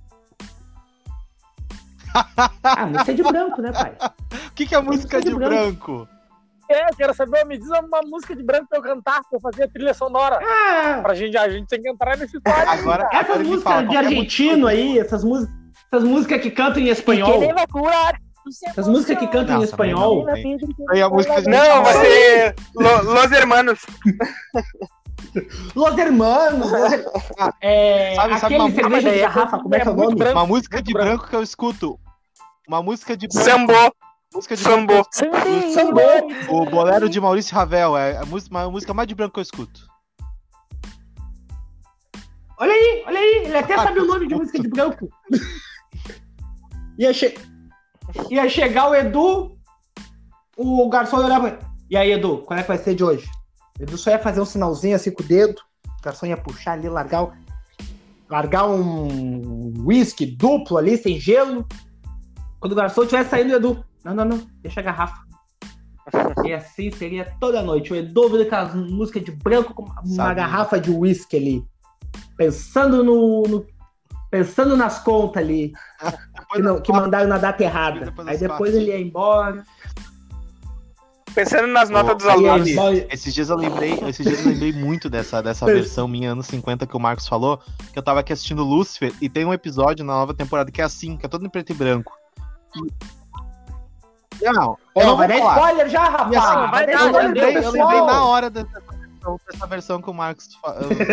Ah, 2.63 2.87
música 2.87 3.13
de 3.13 3.21
branco, 3.21 3.61
né, 3.61 3.71
pai? 3.71 3.95
O 4.49 4.53
que, 4.53 4.65
que 4.65 4.73
é 4.73 4.77
a 4.77 4.81
música 4.81 5.21
de 5.21 5.29
de 5.29 5.35
branco. 5.35 5.97
branco? 5.97 6.20
É, 6.71 6.89
eu 6.89 6.95
quero 6.95 7.13
saber, 7.13 7.45
me 7.45 7.57
diz 7.57 7.67
uma 7.67 8.01
música 8.05 8.35
de 8.35 8.43
branco 8.43 8.67
pra 8.69 8.77
eu 8.79 8.83
cantar, 8.83 9.19
pra 9.21 9.37
eu 9.37 9.39
fazer 9.41 9.63
a 9.63 9.67
trilha 9.67 9.93
sonora. 9.93 10.39
Ah, 10.41 10.99
Pra 11.01 11.13
gente, 11.13 11.37
a 11.37 11.49
gente 11.49 11.67
tem 11.67 11.81
que 11.81 11.89
entrar 11.89 12.17
nesse 12.17 12.37
história. 12.37 12.69
Agora, 12.69 13.07
essas 13.11 13.25
agora 13.25 13.39
me 13.39 13.45
músicas 13.49 13.73
fala, 13.73 13.87
de 13.87 13.97
argentino 13.97 14.67
aí, 14.67 14.99
essas 14.99 15.23
músicas, 15.23 15.55
essas 15.91 16.03
músicas 16.07 16.41
que 16.41 16.51
cantam 16.51 16.81
em 16.81 16.87
espanhol. 16.89 17.41
Essas 18.67 18.87
músicas 18.87 19.17
que 19.19 19.27
cantam 19.27 19.55
em 19.55 19.57
Não, 19.59 19.63
espanhol. 19.63 20.25
Aí 20.89 21.01
a 21.01 21.09
música 21.09 21.41
de 21.41 21.49
Não, 21.49 21.83
vai 21.83 21.93
ser 21.93 22.55
Lo- 22.75 23.03
Los 23.13 23.31
Hermanos. 23.31 23.79
Los 25.75 25.97
Hermanos. 25.97 26.71
Los 26.71 26.91
Her- 26.91 27.05
É, 27.61 28.15
Sabe- 28.15 28.39
sabe 28.39 28.55
aquele 28.55 28.59
uma- 28.59 28.71
cerveja 28.71 29.09
Ah, 29.09 29.11
de 29.13 29.19
garrafa, 29.19 29.59
como 29.59 29.75
é 29.75 29.79
que 29.79 29.87
é 29.87 29.91
o 29.91 29.95
muito 29.95 30.09
nome? 30.09 30.19
branco. 30.19 30.39
Uma 30.39 30.45
música 30.47 30.77
Muito 30.77 30.87
de 30.87 30.93
branco. 30.93 31.07
branco 31.09 31.29
que 31.29 31.35
eu 31.35 31.43
escuto. 31.43 31.99
Uma 32.67 32.81
música 32.81 33.15
de 33.15 33.27
branco. 33.27 33.49
Sambô. 33.49 33.73
Música 34.33 34.55
de 34.55 34.61
Sambô. 34.63 34.93
branco. 34.93 35.09
Sambô. 35.73 36.01
O 36.49 36.65
bolero 36.69 37.09
de 37.09 37.19
Maurício 37.19 37.53
Ravel 37.53 37.97
é 37.97 38.17
a 38.17 38.25
música, 38.25 38.59
a 38.59 38.69
música 38.69 38.93
mais 38.93 39.07
de 39.07 39.15
branco 39.15 39.33
que 39.33 39.39
eu 39.39 39.43
escuto. 39.43 39.81
Olha 42.57 42.71
aí, 42.71 43.03
olha 43.07 43.19
aí, 43.19 43.35
ele 43.45 43.57
até 43.57 43.75
sabe 43.75 43.99
o 43.99 44.05
nome 44.05 44.27
de 44.27 44.35
música 44.35 44.59
de 44.59 44.67
branco. 44.69 45.09
Ia, 46.97 47.11
che- 47.13 47.35
ia 48.29 48.47
chegar 48.47 48.89
o 48.89 48.95
Edu, 48.95 49.57
o 50.55 50.87
garçom 50.89 51.19
ia 51.19 51.25
olhar. 51.25 51.59
E 51.89 51.97
aí, 51.97 52.11
Edu, 52.11 52.37
qual 52.39 52.57
é 52.59 52.61
que 52.61 52.67
vai 52.67 52.77
ser 52.77 52.95
de 52.95 53.03
hoje? 53.03 53.27
O 53.79 53.83
Edu 53.83 53.97
só 53.97 54.11
ia 54.11 54.19
fazer 54.19 54.39
um 54.41 54.45
sinalzinho 54.45 54.95
assim 54.95 55.11
com 55.11 55.23
o 55.23 55.25
dedo, 55.25 55.59
o 55.99 56.01
garçom 56.03 56.27
ia 56.27 56.37
puxar 56.37 56.73
ali, 56.73 56.87
largar, 56.87 57.23
o- 57.23 57.33
largar 58.29 58.69
um 58.69 59.73
whisky 59.85 60.25
duplo 60.25 60.77
ali, 60.77 60.97
sem 60.97 61.19
gelo. 61.19 61.67
Quando 62.59 62.73
o 62.73 62.75
garçom 62.75 63.01
estiver 63.01 63.25
saindo, 63.25 63.53
o 63.53 63.55
Edu, 63.55 63.85
não, 64.03 64.13
não, 64.13 64.25
não, 64.25 64.47
deixa 64.61 64.79
a 64.79 64.83
garrafa. 64.83 65.21
E 66.45 66.53
assim 66.53 66.91
seria 66.91 67.31
toda 67.39 67.61
noite. 67.61 67.93
O 67.93 67.95
Edu 67.95 68.23
ouvindo 68.23 68.41
aquelas 68.43 68.73
músicas 68.73 69.23
de 69.23 69.31
branco 69.31 69.73
com 69.73 69.83
uma 69.83 70.05
Sabe. 70.05 70.35
garrafa 70.35 70.79
de 70.79 70.89
whisky 70.91 71.37
ali. 71.37 71.65
Pensando 72.35 73.03
no. 73.03 73.43
no- 73.43 73.65
pensando 74.29 74.75
nas 74.75 74.99
contas 75.03 75.43
ali. 75.43 75.71
Que, 76.51 76.61
não- 76.61 76.81
que 76.81 76.91
mandaram 76.91 77.27
na 77.27 77.37
data 77.37 77.63
errada. 77.63 78.05
Depois 78.05 78.27
Aí 78.27 78.37
depois 78.37 78.73
ele 78.75 78.87
ia 78.87 78.99
embora. 78.99 79.63
Pensando 81.33 81.67
nas 81.67 81.89
notas 81.89 82.11
Ô, 82.11 82.15
dos 82.15 82.27
alunos. 82.27 82.67
Esses 83.09 83.33
dias 83.33 83.49
eu 83.49 83.55
lembrei, 83.55 83.93
esses 84.07 84.25
dias 84.25 84.43
eu 84.43 84.51
lembrei 84.51 84.73
muito 84.73 85.09
dessa, 85.09 85.41
dessa 85.41 85.65
versão 85.65 86.07
minha 86.07 86.31
anos 86.31 86.47
50 86.47 86.85
que 86.85 86.97
o 86.97 86.99
Marcos 86.99 87.25
falou, 87.27 87.59
que 87.93 87.97
eu 87.97 88.03
tava 88.03 88.19
aqui 88.19 88.33
assistindo 88.33 88.63
Lucifer 88.63 89.13
e 89.21 89.29
tem 89.29 89.45
um 89.45 89.53
episódio 89.53 90.03
na 90.03 90.13
nova 90.13 90.33
temporada 90.33 90.69
que 90.71 90.81
é 90.81 90.83
assim, 90.83 91.15
que 91.15 91.25
é 91.25 91.29
todo 91.29 91.45
em 91.45 91.49
preto 91.49 91.71
e 91.71 91.75
branco. 91.75 92.11
E- 92.75 93.20
Não, 94.41 94.77
eu 94.95 95.01
Ó, 95.01 95.05
não 95.05 95.17
vai 95.17 95.27
vou 95.27 95.39
dar 95.39 95.55
spoiler 95.55 95.89
já, 95.89 96.03
rapaz. 96.03 96.35
Assim, 96.35 96.71
vai 96.71 96.85
dar 96.85 96.93
eu, 96.93 97.11
lembrei, 97.11 97.57
eu 97.57 97.71
lembrei 97.71 98.01
na 98.01 98.25
hora 98.25 98.49
dessa 98.49 98.79
versão, 98.81 99.39
dessa 99.51 99.67
versão 99.67 100.01
que 100.01 100.09
o 100.09 100.13
Marcos 100.13 100.47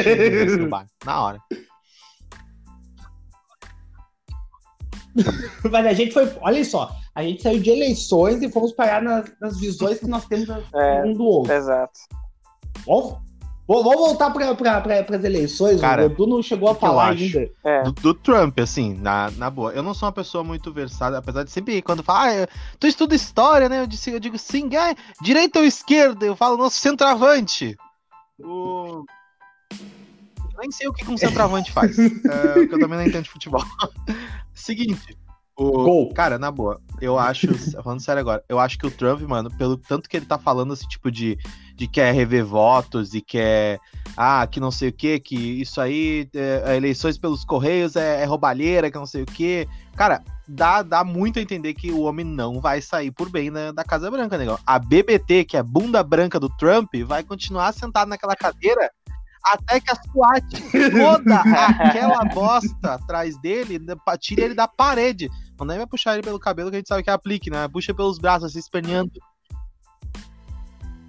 tinha. 0.03 0.87
Na 1.05 1.23
hora. 1.23 1.39
Mas 5.71 5.87
a 5.87 5.93
gente 5.93 6.13
foi. 6.13 6.33
Olha 6.41 6.65
só, 6.65 6.91
a 7.15 7.23
gente 7.23 7.43
saiu 7.43 7.61
de 7.61 7.71
eleições 7.71 8.41
e 8.43 8.51
fomos 8.51 8.73
parar 8.73 9.03
nas, 9.03 9.31
nas 9.41 9.59
visões 9.59 9.99
que 9.99 10.07
nós 10.07 10.25
temos 10.27 10.49
É. 10.75 11.03
um 11.05 11.13
do 11.13 11.25
outro. 11.25 11.53
Exato. 11.53 11.99
Vamos, 12.87 13.19
vamos 13.69 13.99
voltar 13.99 14.31
para 14.31 14.55
pra, 14.55 14.81
pra, 14.81 15.17
as 15.17 15.25
eleições. 15.25 15.81
Cara, 15.81 16.03
o 16.03 16.07
Edu 16.07 16.27
não 16.27 16.43
chegou 16.43 16.71
a 16.71 16.75
falar 16.75 17.11
acho? 17.11 17.23
ainda. 17.23 17.51
É. 17.63 17.83
do, 17.83 17.93
do 17.93 18.15
Trump, 18.15 18.59
assim, 18.61 18.95
na, 18.95 19.31
na 19.33 19.51
boa. 19.51 19.73
Eu 19.73 19.83
não 19.83 19.93
sou 19.93 20.07
uma 20.07 20.13
pessoa 20.13 20.43
muito 20.43 20.73
versada, 20.73 21.19
apesar 21.19 21.45
de 21.45 21.51
sempre, 21.51 21.83
quando 21.83 22.03
fala, 22.03 22.25
ah, 22.25 22.35
eu- 22.35 22.49
tu 22.81 22.87
estuda 22.87 23.15
história, 23.15 23.69
né? 23.69 23.83
Eu, 23.83 23.87
disse, 23.87 24.11
eu 24.11 24.19
digo 24.19 24.39
sim, 24.39 24.71
ah, 24.75 24.95
direita 25.21 25.59
ou 25.59 25.67
esquerda? 25.67 26.25
Eu 26.25 26.35
falo, 26.35 26.57
nosso 26.57 26.77
centroavante. 26.77 27.77
O... 28.41 29.05
Eu 29.71 30.61
nem 30.61 30.71
sei 30.71 30.89
o 30.89 30.93
que 30.93 31.05
que 31.05 31.11
um 31.13 31.17
centroavante 31.19 31.71
faz, 31.71 31.99
é, 32.01 32.55
porque 32.55 32.75
eu 32.75 32.81
também 32.81 32.99
não 32.99 33.07
entendo 33.07 33.25
de 33.25 33.31
futebol. 33.31 33.63
Seguinte, 34.55 35.17
o... 35.59 35.85
Gol. 35.85 36.13
cara, 36.15 36.39
na 36.39 36.51
boa, 36.51 36.81
eu 37.01 37.19
acho, 37.19 37.49
falando 37.83 38.01
sério 38.01 38.21
agora, 38.21 38.45
eu 38.49 38.59
acho 38.61 38.79
que 38.79 38.87
o 38.87 38.91
Trump, 38.91 39.21
mano, 39.23 39.51
pelo 39.57 39.77
tanto 39.77 40.09
que 40.09 40.17
ele 40.17 40.27
tá 40.27 40.39
falando, 40.39 40.73
esse 40.73 40.87
tipo 40.89 41.11
de, 41.11 41.37
de 41.75 41.89
quer 41.89 42.15
rever 42.15 42.45
votos 42.45 43.13
e 43.13 43.21
quer 43.21 43.81
ah, 44.17 44.47
que 44.47 44.61
não 44.61 44.71
sei 44.71 44.89
o 44.89 44.93
que, 44.93 45.19
que 45.19 45.37
isso 45.61 45.81
aí, 45.81 46.29
é, 46.35 46.77
eleições 46.77 47.19
pelos 47.19 47.45
Correios 47.45 47.97
é, 47.97 48.23
é 48.23 48.25
roubalheira, 48.25 48.91
que 48.91 48.99
não 48.99 49.07
sei 49.07 49.23
o 49.23 49.27
que. 49.27 49.69
Cara, 49.97 50.23
dá, 50.47 50.83
dá 50.83 51.05
muito 51.05 51.39
a 51.39 51.43
entender 51.43 51.75
que 51.75 51.91
o 51.91 52.03
homem 52.03 52.25
não 52.25 52.61
vai 52.61 52.81
sair 52.81 53.11
por 53.11 53.29
bem 53.29 53.51
da, 53.51 53.73
da 53.73 53.85
Casa 53.85 54.11
Branca, 54.11 54.39
negão. 54.39 54.59
A 54.67 54.79
BBT, 54.79 55.45
que 55.45 55.57
é 55.57 55.61
a 55.61 55.65
bunda 55.65 56.03
branca 56.03 56.39
do 56.39 56.49
Trump, 56.49 56.89
vai 57.05 57.23
continuar 57.23 57.73
sentado 57.73 58.09
naquela 58.09 58.35
cadeira 58.35 58.91
até 59.45 59.81
que 59.81 59.91
a 59.91 59.95
SWAT 59.95 60.45
toda 60.91 61.37
aquela 61.47 62.25
bosta 62.25 62.95
atrás 62.95 63.41
dele, 63.41 63.79
pa- 64.05 64.19
tire 64.19 64.43
ele 64.43 64.55
da 64.55 64.69
parede. 64.69 65.31
Não 65.59 65.67
nem 65.67 65.79
vai 65.79 65.87
puxar 65.87 66.15
ele 66.15 66.23
pelo 66.23 66.39
cabelo, 66.39 66.71
que 66.71 66.77
a 66.77 66.79
gente 66.79 66.89
sabe 66.89 67.03
que 67.03 67.11
é 67.11 67.13
aplique, 67.13 67.51
né? 67.51 67.67
Puxa 67.69 67.93
pelos 67.95 68.19
braços, 68.19 68.51
assim, 68.51 68.59
esperneando. 68.59 69.11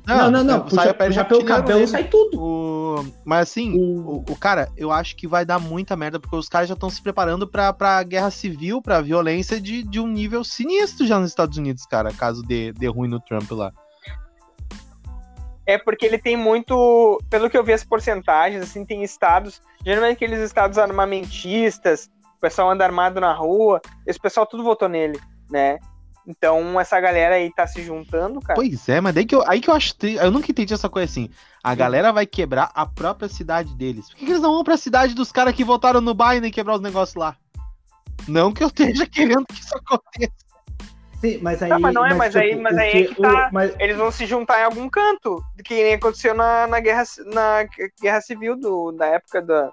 Não, 0.07 0.31
não, 0.31 0.43
não. 0.43 0.57
sai 0.61 0.69
Puxa, 0.69 0.89
a 0.89 0.93
pele 0.93 1.09
puxa 1.09 1.25
pelo 1.25 1.45
cabelo 1.45 1.87
sai 1.87 2.03
tudo. 2.05 2.41
O... 2.41 3.05
Mas 3.23 3.49
assim, 3.49 3.77
O- 3.77 4.17
o, 4.17 4.25
o 4.31 4.35
cara, 4.35 4.67
eu 4.75 4.91
acho 4.91 5.15
que 5.15 5.27
vai 5.27 5.45
dar 5.45 5.59
muita 5.59 5.95
merda, 5.95 6.19
porque 6.19 6.35
os 6.35 6.49
caras 6.49 6.67
já 6.67 6.73
estão 6.73 6.89
se 6.89 6.99
preparando 7.01 7.47
pra, 7.47 7.71
pra 7.71 8.01
guerra 8.01 8.31
civil, 8.31 8.81
pra 8.81 9.01
violência 9.01 9.61
de, 9.61 9.83
de 9.83 9.99
um 9.99 10.07
nível 10.07 10.43
sinistro 10.43 11.05
já 11.05 11.19
nos 11.19 11.29
Estados 11.29 11.57
Unidos, 11.57 11.85
cara, 11.85 12.11
caso 12.11 12.41
dê, 12.41 12.73
dê 12.73 12.87
ruim 12.87 13.07
no 13.07 13.19
Trump 13.19 13.51
lá. 13.51 13.71
É 15.67 15.77
porque 15.77 16.03
ele 16.07 16.17
tem 16.17 16.35
muito. 16.35 17.21
Pelo 17.29 17.47
que 17.47 17.55
eu 17.55 17.63
vi 17.63 17.73
as 17.73 17.83
porcentagens, 17.83 18.63
assim, 18.63 18.83
tem 18.83 19.03
estados. 19.03 19.61
Geralmente 19.85 20.15
aqueles 20.15 20.39
estados 20.39 20.79
armamentistas, 20.79 22.09
o 22.39 22.41
pessoal 22.41 22.71
anda 22.71 22.85
armado 22.85 23.19
na 23.19 23.33
rua, 23.33 23.81
esse 24.07 24.17
pessoal 24.17 24.45
tudo 24.45 24.63
votou 24.63 24.87
nele, 24.87 25.19
né? 25.51 25.77
Então 26.25 26.79
essa 26.79 26.99
galera 26.99 27.35
aí 27.35 27.51
tá 27.53 27.67
se 27.67 27.81
juntando, 27.83 28.39
cara. 28.39 28.55
Pois 28.55 28.87
é, 28.87 29.01
mas 29.01 29.13
daí 29.13 29.25
que 29.25 29.35
eu, 29.35 29.43
aí 29.47 29.59
que 29.59 29.69
eu 29.69 29.73
acho. 29.73 29.95
tri- 29.95 30.15
Eu 30.15 30.31
nunca 30.31 30.49
entendi 30.49 30.73
essa 30.73 30.87
coisa 30.87 31.05
assim. 31.11 31.29
A 31.63 31.75
galera 31.75 32.13
vai 32.13 32.25
quebrar 32.25 32.71
a 32.73 32.85
própria 32.85 33.27
cidade 33.27 33.75
deles. 33.75 34.07
Por 34.09 34.15
que, 34.17 34.25
que 34.25 34.31
eles 34.31 34.41
não 34.41 34.53
vão 34.53 34.63
pra 34.63 34.77
cidade 34.77 35.13
dos 35.13 35.31
caras 35.31 35.53
que 35.53 35.63
votaram 35.63 35.99
no 36.01 36.13
Biden 36.13 36.45
e 36.49 36.51
quebrar 36.51 36.75
os 36.75 36.81
negócios 36.81 37.15
lá? 37.15 37.35
Não 38.27 38.53
que 38.53 38.63
eu 38.63 38.67
esteja 38.67 39.05
querendo 39.09 39.45
que 39.47 39.59
isso 39.59 39.75
aconteça. 39.75 40.31
Sim, 41.19 41.39
mas 41.41 41.61
aí. 41.61 41.69
Não, 41.69 41.79
mas 41.81 41.93
não 41.93 42.05
é, 42.05 42.13
mas 42.13 42.35
aí- 42.35 42.55
mas 42.55 42.77
aí 42.77 42.89
é 42.89 43.07
que 43.07 43.15
tá- 43.21 43.47
o- 43.49 43.53
mas- 43.53 43.75
Eles 43.79 43.97
vão 43.97 44.09
se 44.11 44.25
juntar 44.25 44.61
em 44.61 44.63
algum 44.63 44.87
canto, 44.89 45.43
que 45.65 45.73
nem 45.73 45.93
aconteceu 45.95 46.33
na, 46.33 46.65
na, 46.67 46.79
guerra, 46.79 47.03
na 47.25 47.65
guerra 48.01 48.21
civil 48.21 48.55
do, 48.55 48.91
da 48.93 49.07
época 49.07 49.41
da, 49.41 49.69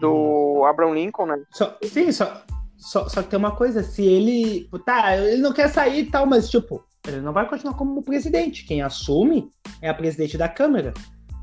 do 0.00 0.64
Abraham 0.64 0.94
Lincoln, 0.94 1.26
né? 1.26 1.36
Só- 1.52 1.76
sim, 1.82 2.10
só, 2.12 2.42
só, 2.76 3.08
só 3.08 3.22
que 3.22 3.28
tem 3.28 3.38
uma 3.38 3.54
coisa, 3.56 3.82
se 3.82 4.04
ele. 4.04 4.68
Tá, 4.84 5.16
ele 5.16 5.42
não 5.42 5.52
quer 5.52 5.68
sair 5.68 6.00
e 6.00 6.10
tal, 6.10 6.26
mas 6.26 6.48
tipo, 6.48 6.84
ele 7.06 7.20
não 7.20 7.32
vai 7.32 7.48
continuar 7.48 7.74
como 7.74 8.02
presidente. 8.02 8.64
Quem 8.64 8.82
assume 8.82 9.48
é 9.82 9.88
a 9.88 9.94
presidente 9.94 10.36
da 10.38 10.48
Câmara, 10.48 10.92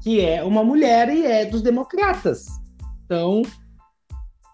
que 0.02 0.22
é 0.24 0.44
uma 0.44 0.64
mulher 0.64 1.10
e 1.10 1.26
é 1.26 1.46
dos 1.46 1.62
democratas. 1.62 2.46
Então. 3.06 3.42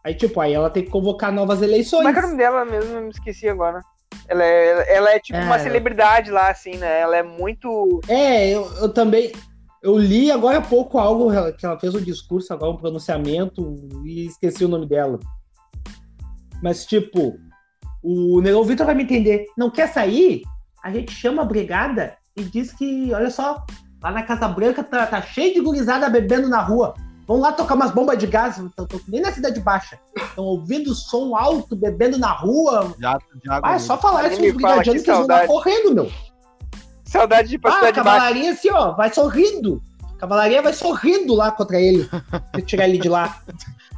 Aí, 0.04 0.16
tipo, 0.16 0.42
aí 0.42 0.52
ela 0.54 0.70
tem 0.70 0.84
que 0.84 0.90
convocar 0.90 1.32
novas 1.32 1.62
eleições. 1.62 2.04
Como 2.04 2.10
é 2.10 2.20
é 2.20 2.20
o 2.20 2.28
nome 2.28 2.38
dela 2.38 2.66
mesmo? 2.66 2.96
Eu 2.96 3.02
me 3.04 3.10
esqueci 3.10 3.48
agora. 3.48 3.82
Ela 4.28 4.44
é, 4.44 4.96
ela 4.96 5.12
é 5.12 5.20
tipo 5.20 5.38
É. 5.38 5.44
uma 5.44 5.60
celebridade 5.60 6.32
lá, 6.32 6.50
assim, 6.50 6.76
né? 6.78 7.02
Ela 7.02 7.18
é 7.18 7.24
muito. 7.24 8.00
É, 8.08 8.50
eu, 8.50 8.66
eu 8.82 8.90
também. 8.92 9.32
Eu 9.82 9.98
li 9.98 10.32
agora 10.32 10.60
há 10.60 10.62
pouco 10.62 10.98
algo 11.00 11.32
que 11.54 11.66
ela 11.66 11.80
fez 11.80 11.96
um 11.96 12.02
discurso, 12.02 12.54
agora 12.54 12.72
um 12.72 12.78
pronunciamento, 12.78 13.76
e 14.06 14.28
esqueci 14.28 14.64
o 14.64 14.68
nome 14.68 14.86
dela. 14.86 15.20
Mas, 16.62 16.86
tipo, 16.86 17.40
o 18.04 18.40
Negão 18.42 18.64
Vitor 18.64 18.86
vai 18.86 18.94
me 18.94 19.04
entender. 19.04 19.46
Não 19.58 19.72
quer 19.72 19.92
sair? 19.92 20.44
A 20.84 20.92
gente 20.92 21.12
chama 21.12 21.42
a 21.42 21.46
brigada 21.46 22.16
e 22.36 22.44
diz 22.44 22.72
que, 22.72 23.12
olha 23.14 23.32
só, 23.32 23.66
lá 24.02 24.12
na 24.12 24.24
Casa 24.24 24.48
Branca 24.48 24.84
tá, 24.84 25.08
tá 25.08 25.22
cheio 25.22 25.54
de 25.54 25.62
gurizada 25.62 26.10
bebendo 26.10 26.48
na 26.48 26.62
rua. 26.62 26.94
Vão 27.28 27.40
lá 27.40 27.52
tocar 27.52 27.76
umas 27.76 27.92
bombas 27.92 28.18
de 28.18 28.28
gás, 28.28 28.62
tô, 28.76 28.86
tô, 28.86 29.00
nem 29.08 29.22
na 29.22 29.32
Cidade 29.32 29.60
Baixa. 29.60 30.00
Estão 30.16 30.44
ouvindo 30.44 30.94
som 30.94 31.36
alto, 31.36 31.76
bebendo 31.76 32.20
na 32.20 32.32
rua. 32.32 32.94
Já, 33.00 33.18
já 33.44 33.60
Ah, 33.64 33.76
é 33.76 33.80
só 33.80 33.98
falar 33.98 34.28
isso 34.28 34.38
fala, 34.38 34.54
brigadianos 34.54 35.02
que 35.02 35.12
que 35.12 35.12
eles 35.12 35.28
vão 35.28 35.48
correndo, 35.48 35.96
meu. 35.96 36.12
Saudade 37.12 37.50
de 37.50 37.56
ir 37.56 37.60
pra 37.60 37.72
Ah, 37.72 37.76
cidade 37.76 37.96
baixa. 38.02 38.10
cavalaria 38.10 38.52
assim, 38.52 38.70
ó, 38.72 38.94
vai 38.94 39.14
sorrindo. 39.14 39.82
Cavalaria 40.18 40.62
vai 40.62 40.72
sorrindo 40.74 41.34
lá 41.36 41.52
contra 41.52 41.80
ele. 41.80 42.10
Se 42.56 42.62
tirar 42.62 42.88
ele 42.88 42.98
de 42.98 43.10
lá. 43.10 43.42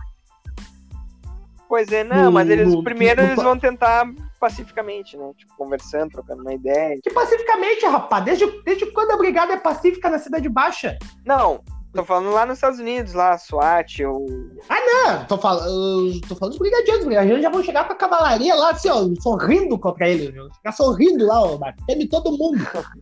Pois 1.67 1.91
é, 1.91 2.03
não, 2.03 2.25
No- 2.25 2.31
mas 2.31 2.47
eles 2.49 2.71
no- 2.71 2.83
primeiro 2.83 3.19
no- 3.21 3.27
eles 3.29 3.41
vão 3.43 3.57
tentar 3.57 4.05
pacificamente, 4.39 5.17
né? 5.17 5.31
Tipo, 5.35 5.55
conversando, 5.57 6.11
trocando 6.11 6.41
uma 6.43 6.53
ideia. 6.53 6.99
Que 7.01 7.09
pacificamente, 7.11 7.83
rapaz. 7.87 8.23
Desde, 8.25 8.45
desde 8.63 8.85
quando 8.91 9.09
a 9.11 9.17
brigada 9.17 9.53
é 9.53 9.57
pacífica 9.57 10.07
na 10.09 10.19
Cidade 10.19 10.47
Baixa? 10.49 10.97
Não, 11.25 11.63
tô 11.93 12.03
falando 12.03 12.31
lá 12.31 12.45
nos 12.45 12.57
Estados 12.57 12.79
Unidos, 12.79 13.13
lá, 13.13 13.37
SWAT, 13.37 14.03
ou. 14.05 14.25
Ah, 14.69 15.25
tô 15.27 15.37
falando, 15.37 16.19
tô 16.27 16.35
falando 16.35 16.51
dos 16.53 16.59
brigadianos. 16.59 17.01
Os 17.01 17.05
brigadianos 17.05 17.43
já 17.43 17.49
vão 17.49 17.63
chegar 17.63 17.85
com 17.85 17.93
a 17.93 17.95
cavalaria 17.95 18.55
lá, 18.55 18.71
assim, 18.71 18.89
ó, 18.89 19.07
sorrindo 19.21 19.77
contra 19.77 20.09
ele. 20.09 20.31
Viu? 20.31 20.51
Ficar 20.53 20.71
sorrindo 20.71 21.25
lá, 21.25 21.41
ó, 21.41 21.57
batendo 21.57 22.07
todo 22.09 22.37
mundo. 22.37 22.57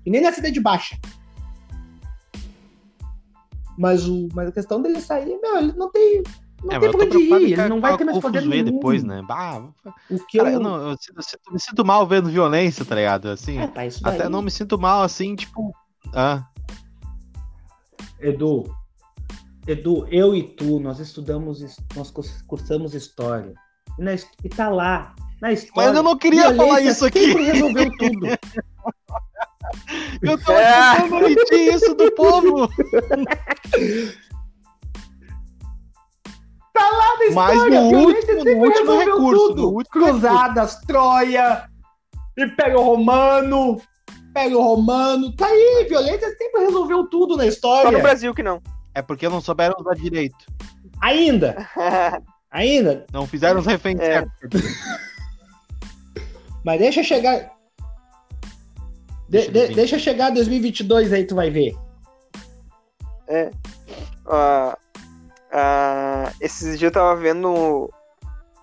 E 0.06 0.12
nem 0.12 0.22
na 0.22 0.32
Cidade 0.32 0.60
Baixa. 0.60 0.98
Mas, 3.78 4.08
o, 4.08 4.28
mas 4.34 4.50
a 4.50 4.52
questão 4.52 4.82
dele 4.82 5.00
sair, 5.02 5.40
meu, 5.42 5.58
ele 5.58 5.74
não 5.74 5.90
tem. 5.90 6.22
Não 6.64 6.76
É, 6.76 6.80
tem 6.80 6.92
pra 6.92 7.06
onde 7.06 7.18
ir, 7.18 7.54
ele 7.54 7.70
não 7.70 7.82
vai 7.82 7.98
ter 7.98 8.04
mais 8.04 8.20
poder 8.20 8.46
nenhum. 8.46 8.66
depois, 8.66 9.04
né? 9.04 9.24
Bah, 9.28 9.64
O 10.12 10.20
que 10.26 10.38
cara, 10.38 10.50
eu... 10.52 10.54
eu, 10.56 10.60
não, 10.60 10.90
eu, 10.92 10.98
sinto- 10.98 11.18
eu 11.18 11.24
sinto- 11.24 11.54
me 11.54 11.60
sinto 11.60 11.84
mal 11.86 12.06
vendo 12.06 12.30
violência, 12.30 12.86
tá 12.86 12.94
ligado? 12.94 13.30
Assim, 13.30 13.58
É, 13.58 13.66
tá, 13.68 13.82
até 14.04 14.18
daí. 14.20 14.30
não 14.30 14.44
me 14.44 14.52
sinto 14.52 14.78
mal, 14.78 15.02
assim, 15.02 15.36
tipo... 15.36 15.74
Ah, 16.14 16.46
Edu, 18.20 18.72
Edu, 19.68 20.08
eu 20.10 20.36
e 20.36 20.44
tu, 20.44 20.80
nós 20.80 21.00
estudamos, 21.00 21.62
nós 21.96 22.10
curs- 22.12 22.42
cursamos 22.48 22.94
história. 22.96 23.54
E, 24.00 24.04
na 24.04 24.14
e 24.14 24.50
tá 24.50 24.70
lá, 24.70 25.14
na 25.42 25.52
história. 25.52 25.90
mas 25.90 25.98
eu 25.98 26.04
não 26.04 26.18
queria 26.18 26.54
falar 26.56 26.82
isso 26.82 27.06
aqui. 27.06 27.26
Sempre 27.28 27.44
resolveu 27.44 27.92
tudo. 27.98 28.28
Eu 30.22 30.38
tava 30.44 30.60
É. 30.60 30.96
tentando 31.02 31.26
omitir 31.26 31.74
isso 31.74 31.94
do 31.96 32.12
povo. 32.12 32.68
Tá 36.74 36.90
lá 36.90 37.18
na 37.18 37.36
Mas 37.36 37.54
história, 37.54 37.82
no 37.82 37.86
a 37.86 37.90
violência 37.90 38.34
último- 38.36 38.56
no 38.56 38.66
último 38.66 38.98
recurso, 39.00 39.48
tudo. 39.50 39.62
no 39.62 39.68
último 39.70 39.92
Cruzadas, 39.92 40.76
Troia, 40.88 41.70
Império 42.38 42.80
Romano, 42.82 43.82
Império 44.30 44.62
Romano. 44.62 45.36
Tá 45.36 45.48
aí, 45.48 45.86
violência 45.90 46.30
sempre 46.38 46.62
resolveu 46.62 47.08
tudo 47.08 47.36
na 47.36 47.44
Só 47.44 47.46
no 47.46 47.50
história. 47.50 48.00
Brasil 48.00 48.34
que 48.34 48.42
não. 48.42 48.62
É 48.94 49.02
porque 49.02 49.28
não 49.30 49.42
souberam 49.42 49.76
usar 49.80 49.96
direito. 49.96 50.46
Ainda, 51.02 51.68
ainda. 52.52 53.06
Não 53.12 53.26
fizeram 53.26 53.60
os 53.60 53.66
reféns 53.66 54.00
É. 54.00 54.20
certos. 54.20 54.62
Mas 56.64 56.80
deixa 56.80 57.04
chegar. 57.04 57.52
De- 59.30 59.50
Deixa 59.50 59.52
de- 59.52 59.76
deixa 59.76 60.00
chegar 60.00 60.30
2022 60.32 61.14
aí, 61.14 61.24
tu 61.26 61.36
vai 61.36 61.50
ver. 61.50 61.74
Ah, 64.26 64.78
ah, 65.52 66.32
esses 66.42 66.78
dias 66.78 66.90
eu 66.90 66.92
tava 66.92 67.16
vendo 67.16 67.50
o, 67.50 67.90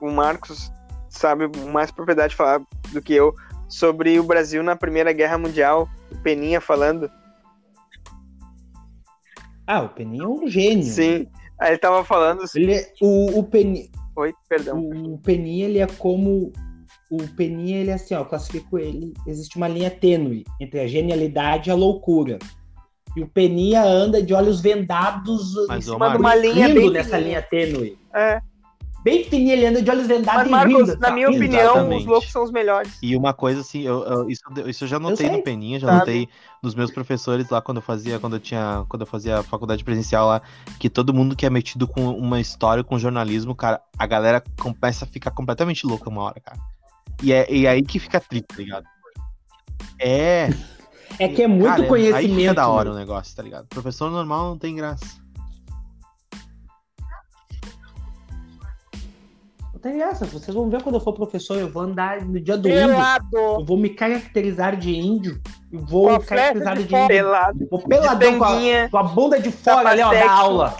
o 0.00 0.10
Marcos, 0.10 0.70
sabe, 1.08 1.48
mais 1.70 1.90
propriedade 1.90 2.30
de 2.30 2.36
falar 2.36 2.60
do 2.92 3.00
que 3.02 3.14
eu, 3.14 3.34
sobre 3.68 4.18
o 4.20 4.24
Brasil 4.24 4.62
na 4.62 4.76
Primeira 4.76 5.12
Guerra 5.12 5.38
Mundial, 5.38 5.88
o 6.12 6.16
Peninha 6.18 6.60
falando. 6.60 7.10
Ah, 9.68 9.82
o 9.82 9.90
Peninha 9.90 10.24
é 10.24 10.26
um 10.26 10.48
gênio. 10.48 10.82
Sim. 10.82 11.26
Aí 11.60 11.72
ele 11.72 11.78
tava 11.78 12.02
falando. 12.02 12.42
Ele 12.54 12.72
é- 12.72 12.90
o, 13.02 13.38
o, 13.38 13.44
Peninha, 13.44 13.86
Oi, 14.16 14.32
perdão. 14.48 14.80
o 14.80 15.18
Peninha, 15.18 15.66
ele 15.66 15.78
é 15.78 15.86
como. 15.86 16.50
O 17.10 17.18
Peninha, 17.36 17.78
ele 17.78 17.90
é 17.90 17.94
assim, 17.94 18.14
ó, 18.14 18.20
eu 18.20 18.24
classifico 18.24 18.78
ele. 18.78 19.12
Existe 19.26 19.58
uma 19.58 19.68
linha 19.68 19.90
tênue 19.90 20.44
entre 20.58 20.80
a 20.80 20.86
genialidade 20.86 21.68
e 21.68 21.70
a 21.70 21.74
loucura. 21.74 22.38
E 23.14 23.22
o 23.22 23.28
Peninha 23.28 23.82
anda 23.82 24.22
de 24.22 24.32
olhos 24.32 24.60
vendados 24.62 25.54
Mas, 25.68 25.86
em 25.86 25.92
cima 25.92 26.12
de 26.12 26.16
uma 26.16 26.34
linha 26.34 26.68
bem 26.72 26.90
nessa 26.90 27.18
linha 27.18 27.42
tênue. 27.42 27.98
É. 28.14 28.40
Bem 29.04 29.24
fininha, 29.24 29.52
ele 29.54 29.64
anda 29.66 29.80
de 29.80 29.88
olhos 29.90 30.06
vendados 30.08 30.40
Mas, 30.42 30.46
e 30.48 30.50
Marcos, 30.50 30.88
rindo. 30.90 31.00
na 31.00 31.10
minha 31.12 31.28
rindo. 31.28 31.38
opinião, 31.38 31.62
Exatamente. 31.72 32.00
os 32.00 32.06
loucos 32.06 32.32
são 32.32 32.42
os 32.42 32.50
melhores. 32.50 32.98
E 33.00 33.16
uma 33.16 33.32
coisa 33.32 33.60
assim, 33.60 33.82
eu, 33.82 34.02
eu- 34.04 34.28
isso, 34.30 34.42
isso 34.66 34.84
eu 34.84 34.88
já 34.88 34.98
notei 34.98 35.28
sei, 35.28 35.30
no 35.36 35.42
Peninha, 35.42 35.78
já 35.78 35.86
sabe? 35.86 35.98
notei 36.00 36.28
nos 36.62 36.74
meus 36.74 36.90
professores 36.90 37.48
lá 37.48 37.62
quando 37.62 37.76
eu 37.78 37.82
fazia, 37.82 38.18
quando 38.18 38.34
eu 38.36 38.40
tinha, 38.40 38.84
quando 38.88 39.02
eu 39.02 39.06
fazia 39.06 39.38
a 39.38 39.42
faculdade 39.44 39.84
presencial 39.84 40.26
lá, 40.26 40.42
que 40.80 40.90
todo 40.90 41.14
mundo 41.14 41.36
que 41.36 41.46
é 41.46 41.50
metido 41.50 41.86
com 41.86 42.10
uma 42.10 42.40
história, 42.40 42.82
com 42.82 42.98
jornalismo, 42.98 43.54
cara, 43.54 43.80
a 43.96 44.06
galera 44.06 44.42
começa 44.60 45.04
a 45.04 45.08
ficar 45.08 45.30
completamente 45.30 45.86
louca 45.86 46.10
uma 46.10 46.22
hora, 46.22 46.40
cara. 46.40 46.58
E 47.22 47.32
é 47.32 47.46
e 47.52 47.66
é 47.66 47.70
aí 47.70 47.82
que 47.82 47.98
fica 48.00 48.20
triste, 48.20 48.46
tá 48.48 48.56
ligado? 48.56 48.84
É, 50.00 50.50
É 51.18 51.28
que 51.28 51.42
é 51.42 51.46
muito 51.48 51.66
cara, 51.68 51.86
conhecimento. 51.86 52.16
Aí 52.32 52.36
fica 52.40 52.54
da 52.54 52.68
hora 52.68 52.86
meu. 52.90 52.94
o 52.94 52.98
negócio, 52.98 53.34
tá 53.34 53.42
ligado? 53.42 53.66
Professor 53.68 54.10
normal 54.10 54.50
não 54.50 54.58
tem 54.58 54.74
graça. 54.74 55.06
Tem 59.88 60.02
essa. 60.02 60.26
Vocês 60.26 60.54
vão 60.54 60.68
ver 60.68 60.82
quando 60.82 60.96
eu 60.96 61.00
for 61.00 61.12
professor, 61.12 61.56
eu 61.58 61.68
vou 61.70 61.82
andar 61.82 62.20
no 62.22 62.40
dia 62.40 62.56
do 62.56 62.68
índio. 62.68 62.88
Pelado. 62.88 63.36
Eu 63.36 63.64
vou 63.64 63.76
me 63.76 63.88
caracterizar 63.88 64.76
de 64.76 64.96
índio. 64.96 65.40
E 65.72 65.78
vou 65.78 66.08
Com 66.08 66.14
a 66.14 66.18
me 66.18 66.24
caracterizar 66.24 66.76
de, 66.76 66.84
de 66.84 66.94
índio. 66.94 67.08
Pelado. 67.08 67.68
Vou 67.70 67.80
peladão 67.82 68.38
com 68.38 68.44
a, 68.44 68.88
com 68.90 68.98
a 68.98 69.02
bunda 69.02 69.40
de 69.40 69.50
fora 69.50 69.88
ali, 69.90 70.02
ó, 70.02 70.10
da 70.10 70.30
aula. 70.30 70.76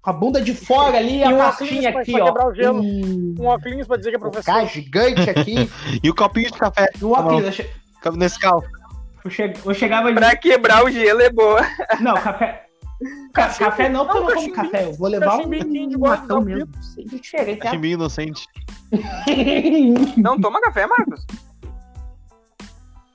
Com 0.00 0.10
a 0.10 0.12
bunda 0.12 0.40
de 0.40 0.54
fora 0.54 0.98
ali 0.98 1.18
e 1.18 1.24
a 1.24 1.28
um 1.28 1.38
pastinha 1.38 1.90
aqui, 1.90 2.20
ó. 2.20 2.32
o. 2.32 2.72
Um, 2.72 3.34
óculos 3.46 3.86
pra 3.86 3.96
dizer 3.96 4.10
que 4.10 4.16
é 4.16 4.18
um 4.18 4.22
professor. 4.22 4.52
cara 4.52 4.66
gigante 4.66 5.30
aqui. 5.30 5.70
E 6.02 6.10
o 6.10 6.14
copinho 6.14 6.50
de 6.50 6.58
café, 6.58 6.88
E 7.00 7.04
um 7.04 7.12
óculos. 7.12 7.44
Eu, 7.44 7.52
che- 7.52 7.70
nesse 8.16 8.38
carro. 8.38 8.64
eu, 9.24 9.30
che- 9.30 9.52
eu 9.64 9.74
chegava 9.74 10.08
de... 10.08 10.14
Pra 10.18 10.34
quebrar 10.34 10.84
o 10.84 10.90
gelo 10.90 11.20
é 11.22 11.30
boa. 11.30 11.60
Não, 12.00 12.14
café... 12.14 12.66
Ca- 13.32 13.48
café 13.54 13.88
não, 13.88 14.04
porque 14.06 14.18
eu 14.18 14.22
não 14.24 14.34
como 14.34 14.52
café. 14.52 14.84
Eu 14.84 14.92
vou 14.94 15.08
levar 15.08 15.38
um, 15.38 15.46
um 15.46 15.98
da 15.98 16.40
mesmo. 16.40 16.68
Diferente. 17.06 17.66
Achei 17.66 17.78
meio 17.78 17.94
inocente. 17.94 18.46
Não 20.16 20.40
toma 20.40 20.60
café, 20.60 20.86
Marcos? 20.86 21.26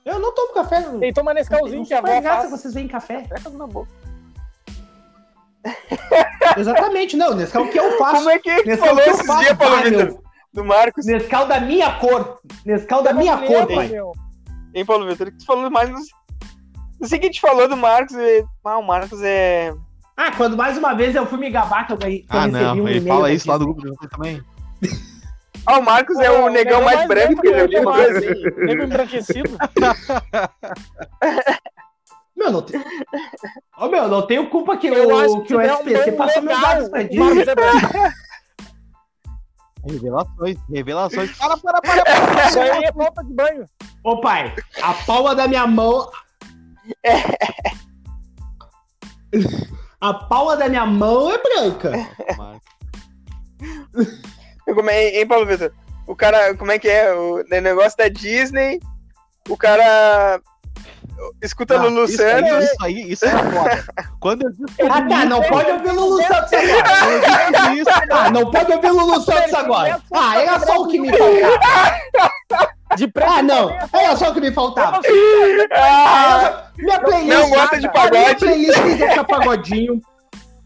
Eu 0.04 0.18
não 0.18 0.34
tomo 0.34 0.54
café. 0.54 0.82
Tem 0.98 1.12
toma 1.12 1.34
nesse 1.34 1.50
calzinho 1.50 1.84
que 1.84 1.92
a 1.94 1.98
avó 1.98 2.20
graça 2.20 2.48
faz. 2.48 2.50
vocês 2.50 2.74
veem 2.74 2.88
café. 2.88 3.26
Pega 3.28 3.50
na 3.50 3.66
boca. 3.66 3.90
Exatamente, 6.56 7.16
não. 7.16 7.34
Nescau 7.34 7.68
que 7.68 7.78
eu 7.78 7.98
faço. 7.98 8.16
Como 8.16 8.30
é 8.30 8.38
que 8.38 8.48
ele 8.48 8.64
Nescau 8.64 8.88
falou 8.88 9.02
que 9.02 9.10
eu 9.10 9.14
esses 9.14 9.26
faço, 9.26 9.44
dias, 9.44 9.56
Paulo 9.58 9.82
Vitor? 9.82 10.22
Do 10.52 10.64
Marcos? 10.64 11.06
Nescau 11.06 11.46
da 11.46 11.60
minha 11.60 11.92
cor. 11.98 12.40
Nescau 12.64 13.02
da 13.02 13.12
minha 13.12 13.36
cor, 13.36 13.66
pai. 13.66 13.90
Hein, 14.74 14.84
Paulo 14.86 15.06
Vitor? 15.06 15.30
Tu 15.38 15.44
falou 15.44 15.70
mais. 15.70 15.90
Não 15.90 15.98
não 17.00 17.08
sei 17.08 17.18
o 17.18 17.20
que 17.20 17.30
te 17.30 17.40
falou 17.40 17.68
do 17.68 17.76
Marcos. 17.76 18.14
e- 18.16 18.44
Ah, 18.64 18.78
o 18.78 18.82
Marcos 18.86 19.20
é. 19.22 19.74
Ah, 20.16 20.32
quando 20.36 20.56
mais 20.56 20.76
uma 20.76 20.94
vez 20.94 21.14
eu 21.14 21.26
fui 21.26 21.38
me 21.38 21.48
gabar 21.50 21.86
que 21.86 21.92
eu, 21.92 21.96
ganhei, 21.96 22.20
que 22.22 22.34
eu 22.34 22.40
Ah, 22.40 22.46
não, 22.48 22.74
um 22.82 22.88
ele 22.88 23.06
fala 23.06 23.30
isso 23.32 23.46
daqui. 23.46 23.50
lá 23.50 23.58
do 23.58 23.64
grupo 23.66 23.80
de 23.82 23.88
vocês 23.88 24.10
também. 24.10 24.42
Ah, 25.66 25.78
o 25.78 25.82
Marcos 25.84 26.18
é 26.18 26.30
Pô, 26.30 26.46
o 26.46 26.48
negão 26.48 26.82
mais 26.82 27.06
branco 27.06 27.40
que 27.40 27.48
eu 27.48 27.58
já 27.58 27.66
vi 27.66 27.78
uma 27.78 27.92
vez. 27.92 28.16
assim. 28.16 28.42
Nego 28.64 28.82
embranquecido. 28.84 29.50
Meu, 32.36 32.52
não 32.52 32.62
tem. 32.62 32.80
Ô, 33.76 33.88
meu, 33.88 34.06
não 34.06 34.22
tenho 34.26 34.48
culpa 34.48 34.76
que 34.76 34.86
Eu 34.86 35.08
o, 35.08 35.40
que 35.42 35.48
que 35.48 35.54
o 35.56 35.58
um 35.58 35.62
SPC 35.62 36.12
bom 36.12 36.16
passou 36.16 36.42
meus 36.42 36.60
dados 36.60 36.88
pra 36.88 37.00
O 37.00 37.02
é 37.50 37.54
branco. 37.54 37.88
Revelações, 39.90 40.56
revelações. 40.70 41.36
Para, 41.38 41.56
para, 41.56 41.80
para, 41.80 42.04
para. 42.04 42.48
Isso 42.48 42.60
aí 42.60 42.84
é 42.84 42.92
falta 42.92 43.24
de 43.24 43.32
banho. 43.32 43.64
Ô, 44.04 44.20
pai, 44.20 44.54
a 44.82 44.94
palma 44.94 45.34
da 45.34 45.48
minha 45.48 45.66
mão. 45.66 46.10
A 50.00 50.14
palma 50.14 50.56
da 50.56 50.68
minha 50.68 50.86
mão 50.86 51.30
é 51.32 51.38
branca. 51.38 51.92
Como 54.64 54.90
é, 54.90 55.18
hein, 55.18 55.26
Paulo 55.26 55.46
Vitor? 55.46 55.72
O 56.06 56.14
cara, 56.14 56.54
como 56.56 56.70
é 56.70 56.78
que 56.78 56.88
é? 56.88 57.12
O 57.12 57.42
negócio 57.48 57.96
da 57.98 58.08
Disney, 58.08 58.80
o 59.48 59.56
cara 59.56 60.40
escuta 61.42 61.76
Não, 61.76 61.88
Lulu 61.88 62.04
isso 62.04 62.22
aí, 62.22 62.48
Santos. 62.48 62.64
isso 62.64 62.76
aí, 62.84 63.12
isso 63.12 63.24
é 63.26 63.30
foda. 63.30 63.84
Quando 64.20 64.42
eu 64.44 64.50
disse 64.52 64.82
Ah, 64.82 65.02
tá, 65.02 65.24
não 65.24 65.42
pode 65.42 65.70
ouvir 65.70 65.90
Lulu 65.92 66.22
Santos 66.22 66.52
agora. 66.52 67.74
isso, 67.74 67.90
Ah, 68.10 68.30
não 68.30 68.50
pode 68.50 68.72
ouvir 68.72 68.90
Lulu 68.90 69.20
Santos 69.20 69.54
agora. 69.54 70.00
Ah, 70.12 70.40
era 70.40 70.60
só 70.60 70.82
o 70.82 70.88
que 70.88 70.98
me 71.00 71.10
faltava. 71.10 71.58
De 72.96 73.06
preto 73.06 73.30
Ah, 73.30 73.40
e 73.40 73.42
não. 73.42 73.70
Era 73.70 74.16
só 74.16 74.30
o 74.30 74.34
que 74.34 74.40
me 74.40 74.50
faltava. 74.52 75.00
Ah, 75.72 76.70
Minha 76.78 77.00
playlist. 77.00 77.38
não 77.38 77.50
gosta 77.50 77.78
de 77.80 77.86
A 77.86 77.90
minha 77.90 78.10
pagode? 78.10 78.34
playlist 78.36 78.82
tem 78.82 78.96
Zeca 78.96 79.24
Pagodinho. 79.24 80.00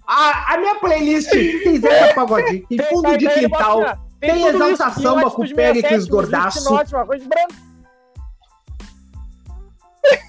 A, 0.07 0.55
a 0.55 0.59
minha 0.59 0.75
playlist 0.77 1.31
tem 1.31 1.81
Zeca 1.81 2.15
Pagodinho. 2.15 2.67
Tem 2.69 2.79
fundo 2.89 3.19
de 3.19 3.29
quintal. 3.29 3.83
assim, 3.85 4.01
tem 4.21 4.35
tudo 4.35 4.47
Exalta 4.65 4.73
isso, 4.73 5.01
e 5.01 5.03
Samba 5.03 5.27
um 5.27 5.31
com 5.31 5.43
Péricles 5.49 5.83
67, 5.83 5.95
uns 5.97 6.09
Gordaço. 6.09 6.65
Não, 6.65 6.77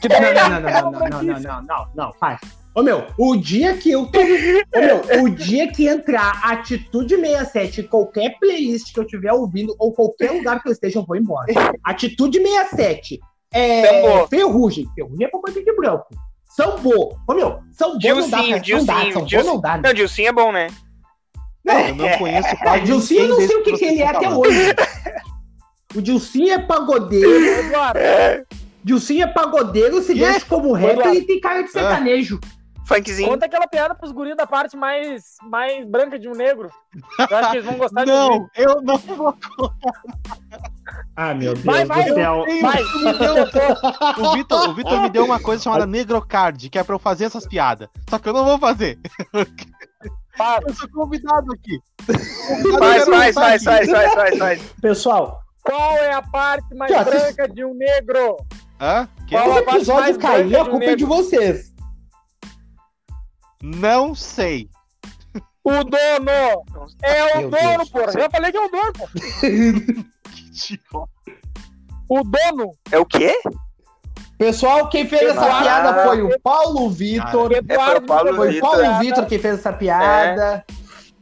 não, 0.10 0.28
é 0.28 0.34
não, 0.34 0.50
não, 0.50 0.92
não, 0.92 0.92
não, 0.92 1.24
não, 1.24 1.40
não, 1.40 1.62
não, 1.62 1.88
não, 1.96 2.14
faz. 2.14 2.40
Ô 2.76 2.82
meu, 2.82 3.06
o 3.18 3.36
dia 3.36 3.78
que 3.78 3.92
eu 3.92 4.08
tô. 4.08 4.20
Ô 4.76 4.80
meu, 4.80 5.24
o 5.24 5.30
dia 5.30 5.72
que 5.72 5.88
entrar 5.88 6.42
Atitude 6.44 7.16
67 7.16 7.82
em 7.82 7.84
qualquer 7.84 8.38
playlist 8.40 8.92
que 8.92 9.00
eu 9.00 9.04
estiver 9.04 9.32
ouvindo, 9.32 9.76
ou 9.78 9.94
qualquer 9.94 10.32
lugar 10.32 10.62
que 10.62 10.70
eu 10.70 10.72
esteja, 10.72 11.00
eu 11.00 11.06
vou 11.06 11.16
embora. 11.16 11.54
Atitude 11.84 12.40
67. 12.42 13.20
É. 13.54 13.86
Sambô. 13.86 14.28
Ferrugem. 14.28 14.88
Ferrugem 14.96 15.26
é 15.28 15.30
pra 15.30 15.40
coisa 15.40 15.64
de 15.64 15.76
branco. 15.76 16.08
Sambô. 16.46 17.16
Ô 17.28 17.34
meu, 17.34 17.60
Sambô 17.72 17.94
não 17.94 18.30
dá, 18.30 18.38
Dilcinho, 18.60 18.78
não 18.78 18.86
dá, 18.86 18.94
Dilcinho, 18.94 19.14
Sambô 19.14 19.26
Dilcinho. 19.26 19.54
não 19.54 19.62
dá. 19.62 19.78
né? 19.78 19.82
Não, 19.86 19.94
Dilcinho 19.94 20.28
é 20.28 20.32
bom, 20.32 20.52
né? 20.52 20.68
Eu 21.66 21.96
não 21.96 22.18
conheço 22.18 22.48
É, 22.50 22.56
quase 22.58 22.84
Dilcinho 22.84 23.22
eu 23.22 23.28
não 23.30 23.48
sei 23.48 23.56
o 23.56 23.64
que, 23.64 23.78
que 23.78 23.86
ele 23.86 24.02
é 24.02 24.12
vocês 24.12 24.18
até 24.18 24.30
hoje. 24.30 24.60
O 25.96 26.02
Dilcinho 26.02 26.54
é 26.54 26.60
pagodeiro. 26.60 27.46
Eduardo, 27.46 28.00
Dilcinho 28.84 29.24
é 29.24 29.28
pagodeiro, 29.28 30.02
se 30.02 30.14
veste 30.14 30.46
como 30.46 30.74
rapper 30.74 31.14
e 31.14 31.22
tem 31.22 31.40
cara 31.40 31.62
de 31.62 31.70
sertanejo. 31.72 32.40
Funkzinho. 32.98 33.30
conta 33.30 33.46
aquela 33.46 33.68
piada 33.68 33.96
pros 33.96 34.12
guris 34.12 34.36
da 34.36 34.46
parte 34.48 34.76
mais, 34.78 35.24
mais 35.50 35.86
branca 35.86 36.18
de 36.20 36.28
um 36.28 36.34
negro. 36.34 36.70
Eu 37.30 37.38
acho 37.38 37.52
que 37.52 37.58
eles 37.58 37.66
vão 37.66 37.78
gostar 37.78 38.06
de 38.06 38.12
Não, 38.12 38.32
ouvir. 38.34 38.50
eu 38.56 38.82
não 38.82 38.98
vou. 38.98 39.36
Ah, 41.16 41.34
meu 41.34 41.54
Deus 41.54 41.66
Vai, 41.66 41.86
vai, 41.86 42.06
do 42.10 42.16
céu. 42.16 42.46
Vai, 42.62 42.82
O 44.18 44.34
Vitor, 44.34 44.70
o 44.70 44.74
Vitor 44.74 45.02
me 45.02 45.10
deu 45.10 45.26
uma 45.26 45.40
coisa 45.40 45.64
chamada 45.64 45.86
Negrocard, 45.86 46.70
que 46.70 46.78
é 46.78 46.84
pra 46.84 46.96
eu 46.96 47.00
fazer 47.00 47.26
essas 47.26 47.48
piadas. 47.48 47.88
Só 48.10 48.18
que 48.20 48.28
eu 48.30 48.34
não 48.34 48.44
vou 48.46 48.58
fazer. 48.60 49.00
para. 50.38 50.68
Eu 50.68 50.74
sou 50.74 50.90
convidado 50.90 51.52
aqui. 51.54 51.80
Faz, 52.80 53.06
faz, 53.06 53.36
faz, 53.36 53.64
faz, 53.64 53.90
faz, 53.92 54.14
faz, 54.14 54.38
faz. 54.38 54.62
Pessoal, 54.82 55.40
Qual 55.64 55.98
é 55.98 56.14
a 56.14 56.22
parte 56.22 56.74
mais 56.76 56.92
branca 57.06 57.48
de 57.48 57.64
um 57.64 57.74
negro? 57.74 58.38
Hã? 58.82 59.08
Que? 59.28 59.36
Qual 59.36 59.50
o 59.50 59.54
parte 59.64 59.76
episódio 59.78 60.02
mais 60.02 60.18
branca 60.18 60.36
a 60.38 60.44
de 60.44 60.56
um 60.58 60.66
culpa 60.72 60.86
é 60.86 60.96
de 60.96 61.06
vocês. 61.06 61.73
Não 63.64 64.14
sei. 64.14 64.70
O 65.64 65.72
dono! 65.72 66.90
É 67.02 67.24
o 67.38 67.38
Meu 67.40 67.50
dono, 67.50 67.78
Deus. 67.78 67.90
porra! 67.90 68.20
Eu 68.20 68.30
falei 68.30 68.52
que 68.52 68.58
é 68.58 68.62
o 68.62 68.70
dono, 68.70 68.92
pô! 68.94 69.08
Que 69.40 70.42
idiota. 70.42 71.10
O 72.10 72.22
dono! 72.24 72.72
É 72.92 73.00
o 73.00 73.06
quê? 73.06 73.34
Pessoal, 74.38 74.90
quem 74.90 75.08
fez 75.08 75.22
essa 75.22 75.32
Eduardo. 75.46 75.64
piada 75.64 76.04
foi 76.04 76.22
o 76.22 76.40
Paulo 76.42 76.90
Vitor. 76.90 77.54
Eduardo 77.54 78.06
Paulo 78.06 78.36
Foi 78.36 78.50
o 78.50 78.52
Vitor. 78.52 78.70
Paulo 78.72 79.00
Vitor 79.00 79.26
que 79.26 79.40
fez 79.40 79.54
essa 79.60 79.72
piada. 79.72 80.66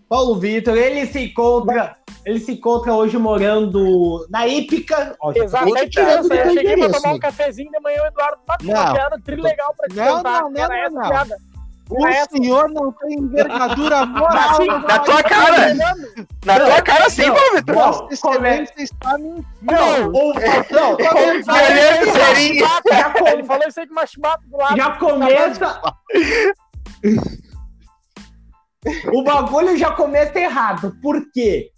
Paulo 0.10 0.40
Vitor, 0.40 0.76
ele 0.76 1.06
se 1.06 1.26
encontra. 1.26 1.96
Ele 2.26 2.40
se 2.40 2.54
encontra 2.54 2.94
hoje 2.94 3.18
morando 3.18 4.26
na 4.30 4.48
Ípica. 4.48 5.16
Já 5.50 5.88
tirando, 5.90 6.28
do 6.30 6.34
eu 6.34 6.54
cheguei 6.54 6.78
pra 6.78 6.90
tomar 7.00 7.14
um 7.14 7.20
cafezinho 7.20 7.72
de 7.72 7.80
manhã, 7.80 8.02
o 8.04 8.08
Eduardo 8.08 8.38
bateu 8.48 8.68
Não. 8.68 8.82
uma 8.82 8.94
piada 8.94 9.20
trilegal 9.24 9.74
pra 9.78 9.88
te 9.88 9.96
Não, 9.96 10.18
contar. 10.18 10.42
não, 10.42 10.52
não, 10.52 10.62
Era 10.62 10.74
não, 10.74 10.84
essa 10.86 10.92
não. 11.00 11.10
piada. 11.10 11.38
O 11.92 12.08
Era 12.08 12.16
essa. 12.16 12.30
senhor 12.38 12.70
não 12.70 12.92
tem 12.94 13.14
envergadura 13.20 14.06
moral. 14.08 14.50
Assim, 14.52 14.66
Na 14.68 15.00
tua 15.00 15.24
cara! 15.24 15.74
Na 15.74 16.60
Não, 16.60 16.66
tua 16.68 16.82
cara 16.82 17.10
sim. 17.10 17.24
Paulo 17.24 17.56
Vitor. 17.56 17.76
Vossa 17.76 18.00
come- 18.00 18.14
Excelência 18.14 18.74
está 18.78 19.18
mentindo. 19.18 19.46
Não, 19.62 20.08
o- 20.10 20.34
não, 20.34 20.98
Ele 23.28 23.44
falou 23.44 23.68
isso 23.68 23.80
aí 23.80 23.88
com 23.88 23.94
uma 23.94 24.06
chibata 24.06 24.42
do 24.48 24.58
lado. 24.58 24.78
já 24.78 24.92
começa. 24.92 25.82
O 29.14 29.24
bagulho 29.24 29.78
já 29.78 29.92
começa 29.92 30.40
errado. 30.40 30.96
Por 31.02 31.30
quê? 31.32 31.72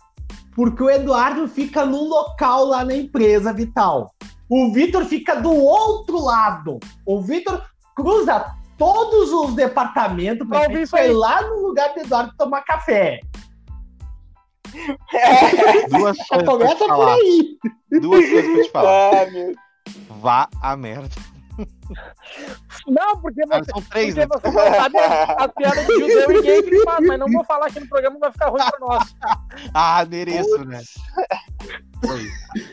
Porque 0.56 0.84
o 0.84 0.90
Eduardo 0.90 1.48
fica 1.48 1.86
num 1.86 2.08
local 2.08 2.66
lá 2.66 2.86
na 2.86 2.96
empresa 2.96 3.52
Vital. 3.52 4.12
O 4.50 4.72
Vitor 4.72 5.04
fica 5.06 5.36
do 5.36 5.52
outro 5.52 6.24
lado. 6.24 6.80
O 7.06 7.22
Vitor 7.22 7.62
cruza 7.96 8.46
todos 8.78 9.32
os 9.32 9.56
departamentos 9.56 10.48
ir 11.06 11.10
aí. 11.10 11.14
lá 11.14 11.42
no 11.42 11.62
lugar 11.62 11.94
do 11.94 12.02
Eduardo 12.02 12.34
tomar 12.38 12.62
café. 12.64 13.20
Duas 15.90 16.18
Já 16.18 16.26
coisas 16.28 16.46
começa 16.46 16.76
por 16.76 16.88
falar. 16.88 17.14
aí. 17.14 17.58
Duas 18.02 18.30
coisas 18.30 18.52
pra 18.54 18.64
te 18.64 18.72
falar. 18.72 19.22
Ah, 19.22 19.32
meu. 19.32 19.54
Vá 20.20 20.50
a 20.62 20.76
merda. 20.76 21.33
Não, 22.88 23.18
porque 23.22 23.42
Ah, 23.50 23.60
você, 23.60 23.72
são 23.72 23.82
três, 23.84 24.14
porque 24.16 24.20
né? 24.20 24.28
você 24.28 24.52
não 24.52 24.76
sabe 24.76 24.98
as, 24.98 25.30
as 25.30 25.52
piadas 25.54 25.88
de 25.88 25.94
judeu 25.94 26.32
e 26.32 26.42
gay 26.42 26.64
que 26.64 26.70
ele 26.70 26.84
faz, 26.84 27.08
mas 27.08 27.20
não 27.20 27.32
vou 27.32 27.44
falar 27.46 27.68
aqui 27.68 27.80
no 27.80 27.88
programa, 27.88 28.18
vai 28.20 28.32
ficar 28.32 28.50
ruim 28.50 28.64
pra 28.64 28.80
nós. 28.80 29.16
Ah, 29.74 30.06
mereço, 30.06 30.66
né? 30.66 30.82
Foi. 32.04 32.28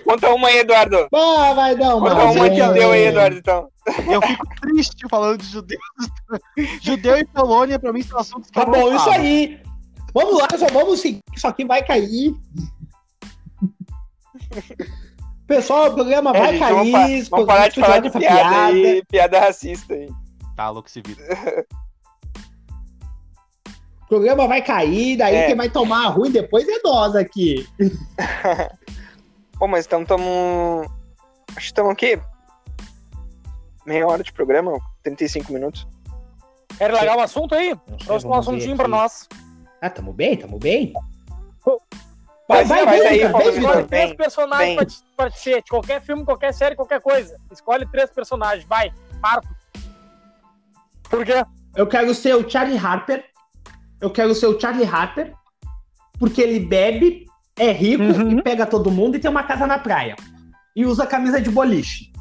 Conta 0.04 0.30
uma 0.30 0.48
aí, 0.48 0.58
Eduardo. 0.58 1.08
Ah, 1.14 1.52
vai 1.54 1.76
dar 1.76 1.94
uma. 1.94 2.10
Conta 2.10 2.24
uma 2.24 2.50
que 2.50 2.56
vez. 2.56 2.72
deu 2.72 2.90
aí, 2.90 3.06
Eduardo, 3.06 3.36
então. 3.36 3.68
Eu 4.10 4.22
fico 4.22 4.46
triste 4.60 5.06
falando 5.08 5.38
de 5.38 5.46
judeus. 5.46 5.80
Judeu 6.80 7.16
e 7.18 7.24
Polônia, 7.26 7.78
pra 7.78 7.92
mim, 7.92 8.02
são 8.02 8.18
assuntos 8.18 8.50
que 8.50 8.58
Tá 8.58 8.64
bom, 8.64 8.94
isso 8.94 9.10
aí. 9.10 9.60
Vamos 10.14 10.38
lá, 10.38 10.48
só 10.58 10.66
vamos 10.68 11.00
seguir. 11.00 11.20
Isso 11.34 11.46
aqui 11.46 11.64
vai 11.64 11.84
cair. 11.84 12.34
Pessoal, 15.50 15.90
o 15.90 15.94
programa 15.94 16.32
vai 16.32 16.54
É, 16.54 16.58
cair. 16.60 16.92
vamos, 16.92 17.28
vamos 17.28 17.46
parar 17.46 17.66
de 17.66 17.80
falar 17.80 17.98
de 17.98 18.06
essa 18.06 18.20
piada 18.20 18.66
aí, 18.66 19.04
piada 19.06 19.40
racista 19.40 19.94
aí. 19.94 20.08
Tá, 20.54 20.70
louco 20.70 20.88
esse 20.88 21.02
vídeo. 21.02 21.24
O 24.02 24.08
programa 24.10 24.48
vai 24.48 24.60
cair, 24.60 25.16
daí 25.16 25.36
É. 25.36 25.46
quem 25.46 25.54
vai 25.56 25.70
tomar 25.70 26.08
ruim 26.08 26.32
depois 26.32 26.68
é 26.68 26.80
nós 26.84 27.14
aqui. 27.14 27.64
Pô, 29.56 29.68
mas 29.68 29.86
então 29.86 30.04
tamo. 30.04 30.84
Acho 31.50 31.56
que 31.56 31.62
estamos 31.62 31.92
aqui. 31.92 32.20
Meia 33.86 34.04
hora 34.08 34.24
de 34.24 34.32
programa, 34.32 34.76
35 35.04 35.52
minutos. 35.52 35.86
Quer 36.76 36.92
largar 36.92 37.18
o 37.18 37.20
assunto 37.20 37.54
aí? 37.54 37.72
Um 37.72 38.18
ver 38.18 38.34
assuntinho 38.38 38.76
pra 38.76 38.88
nós. 38.88 39.28
Ah, 39.80 39.88
tamo 39.88 40.12
bem, 40.12 40.36
tamo 40.36 40.58
bem. 40.58 40.92
Vai, 42.50 42.64
vai, 42.64 43.06
aí, 43.06 43.18
Vitor, 43.18 43.30
vai, 43.32 43.42
Vitor. 43.42 43.58
Escolhe 43.60 43.84
três 43.86 44.08
Vem, 44.08 44.16
personagens 44.16 44.76
vem. 44.76 44.86
pra 45.16 45.30
ser. 45.30 45.62
De 45.62 45.70
qualquer 45.70 46.02
filme, 46.02 46.24
qualquer 46.24 46.52
série, 46.52 46.74
qualquer 46.74 47.00
coisa. 47.00 47.36
Escolhe 47.52 47.86
três 47.86 48.10
personagens. 48.10 48.64
Vai, 48.66 48.92
Marco. 49.22 49.48
Por 51.08 51.24
quê? 51.24 51.44
Eu 51.76 51.86
quero 51.86 52.14
ser 52.14 52.34
o 52.34 52.48
Charlie 52.48 52.78
Harper. 52.78 53.24
Eu 54.00 54.10
quero 54.10 54.34
ser 54.34 54.46
o 54.46 54.58
Charlie 54.60 54.84
Harper. 54.86 55.32
Porque 56.18 56.40
ele 56.42 56.60
bebe, 56.60 57.26
é 57.58 57.70
rico 57.72 58.02
Uhum. 58.02 58.38
e 58.38 58.42
pega 58.42 58.66
todo 58.66 58.90
mundo 58.90 59.16
e 59.16 59.20
tem 59.20 59.30
uma 59.30 59.42
casa 59.44 59.66
na 59.66 59.78
praia. 59.78 60.16
E 60.74 60.84
usa 60.84 61.06
camisa 61.06 61.40
de 61.40 61.50
boliche. 61.50 62.12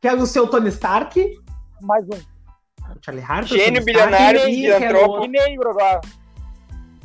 Quero 0.00 0.26
ser 0.26 0.40
o 0.40 0.46
Tony 0.48 0.68
Stark. 0.68 1.38
Mais 1.80 2.04
um. 2.06 2.20
Charlie 3.04 3.24
Harper. 3.24 3.46
Gênio, 3.48 3.80
Tony 3.80 3.92
Stark, 3.92 4.10
bilionário, 4.10 4.48
e 4.48 4.62
filantropo. 4.66 5.24
E 5.24 5.28
negro 5.28 5.70
agora. 5.70 6.00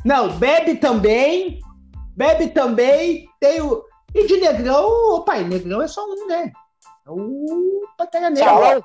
Não, 0.04 0.30
bebe 0.36 0.74
também. 0.76 1.60
Bebe 2.18 2.48
também. 2.48 3.28
Tem 3.40 3.60
o. 3.60 3.84
E 4.12 4.26
de 4.26 4.38
negrão, 4.38 4.84
ô 5.14 5.20
pai, 5.22 5.44
negrão 5.44 5.80
é 5.80 5.86
só 5.86 6.04
um, 6.04 6.26
né? 6.26 6.50
É 7.06 7.10
o 7.10 7.82
Pantera 7.96 8.28
Negra. 8.30 8.44
Tchau. 8.44 8.64
É 8.64 8.76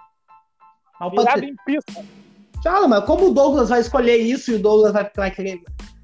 o 1.06 1.10
Virado 1.10 1.16
Pantera... 1.16 1.46
em 1.46 1.56
pista. 1.66 2.06
Tchau, 2.62 2.88
mas 2.88 3.04
como 3.06 3.28
o 3.30 3.34
Douglas 3.34 3.70
vai 3.70 3.80
escolher 3.82 4.18
isso 4.18 4.52
e 4.52 4.56
o 4.56 4.60
Douglas 4.60 4.94
vai, 4.94 5.10
vai 5.16 5.32
querer. 5.32 5.62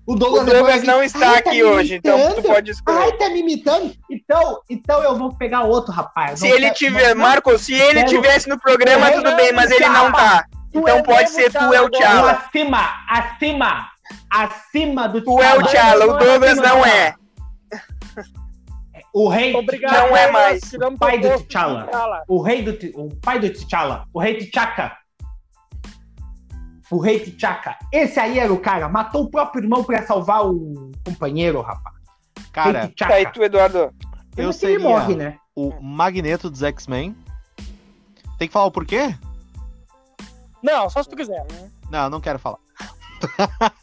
O 0.08 0.14
O 0.14 0.16
Douglas, 0.16 0.46
Douglas 0.46 0.78
vai 0.78 0.86
não 0.88 1.00
vir, 1.02 1.06
está 1.06 1.20
"Ai, 1.20 1.42
tá 1.44 1.50
aqui 1.52 1.64
hoje, 1.64 1.96
então 1.96 2.34
tu 2.34 2.42
pode 2.42 2.72
escolher. 2.72 2.98
Ai, 2.98 3.12
tá 3.18 3.30
me 3.30 3.40
imitando? 3.42 3.94
Então, 4.10 4.60
então 4.68 5.04
eu 5.04 5.16
vou 5.16 5.32
pegar 5.36 5.64
outro 5.66 5.92
rapaz. 5.94 6.40
Se 6.40 6.50
Não 6.50 6.56
ele 6.56 6.72
tiver, 6.72 7.14
não- 7.14 7.22
Marcos, 7.22 7.62
se 7.62 7.74
ele 7.76 8.00
quero- 8.00 8.08
tivesse 8.10 8.50
no 8.50 8.60
programa, 8.60 9.12
Eu 9.12 9.22
tudo 9.22 9.36
bem, 9.36 9.54
mas 9.54 9.70
ele 9.70 9.88
não 9.88 10.12
tá. 10.12 10.46
Tu 10.74 10.80
Então 10.80 10.98
é 10.98 11.04
pode 11.04 11.30
ser 11.30 11.52
tu, 11.52 11.58
Tchala 11.60 11.76
é 11.76 11.82
o 11.82 11.90
Tchala. 11.92 12.32
acima, 12.32 12.90
acima, 13.08 13.88
acima 14.32 15.08
do 15.10 15.22
Tu 15.24 15.42
é 15.42 15.56
o. 15.58 15.64
Tchala, 15.64 16.06
o 16.08 16.18
Douglas 16.18 16.58
não 16.58 16.84
é. 16.86 17.16
O 19.14 19.28
rei. 19.28 19.56
Obrigado. 19.56 19.94
Não 20.10 20.16
é 20.18 20.32
mais. 20.32 20.62
Tiramos 20.62 21.00
Pai 21.00 21.20
do 21.20 21.30
T'Challa. 21.44 22.24
O 22.28 22.42
rei 22.42 22.62
do. 22.62 22.72
O 23.02 23.16
pai 23.16 23.40
do 23.40 23.50
T'Challa. 23.50 24.06
O 24.14 24.20
rei 24.20 24.38
T'Chaka. 24.38 24.98
O 26.92 27.00
rei 27.00 27.20
T'Chaka. 27.20 27.78
Esse 27.92 28.20
aí 28.20 28.40
era 28.40 28.52
o 28.52 28.60
cara. 28.60 28.88
Matou 28.90 29.24
o 29.24 29.30
próprio 29.30 29.64
irmão 29.64 29.84
pra 29.84 30.06
salvar 30.06 30.46
o 30.46 30.92
companheiro, 31.06 31.62
rapaz. 31.62 31.96
Cara, 32.52 32.92
Tá 32.98 33.14
aí 33.14 33.32
tu, 33.32 33.44
Eduardo. 33.44 33.94
eu 34.36 34.50
que 34.50 34.56
seria 34.56 34.76
ele 34.76 34.84
morre, 34.84 35.16
né? 35.16 35.38
o 35.56 35.72
Magneto 35.82 36.50
dos 36.50 36.64
X-Men. 36.64 37.16
Tem 38.38 38.48
que 38.48 38.54
falar 38.54 38.66
o 38.68 38.72
porquê? 38.72 39.14
Não, 40.64 40.90
só 40.90 41.04
se 41.04 41.10
tu 41.10 41.16
quiser. 41.16 41.46
Não, 41.92 42.10
não 42.10 42.22
quero 42.22 42.40
falar. 42.40 42.58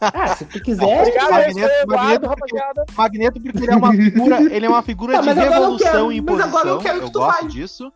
Ah, 0.00 0.34
se 0.36 0.44
tu 0.46 0.60
quiser. 0.62 0.84
Obrigado, 0.84 1.30
vai. 1.30 1.48
esse 1.50 1.60
foi 1.60 1.68
o 1.68 1.82
Eduardo, 1.82 1.96
Magneto, 1.96 2.26
rapaziada. 2.28 2.84
Magneto, 2.96 3.40
porque 3.40 3.58
ele 3.58 3.70
é 3.72 3.76
uma 3.76 3.92
figura, 3.92 4.36
ele 4.54 4.66
é 4.66 4.68
uma 4.68 4.82
figura 4.82 5.12
Tá, 5.14 5.20
de 5.20 5.40
revolução 5.40 5.90
quero- 5.92 6.12
em 6.12 6.20
mas 6.20 6.40
agora 6.40 6.68
eu 6.68 6.78
quero 6.78 6.98
que 7.00 7.04
Eu 7.06 7.10
tu 7.10 7.18
gosto 7.18 7.48
disso. 7.48 7.92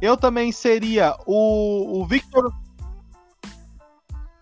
Eu 0.00 0.16
também 0.16 0.52
seria 0.52 1.16
o, 1.26 2.00
o 2.00 2.06
Victor. 2.06 2.52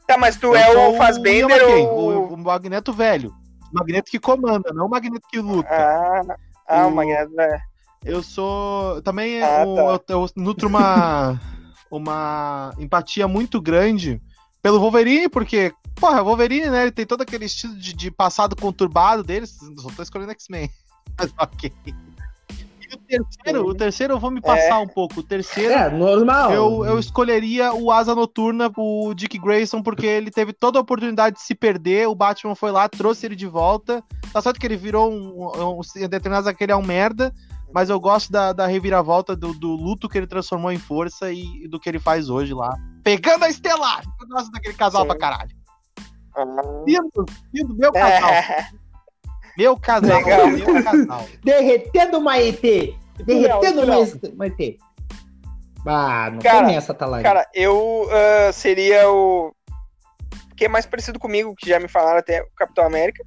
Tá, 0.07 0.17
mas 0.19 0.37
tu 0.37 0.47
eu 0.47 0.55
é 0.57 0.69
o 0.89 0.95
McKay, 0.95 1.87
ou... 1.87 2.31
o, 2.31 2.35
o 2.35 2.39
Magneto 2.39 2.93
velho. 2.93 3.35
O 3.73 3.79
Magneto 3.79 4.11
que 4.11 4.19
comanda, 4.21 4.71
não 4.73 4.87
o 4.87 4.91
Magneto 4.91 5.27
que 5.29 5.41
luta. 5.41 5.69
Ah, 5.71 6.37
ah 6.69 6.87
o 6.87 6.89
O- 6.89 6.95
Magneto, 6.95 7.35
né? 7.35 7.61
Eu 8.05 8.23
sou. 8.23 9.03
Também 9.03 9.43
Ah, 9.43 9.49
tá. 9.49 9.65
eu, 9.65 10.05
eu 10.09 10.27
nutro 10.37 10.69
uma, 10.69 11.41
uma 11.91 12.73
empatia 12.79 13.27
muito 13.27 13.61
grande 13.61 14.23
pelo 14.67 14.81
Wolverine, 14.81 15.29
porque, 15.29 15.73
porra, 15.95 16.21
o 16.21 16.25
Wolverine, 16.25 16.69
né? 16.69 16.83
Ele 16.83 16.91
tem 16.91 17.07
todo 17.07 17.21
aquele 17.21 17.45
estilo 17.45 17.77
de, 17.77 17.93
de 17.93 18.11
passado 18.11 18.57
conturbado 18.57 19.23
dele. 19.23 19.47
Só 19.47 19.89
tô 19.95 20.03
escolhendo 20.03 20.33
X-Men. 20.33 20.69
Mas 21.17 21.33
ok. 21.39 21.73
E 21.87 22.93
o 22.93 22.99
terceiro, 22.99 23.65
o 23.65 23.75
terceiro 23.77 24.15
eu 24.15 24.19
vou 24.19 24.29
me 24.29 24.41
passar 24.41 24.81
um 24.81 24.89
pouco. 24.89 25.21
O 25.21 25.23
terceiro. 25.23 25.73
É, 25.73 25.89
normal. 25.89 26.53
Eu, 26.53 26.85
eu 26.85 26.99
escolheria 26.99 27.73
o 27.75 27.93
Asa 27.93 28.13
Noturna, 28.13 28.69
o 28.77 29.15
Dick 29.15 29.39
Grayson, 29.39 29.85
porque 29.85 30.05
ele 30.05 30.33
teve 30.33 30.53
toda 30.53 30.81
a 30.81 30.83
oportunidade 30.83 31.37
de 31.37 31.43
se 31.43 31.55
perder. 31.55 32.09
O 32.09 32.15
Batman 32.17 32.57
foi 32.57 32.73
lá, 32.73 32.89
trouxe 32.89 33.25
ele 33.25 33.37
de 33.37 33.47
volta. 33.47 34.03
Tá 34.33 34.43
certo 34.43 34.59
que 34.59 34.67
ele 34.67 34.77
virou 34.77 35.13
um. 35.13 35.47
um, 35.47 35.79
um 35.79 35.81
em 35.95 36.09
determinados 36.09 36.49
aquele 36.49 36.73
é 36.73 36.77
um 36.77 36.85
merda. 36.85 37.33
Mas 37.77 37.91
eu 37.91 38.01
gosto 38.01 38.33
da, 38.33 38.55
da 38.55 38.67
reviravolta 38.67 39.37
do, 39.37 39.53
do 39.53 39.69
luto 39.69 40.09
que 40.09 40.17
ele 40.17 40.27
transformou 40.27 40.73
em 40.73 40.79
força 40.79 41.31
e, 41.31 41.65
e 41.65 41.69
do 41.69 41.79
que 41.79 41.91
ele 41.91 41.99
faz 41.99 42.31
hoje 42.31 42.55
lá. 42.55 42.75
Pegando 43.05 43.45
a 43.45 43.51
Estelar! 43.51 44.03
Eu 44.19 44.29
gosto 44.29 44.51
daquele 44.51 44.73
casal 44.73 45.03
Sim. 45.03 45.09
pra 45.09 45.19
caralho. 45.19 45.51
Ah, 46.35 46.45
Lindo, 46.87 47.27
lindo, 47.53 47.77
meu 47.77 47.93
casal. 47.93 48.31
é. 48.31 48.69
Meu 49.59 49.77
casal, 49.79 50.23
Legal. 50.23 50.47
meu 50.49 50.83
casal. 50.83 51.27
Derretendo 51.45 52.19
Maetê. 52.19 52.97
Derretendo 53.27 53.85
Léo, 53.85 54.07
Maetê. 54.07 54.33
Maetê. 54.35 54.79
Ah, 55.87 56.31
não 56.33 56.39
Cara, 56.39 56.67
começa, 56.67 56.95
Talari. 56.95 57.23
Cara, 57.23 57.47
eu 57.53 58.09
ah, 58.11 58.53
seria 58.55 59.07
o... 59.11 59.55
Que 60.57 60.65
é 60.65 60.69
mais 60.69 60.87
parecido 60.87 61.19
comigo, 61.19 61.55
que 61.55 61.69
já 61.69 61.79
me 61.79 61.89
falaram 61.89 62.21
até, 62.21 62.41
o 62.41 62.49
Capitão 62.57 62.87
América. 62.87 63.23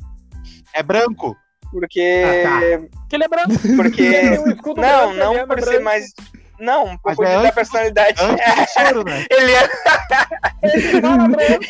É 0.74 0.82
branco? 0.82 1.38
Porque... 1.72 2.24
Ah, 2.46 2.88
Que 3.10 3.16
ele 3.16 3.24
é 3.24 3.28
branco. 3.28 3.52
Porque... 3.76 4.02
Ele 4.02 4.40
um 4.40 4.48
escudo 4.52 4.82
Não, 4.82 5.14
branco, 5.14 5.16
não 5.16 5.36
é 5.36 5.46
por 5.46 5.60
ser 5.60 5.66
branco. 5.66 5.84
mais... 5.84 6.14
Não, 6.60 6.88
um 6.88 6.98
pouco 6.98 7.24
é 7.24 7.38
de- 7.38 7.44
da 7.44 7.52
personalidade. 7.54 8.20
Choro, 8.74 9.04
né? 9.08 9.26
Ele 9.30 9.52
é... 9.54 9.70
Ele 10.62 11.02
fala 11.02 11.28
branco. 11.30 11.66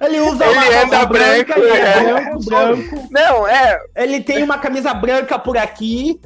Ele 0.00 0.20
usa 0.20 0.46
Ele 0.46 0.54
uma 0.54 0.82
anda 0.82 1.06
branca, 1.06 1.54
branco, 1.54 1.60
ele 1.60 1.70
é 1.72 1.76
é. 1.76 2.00
branco, 2.04 2.44
branco. 2.46 3.08
Não, 3.10 3.46
é... 3.46 3.78
Ele 3.96 4.20
tem 4.22 4.42
uma 4.42 4.56
camisa 4.56 4.94
branca 4.94 5.38
por 5.38 5.58
aqui. 5.58 6.18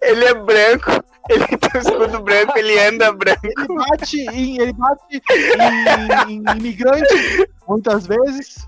Ele 0.00 0.24
é 0.24 0.32
branco. 0.32 0.90
Ele 1.28 1.46
tem 1.46 1.70
um 1.74 1.78
escudo 1.80 2.22
branco, 2.22 2.58
ele 2.58 2.78
anda 2.78 3.12
branco. 3.12 3.40
Ele 3.44 3.74
bate 3.76 4.20
em, 4.30 4.60
ele 4.60 4.72
bate 4.72 5.22
em, 6.28 6.32
em 6.32 6.56
imigrante 6.56 7.46
muitas 7.68 8.06
vezes. 8.06 8.66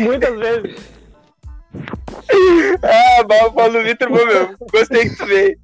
Muitas 0.00 0.36
vezes. 0.38 0.99
Ah, 2.82 3.22
bom, 3.24 3.46
o 3.46 3.52
Paulo 3.52 3.82
Vitor, 3.82 4.08
bom, 4.08 4.24
meu. 4.26 4.56
Gostei 4.72 5.08
que 5.08 5.16
tu 5.16 5.26
veio. 5.26 5.58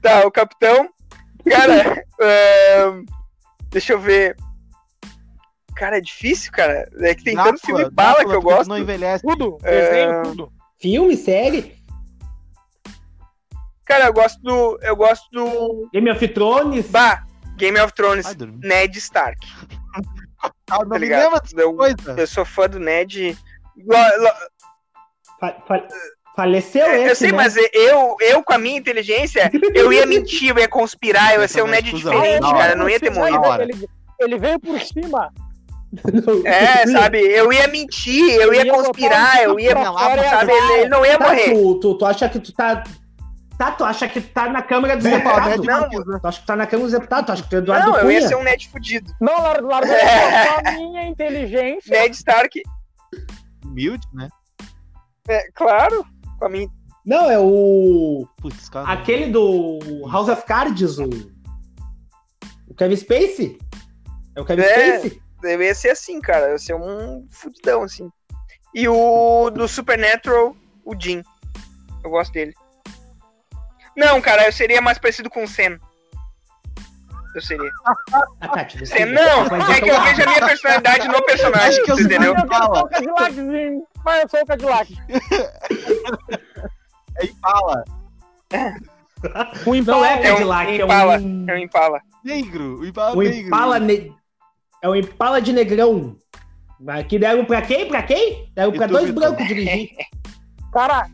Tá, 0.00 0.26
o 0.26 0.30
capitão. 0.30 0.88
Cara, 1.48 2.04
ahn, 2.20 3.04
deixa 3.70 3.92
eu 3.92 4.00
ver. 4.00 4.36
Cara, 5.74 5.98
é 5.98 6.00
difícil, 6.00 6.52
cara. 6.52 6.88
É 7.00 7.14
que 7.14 7.24
tem 7.24 7.34
tanto 7.34 7.60
filme 7.60 7.90
bala 7.90 8.24
que 8.24 8.32
eu 8.34 8.42
gosto. 8.42 8.68
Não 8.68 8.78
envelhece. 8.78 9.26
Tudo. 9.26 9.58
Desenho, 9.62 10.22
tudo. 10.22 10.52
Filme, 10.80 11.16
série. 11.16 11.76
Cara, 13.84 14.06
eu 14.06 14.12
gosto 14.12 14.40
do. 14.42 14.78
Eu 14.82 14.94
gosto 14.96 15.28
do. 15.32 15.88
Game 15.92 16.10
of 16.10 16.28
Thrones. 16.28 16.86
Bah, 16.88 17.24
Game 17.56 17.78
of 17.80 17.92
Thrones. 17.94 18.32
Dormir. 18.34 18.66
Ned 18.66 18.96
Stark. 18.98 19.38
Ah, 20.68 20.78
não 20.80 20.88
Tá 20.88 20.94
me 20.94 20.98
ligado? 20.98 21.40
Eu, 21.56 21.72
coisa. 21.74 22.16
eu 22.18 22.26
sou 22.26 22.44
fã 22.44 22.68
do 22.68 22.80
Ned. 22.80 23.38
Lo- 23.76 24.22
lo- 24.22 24.48
Fa- 25.42 25.56
fa- 25.66 25.88
faleceu 26.36 26.86
eu 26.86 27.06
esse, 27.06 27.16
sei, 27.16 27.32
né? 27.32 27.36
mas 27.36 27.56
eu, 27.56 28.14
eu, 28.20 28.44
com 28.44 28.52
a 28.54 28.58
minha 28.58 28.78
inteligência, 28.78 29.50
eu 29.74 29.92
ia 29.92 30.06
mentir, 30.06 30.50
eu 30.50 30.58
ia 30.58 30.68
conspirar, 30.68 31.34
eu 31.34 31.40
ia 31.42 31.48
ser 31.48 31.62
um 31.64 31.66
Ned 31.66 31.90
diferente, 31.92 32.44
hora. 32.44 32.56
cara. 32.58 32.74
Não 32.76 32.88
ia 32.88 33.00
ter 33.00 33.10
morrido. 33.10 33.42
Ele, 33.60 33.88
ele 34.20 34.38
veio 34.38 34.60
por 34.60 34.80
cima. 34.80 35.32
É, 36.46 36.86
sabe? 36.86 37.18
Eu 37.18 37.52
ia 37.52 37.66
mentir, 37.68 38.22
eu 38.40 38.54
ia 38.54 38.60
Eu 38.60 38.64
ia 38.66 38.72
conspirar, 38.72 39.42
eu 39.42 39.58
ia. 39.60 39.72
e 39.72 40.30
Sabe? 40.30 40.52
Ele, 40.52 40.72
ele 40.74 40.88
não 40.88 41.04
ia 41.04 41.18
Tá, 41.18 41.28
morrer. 41.28 41.52
tu, 41.52 41.74
tu, 41.80 41.98
tu 41.98 42.06
acha 42.06 42.28
que 42.30 42.38
tu 42.38 42.50
tá... 42.54 42.82
Tá, 43.58 43.72
tu 43.72 43.84
acha 43.84 44.08
que 44.08 44.18
tu 44.20 44.28
tá 44.32 44.48
na 44.48 44.62
Câmara 44.62 44.96
dos 44.96 45.04
Vem, 45.04 45.18
Deputados? 45.18 45.66
Não. 45.66 45.90
Tu 45.90 46.26
acha 46.26 46.38
que 46.38 46.44
tu 46.44 46.46
tá 46.46 46.56
na 46.56 46.66
Câmara 46.66 46.84
dos 46.88 46.92
Deputados? 46.98 47.26
Tu 47.26 47.32
acha 47.32 47.42
que 47.42 47.48
tu 47.50 47.56
é 47.56 47.58
Eduardo 47.58 47.90
Não, 47.90 47.96
eu 47.98 48.04
Cunha? 48.06 48.20
ia 48.20 48.26
ser 48.28 48.36
um 48.36 48.42
Ned 48.42 48.68
fudido. 48.70 49.12
Não, 49.20 49.42
largou 49.42 49.68
largou 49.68 49.94
só 50.46 50.60
a 50.64 50.72
minha 50.72 51.06
inteligência. 51.06 52.00
Ned 52.00 52.14
Stark, 52.16 52.62
Humilde, 53.66 54.06
né? 54.14 54.28
É, 55.28 55.50
claro, 55.52 56.04
com 56.38 56.44
a 56.44 56.48
minha. 56.48 56.68
Não, 57.04 57.30
é 57.30 57.38
o... 57.38 58.26
Putz, 58.40 58.68
cara. 58.68 58.90
Aquele 58.92 59.26
do 59.30 59.78
House 60.08 60.28
of 60.28 60.44
Cards, 60.44 60.98
o... 60.98 61.08
O 62.68 62.74
Kevin 62.74 62.96
Spacey? 62.96 63.58
É 64.36 64.40
o 64.40 64.44
Kevin 64.44 64.62
É. 64.62 64.98
Spacey? 64.98 65.22
Eu 65.42 65.62
ia 65.62 65.74
ser 65.74 65.90
assim, 65.90 66.20
cara. 66.20 66.50
Eu 66.50 66.58
ser 66.58 66.74
um 66.74 67.26
fudidão, 67.30 67.82
assim. 67.82 68.08
E 68.74 68.88
o 68.88 69.50
do 69.50 69.66
Supernatural, 69.66 70.56
o 70.84 70.94
Jim. 70.98 71.22
Eu 72.04 72.10
gosto 72.10 72.32
dele. 72.32 72.54
Não, 73.96 74.20
cara, 74.20 74.46
eu 74.46 74.52
seria 74.52 74.80
mais 74.80 74.98
parecido 74.98 75.28
com 75.28 75.44
o 75.44 75.48
Sam. 75.48 75.78
Eu 77.34 77.40
seria. 77.40 77.70
Sam, 78.84 79.06
não! 79.06 79.46
É 79.70 79.80
que 79.80 79.88
eu 79.90 80.02
vejo 80.02 80.22
a 80.22 80.26
minha 80.26 80.46
personalidade 80.46 81.08
no 81.08 81.22
personagem, 81.22 81.68
Acho 81.68 81.82
que 81.84 81.92
eu 81.92 81.98
entendeu? 82.00 82.34
Eu 82.34 82.48
só 82.48 82.82
o 82.82 82.88
Cadillaczinho. 82.88 83.86
Mas 84.04 84.22
eu 84.22 84.28
sou 84.28 84.40
o 84.42 84.46
Cadillac. 84.46 84.94
Aí 87.20 87.32
fala. 87.40 87.84
O 89.64 89.70
Não 89.70 89.76
Impala. 89.76 90.08
é 90.08 90.14
É 90.14 90.16
um 90.32 90.34
Cadillac, 90.34 90.70
é 90.72 90.76
Impala. 90.82 91.16
um... 91.18 91.46
É 91.48 91.54
um 91.54 91.58
Impala. 91.58 92.00
Negro. 92.24 92.80
O 92.80 92.84
Impala 92.86 93.14
O 93.16 93.22
negro. 93.22 93.46
Impala 93.46 93.78
ne... 93.78 94.12
É 94.82 94.88
o 94.88 94.96
Impala 94.96 95.40
de 95.40 95.52
Negrão. 95.52 96.16
Que 97.08 97.20
deram 97.20 97.44
pra 97.44 97.62
quem? 97.62 97.86
Pra 97.86 98.02
quem? 98.02 98.50
Deram 98.52 98.72
pra 98.72 98.88
dois 98.88 99.08
brancos 99.12 99.46
dirigir. 99.46 99.90
Cara, 100.74 101.06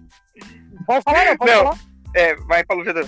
pode 0.87 1.03
falar, 1.05 1.25
não, 1.27 1.37
pode 1.37 1.51
Não. 1.53 1.65
falar. 1.65 1.79
É, 2.15 2.35
vai, 2.37 2.65
Paulo 2.65 2.83
Vedor. 2.83 3.07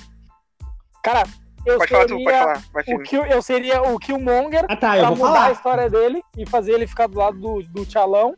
Cara, 1.02 1.22
eu 1.66 1.78
Pode 1.78 1.90
falar 1.90 2.04
tu, 2.06 2.08
seria 2.10 2.24
pode 2.24 2.38
falar. 2.38 2.64
Vai, 2.72 2.94
o. 2.94 3.02
Kill, 3.02 3.26
eu 3.26 3.42
seria 3.42 3.82
o 3.82 3.98
Killmonger 3.98 4.64
Ah 4.68 4.76
tá, 4.76 4.96
eu 4.96 5.00
pra 5.00 5.08
vou 5.10 5.18
mudar 5.18 5.30
a 5.30 5.34
falar. 5.34 5.52
história 5.52 5.90
dele 5.90 6.22
e 6.36 6.46
fazer 6.46 6.72
ele 6.72 6.86
ficar 6.86 7.06
do 7.06 7.18
lado 7.18 7.38
do, 7.38 7.62
do 7.62 7.84
Tchalão. 7.86 8.34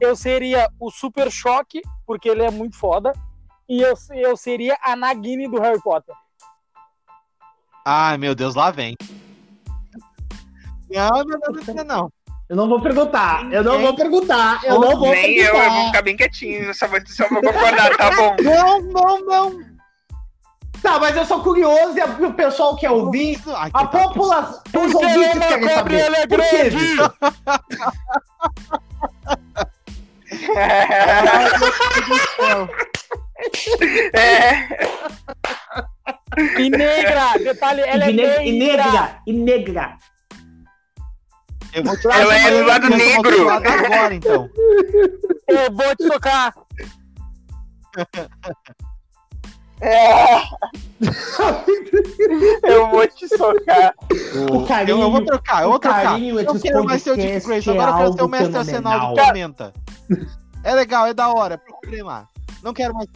Eu 0.00 0.16
seria 0.16 0.68
o 0.80 0.90
Super 0.90 1.30
Choque, 1.30 1.82
porque 2.06 2.28
ele 2.28 2.42
é 2.42 2.50
muito 2.50 2.76
foda. 2.76 3.12
E 3.68 3.82
eu, 3.82 3.94
eu 4.14 4.36
seria 4.36 4.76
a 4.82 4.96
Nagini 4.96 5.46
do 5.48 5.60
Harry 5.60 5.80
Potter. 5.80 6.14
Ai, 7.84 8.16
meu 8.16 8.34
Deus, 8.34 8.54
lá 8.54 8.70
vem. 8.70 8.96
Não, 10.90 11.08
não, 11.08 11.24
não, 11.24 11.74
não, 11.74 11.84
não. 11.84 12.12
Eu 12.48 12.56
não 12.56 12.68
vou 12.68 12.80
perguntar. 12.80 13.52
Eu 13.52 13.62
não 13.62 13.78
vou 13.80 13.94
perguntar. 13.94 14.60
Eu 14.64 14.80
não 14.80 14.98
vou 14.98 15.10
Nem 15.10 15.36
eu, 15.36 15.46
eu 15.46 15.52
vou 15.52 15.60
perguntar. 15.60 15.86
ficar 15.86 16.02
bem 16.02 16.16
quietinho. 16.16 16.64
Eu 16.64 16.74
só 16.74 16.88
vou, 16.88 16.98
só 17.06 17.28
vou 17.28 17.40
concordar, 17.40 17.96
tá 17.96 18.10
bom. 18.16 18.36
Não, 18.42 18.80
não, 18.80 19.20
não. 19.24 19.69
Tá, 20.82 20.98
mas 20.98 21.14
eu 21.16 21.24
sou 21.26 21.42
curioso 21.42 21.96
e 21.96 22.00
a- 22.00 22.06
o 22.06 22.32
pessoal 22.32 22.74
quer 22.76 22.90
ouvir. 22.90 23.40
Ai, 23.48 23.70
A 23.74 23.86
população. 23.86 24.62
Os 24.64 24.70
Porque 24.72 24.96
ouvintes 24.96 25.16
ele 25.34 25.44
é 25.44 25.48
querem 25.48 25.68
cobre, 25.68 25.74
saber. 25.74 26.06
ele 26.06 26.16
é 26.16 26.26
Por 26.26 26.38
quê, 26.40 26.70
grande. 26.70 26.96
Céu. 32.36 32.68
é, 34.14 34.68
E 36.58 36.70
negra, 36.70 37.32
detalhe, 37.38 37.80
ela 37.82 38.06
E 38.06 38.10
é 38.10 38.12
negra. 38.12 38.42
E 38.44 38.58
negra. 38.58 39.20
E 39.26 39.32
negra. 39.32 39.96
Eu 41.72 41.84
vou 41.84 41.96
te 41.96 42.06
Ela 42.08 42.34
é 42.36 42.50
do 42.50 42.66
lado 42.66 42.86
eu 42.86 42.90
vou 42.90 42.98
te 42.98 43.04
negro. 43.06 43.48
agora, 43.50 44.14
então. 44.14 44.50
Eu 45.46 45.72
vou 45.72 45.96
te 45.96 46.06
socar. 46.06 46.52
É. 49.80 50.42
Eu 52.62 52.88
vou 52.90 53.06
te 53.06 53.26
socar. 53.28 53.94
O 54.52 54.66
carinho- 54.66 54.98
eu, 54.98 55.02
eu 55.02 55.10
vou 55.10 55.24
trocar, 55.24 55.62
eu 55.62 55.68
vou 55.68 55.76
o 55.76 55.80
trocar. 55.80 56.02
carinho 56.04 56.38
Eu 56.40 56.60
quero 56.60 56.84
mais 56.84 57.02
ser 57.02 57.12
o 57.12 57.16
Dick 57.16 57.46
Grayson, 57.46 57.72
é 57.72 57.74
agora 57.74 57.90
eu 57.90 57.96
quero 57.96 58.12
ser 58.12 58.22
o 58.22 58.28
mestre 58.28 58.56
arsenal 58.58 59.10
do. 59.10 59.14
Tormenta. 59.22 59.72
É 60.62 60.74
legal, 60.74 61.06
é 61.06 61.14
da 61.14 61.32
hora, 61.32 61.56
procurem 61.58 62.02
lá. 62.02 62.26
Não 62.62 62.74
quero 62.74 62.94
mais. 62.94 63.08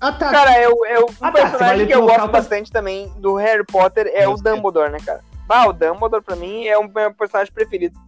Ah, 0.00 0.12
tá. 0.12 0.30
Cara, 0.30 0.62
eu, 0.62 0.72
eu, 0.86 1.06
um 1.06 1.14
Ah, 1.20 1.32
tá, 1.32 1.32
personagem 1.32 1.86
que 1.86 1.92
eu 1.92 2.00
gosto 2.02 2.12
local- 2.12 2.28
bastante 2.28 2.70
também 2.70 3.12
do 3.16 3.34
Harry 3.34 3.64
Potter 3.66 4.10
é 4.14 4.26
o 4.28 4.32
Gostei. 4.32 4.52
Dumbledore, 4.54 4.90
né, 4.92 4.98
cara? 5.04 5.20
Ah, 5.48 5.66
o 5.68 5.72
Dumbledore 5.72 6.22
pra 6.22 6.36
mim 6.36 6.66
é 6.66 6.78
o 6.78 6.88
meu 6.88 7.12
personagem 7.12 7.52
preferido. 7.52 7.98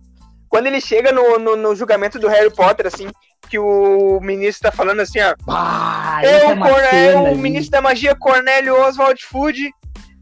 Quando 0.50 0.66
ele 0.66 0.80
chega 0.80 1.12
no, 1.12 1.38
no, 1.38 1.56
no 1.56 1.76
julgamento 1.76 2.18
do 2.18 2.26
Harry 2.26 2.50
Potter, 2.50 2.88
assim, 2.88 3.08
que 3.48 3.56
o 3.56 4.18
ministro 4.20 4.68
tá 4.68 4.76
falando 4.76 5.00
assim, 5.00 5.20
ó. 5.20 5.34
Bah, 5.44 6.20
Eu, 6.24 6.50
é 6.76 7.14
eu, 7.14 7.22
o 7.32 7.38
ministro 7.38 7.70
da 7.70 7.80
magia 7.80 8.16
Cornélio 8.16 8.74
Oswald 8.74 9.24
Food, 9.24 9.70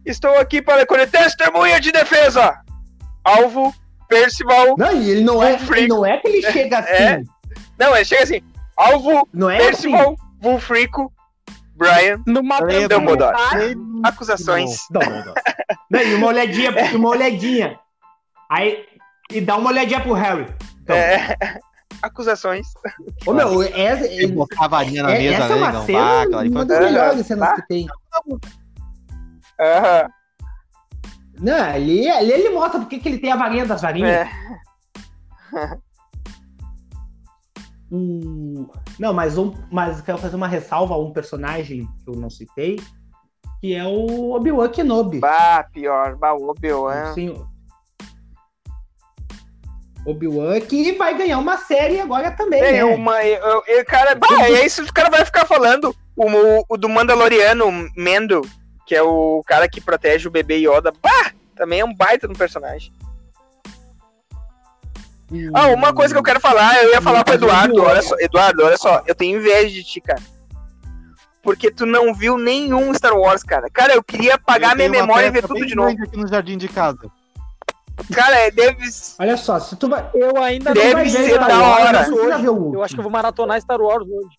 estou 0.05 0.39
aqui 0.39 0.61
para 0.61 0.87
colher 0.87 1.11
testemunha 1.11 1.81
de 1.81 1.91
defesa. 1.91 2.61
Alvo, 3.24 3.74
Percival. 4.07 4.74
Não, 4.76 4.93
e 5.01 5.11
ele 5.11 5.24
não 5.24 5.43
é, 5.43 5.59
ele 5.76 5.89
não 5.89 6.05
é 6.05 6.18
que 6.18 6.29
ele 6.29 6.43
chega 6.43 6.79
assim. 6.79 6.93
É. 6.93 7.22
Não, 7.79 7.97
ele 7.97 8.05
chega 8.05 8.22
assim. 8.22 8.43
Alvo, 8.76 9.26
Não 9.33 9.49
é 9.49 9.57
assim. 9.57 9.66
Percival, 9.66 10.16
Wulfrico, 10.45 11.12
Brian, 11.74 12.22
Numa 12.26 12.59
Dumbledore. 12.61 12.89
Dumbledore. 12.89 13.37
acusações. 14.05 14.83
Não, 14.91 15.01
não, 15.01 15.24
não. 15.24 15.35
Não, 15.91 16.03
e 16.03 16.14
uma 16.14 16.26
olhadinha, 16.29 16.70
uma 16.95 17.09
olhadinha. 17.09 17.79
Aí, 18.51 18.85
e 19.33 19.41
dá 19.41 19.57
uma 19.57 19.70
olhadinha 19.70 20.01
pro 20.01 20.12
Harry. 20.12 20.47
Então, 20.83 20.97
É, 20.97 21.37
acusações. 22.03 22.66
ô, 23.26 23.33
meu, 23.33 23.62
essa, 23.62 24.07
Ele 24.07 24.29
botar 24.29 24.64
a 24.64 24.68
varinha 24.68 25.03
na 25.03 25.11
é- 25.12 25.18
mesa, 25.18 25.35
essa 25.45 25.45
é 25.45 25.49
né, 25.49 25.55
uma 25.57 25.68
Igão? 25.70 25.85
cena, 25.87 26.20
ali 26.20 26.31
foi 26.31 26.49
uma 26.49 26.64
das 26.64 26.79
melhores 26.81 27.26
cenas 27.26 27.49
Ah. 27.49 27.55
que 27.55 27.68
tem. 27.68 27.87
Aham. 29.61 30.09
Não, 31.41 31.55
ali, 31.64 32.09
ali 32.09 32.33
ele 32.33 32.51
mostra 32.51 32.81
porque 32.81 32.99
que 32.99 33.09
ele 33.09 33.18
tem 33.18 33.31
a 33.31 33.37
varinha 33.37 33.64
das 33.66 33.83
varinhas. 33.83 34.11
É. 34.11 34.31
O- 37.91 38.68
Não, 38.99 39.12
mas, 39.14 39.39
um, 39.39 39.53
mas 39.70 40.01
quero 40.01 40.18
fazer 40.18 40.35
uma 40.37 40.49
ressalva 40.49 40.95
a 40.95 40.99
um 40.99 41.12
personagem 41.12 41.87
que 42.05 42.11
eu 42.11 42.14
não 42.16 42.29
citei, 42.29 42.81
que 43.61 43.74
é 43.74 43.85
o 43.85 44.33
Obi-Wan 44.33 44.68
Kenobi. 44.70 45.20
Bah, 45.20 45.64
pior. 45.72 46.16
Bah, 46.16 46.33
o 46.35 46.49
Obi-Wan. 46.51 47.12
Sim. 47.14 47.47
Obi-Wan 50.07 50.61
que 50.61 50.92
vai 50.92 51.16
ganhar 51.16 51.38
uma 51.38 51.59
série 51.59 52.01
agora 52.01 52.30
também, 52.30 52.61
É, 52.62 52.72
né? 52.72 52.84
uma, 52.84 53.22
eu, 53.24 53.62
eu- 53.66 53.84
cara, 53.84 54.14
bah, 54.14 54.26
é 54.49 54.64
isso 54.64 54.82
que 54.84 54.90
o 54.90 54.94
cara 54.94 55.11
vai 55.11 55.24
ficar 55.24 55.44
falando. 55.46 55.94
O, 56.16 56.26
o, 56.26 56.64
o 56.70 56.76
do 56.76 56.88
Mandaloriano, 56.88 57.70
Mendo, 57.96 58.42
que 58.86 58.94
é 58.94 59.03
o 59.03 59.42
cara 59.46 59.68
que 59.68 59.80
protege 59.80 60.26
o 60.26 60.30
bebê 60.30 60.57
Yoda. 60.57 60.92
Bah, 61.03 61.32
também 61.55 61.80
é 61.80 61.84
um 61.84 61.94
baita 61.94 62.26
no 62.26 62.34
personagem. 62.36 62.92
Hum. 65.30 65.51
Ah, 65.53 65.68
uma 65.68 65.92
coisa 65.92 66.14
que 66.14 66.18
eu 66.18 66.22
quero 66.24 66.40
falar, 66.40 66.82
eu 66.82 66.90
ia 66.90 67.03
falar 67.03 67.22
pro 67.22 67.34
Eduardo, 67.34 67.82
olha 67.82 68.01
só, 68.01 68.16
Eduardo, 68.18 68.64
olha 68.64 68.78
só, 68.78 69.03
eu 69.07 69.14
tenho 69.14 69.38
inveja 69.38 69.68
de 69.68 69.84
ti, 69.84 70.01
cara. 70.01 70.22
Porque 71.42 71.70
tu 71.70 71.84
não 71.86 72.14
viu 72.14 72.36
nenhum 72.38 72.92
Star 72.94 73.14
Wars, 73.14 73.42
cara. 73.42 73.68
Cara, 73.70 73.94
eu 73.94 74.03
queria 74.03 74.34
apagar 74.34 74.72
Eu 74.72 74.76
minha 74.76 74.88
memória 74.88 75.26
e 75.26 75.30
ver 75.30 75.46
tudo 75.46 75.64
de 75.66 75.74
novo. 75.74 75.90
aqui 76.03 76.16
no 76.16 76.26
jardim 76.26 76.57
de 76.59 76.68
casa. 76.68 77.11
Cara, 78.14 78.36
é, 78.36 78.51
deve. 78.51 78.78
Olha 79.18 79.36
só, 79.36 79.59
se 79.59 79.76
tu 79.76 79.88
vai. 79.88 80.09
Eu 80.14 80.42
ainda 80.42 80.72
Deve 80.72 80.86
não 80.88 80.94
vai 80.94 81.05
ver 81.05 81.11
ser 81.11 81.34
Star 81.34 81.49
da 81.49 81.59
Wars, 81.59 81.84
hora. 81.84 82.03
ver 82.38 82.49
último. 82.49 82.74
Eu 82.74 82.82
acho 82.82 82.94
que 82.94 83.01
eu 83.01 83.03
vou 83.05 83.12
maratonar 83.12 83.61
Star 83.61 83.80
Wars 83.80 84.07
hoje. 84.09 84.36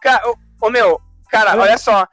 Cara, 0.00 0.28
ô, 0.30 0.36
ô, 0.66 0.70
meu, 0.70 1.00
cara, 1.30 1.52
Olha- 1.52 1.62
olha 1.62 1.78
só. 1.78 2.06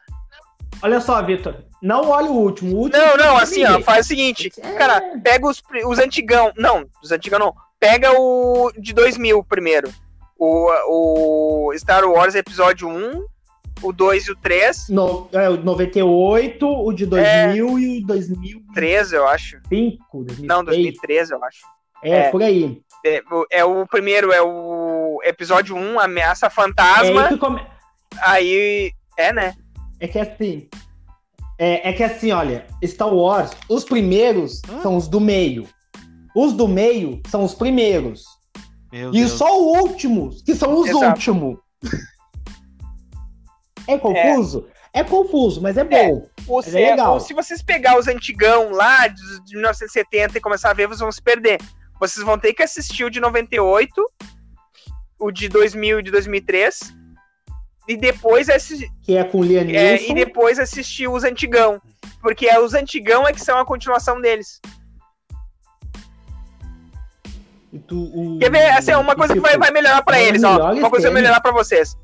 Olha 0.81 0.99
só, 1.01 1.21
Vitor. 1.23 1.55
Não 1.81 2.09
olha 2.09 2.29
o 2.29 2.35
último. 2.35 2.75
O 2.75 2.79
último 2.81 3.01
Não, 3.01 3.17
não, 3.17 3.33
tem 3.35 3.43
assim, 3.43 3.65
ó, 3.65 3.79
faz 3.81 4.05
o 4.05 4.09
seguinte, 4.09 4.51
É. 4.61 4.73
cara, 4.73 5.01
pega 5.23 5.47
os, 5.47 5.61
os 5.85 5.99
antigão, 5.99 6.51
não, 6.57 6.85
os 7.03 7.11
antigão 7.11 7.39
não, 7.39 7.53
pega 7.79 8.11
o 8.19 8.71
de 8.77 8.93
2000 8.93 9.43
primeiro, 9.43 9.91
o, 10.37 11.69
o 11.69 11.77
Star 11.77 12.03
Wars 12.05 12.33
Episódio 12.35 12.87
1, 12.89 13.25
o 13.81 13.91
2 13.93 14.27
e 14.27 14.31
o 14.31 14.35
3, 14.35 14.87
No, 14.89 15.27
é, 15.33 15.49
o 15.49 15.57
98, 15.57 16.67
o 16.67 16.93
de 16.93 17.05
2000 17.05 17.79
e 17.79 17.99
o 18.03 18.05
2005, 18.07 18.73
3 18.73 19.13
eu 19.13 19.27
acho, 19.27 19.59
2006. 19.69 20.47
não, 20.47 20.63
2013 20.63 21.33
eu 21.33 21.43
acho. 21.43 21.59
É, 22.03 22.11
é. 22.19 22.29
por 22.29 22.41
aí. 22.43 22.79
É, 23.05 23.21
o- 23.31 23.45
é 23.51 23.65
o 23.65 23.85
primeiro, 23.87 24.31
é 24.31 24.41
o 24.41 25.19
Episódio 25.23 25.75
1, 25.75 25.99
Ameaça 25.99 26.45
É, 26.47 26.49
Fantasma, 26.49 27.23
aí 27.23 27.27
que 27.29 27.37
come- 27.37 27.65
aí, 28.21 28.91
é, 29.17 29.33
né, 29.33 29.53
é 29.99 30.07
que 30.07 30.19
assim. 30.19 30.67
É, 31.59 31.89
é 31.89 31.93
que 31.93 32.03
assim, 32.03 32.31
olha, 32.31 32.67
Star 32.85 33.11
Wars, 33.11 33.49
os 33.67 33.83
primeiros 33.83 34.61
Hã? 34.69 34.81
são 34.83 34.95
os 34.95 35.07
do 35.07 35.19
meio. 35.19 35.67
Os 36.35 36.53
do 36.53 36.67
meio 36.67 37.19
são 37.29 37.43
os 37.43 37.55
primeiros. 37.55 38.23
Meu 38.91 39.09
E 39.09 39.13
Deus. 39.21 39.31
só 39.31 39.45
os 39.59 39.81
últimos, 39.81 40.43
que 40.43 40.53
são 40.53 40.79
os 40.79 40.87
Exato. 40.87 41.05
últimos. 41.07 41.57
É 43.87 43.97
confuso? 43.97 44.67
É, 44.93 45.03
confuso, 45.03 45.61
mas 45.61 45.77
é 45.77 45.83
bom. 45.83 46.27
Ou 46.47 46.59
é 46.59 46.63
se, 46.63 46.71
legal. 46.71 47.13
ou 47.13 47.19
se 47.19 47.33
vocês 47.33 47.61
pegar 47.61 47.97
os 47.99 48.07
antigão 48.07 48.71
lá 48.71 49.07
de, 49.07 49.21
de 49.45 49.53
1970 49.53 50.37
e 50.37 50.41
começar 50.41 50.71
a 50.71 50.73
ver, 50.73 50.87
vocês 50.87 50.99
vão 51.01 51.11
se 51.11 51.21
perder. 51.21 51.59
Vocês 51.99 52.25
vão 52.25 52.37
ter 52.37 52.53
que 52.53 52.63
assistir 52.63 53.03
o 53.03 53.09
de 53.09 53.19
98, 53.19 53.91
o 55.19 55.31
de 55.31 55.49
2000 55.49 55.99
e 55.99 56.03
de 56.03 56.11
2003, 56.11 56.93
e 57.87 57.95
depois, 57.97 58.49
assi- 58.49 58.89
Que 59.03 59.15
é 59.17 59.23
com 59.23 59.39
o 59.39 59.43
Liam 59.43 59.63
é, 59.69 60.01
e 60.03 60.13
depois 60.13 60.59
assistir 60.59 61.07
os 61.07 61.23
antigão. 61.23 61.81
Porque 62.21 62.47
é 62.47 62.59
os 62.59 62.73
antigão 62.73 63.27
é 63.27 63.31
que 63.33 63.39
são 63.41 63.57
a 63.57 63.65
continuação 63.65 64.19
deles. 64.19 64.59
e 67.71 67.79
tu- 67.79 68.11
o- 68.15 68.39
Quer 68.39 68.49
ver? 68.51 68.69
Assim, 68.71 68.93
uma 68.95 69.15
coisa 69.15 69.33
que 69.33 69.39
vai, 69.39 69.51
tipo, 69.51 69.63
vai 69.63 69.71
melhorar 69.71 70.01
pra 70.01 70.17
é 70.17 70.21
os 70.23 70.27
eles, 70.29 70.43
ó. 70.43 70.73
Uma 70.73 70.89
coisa 70.89 71.07
que 71.07 71.13
vai 71.13 71.21
melhorar 71.21 71.41
pra 71.41 71.51
vocês. 71.51 71.95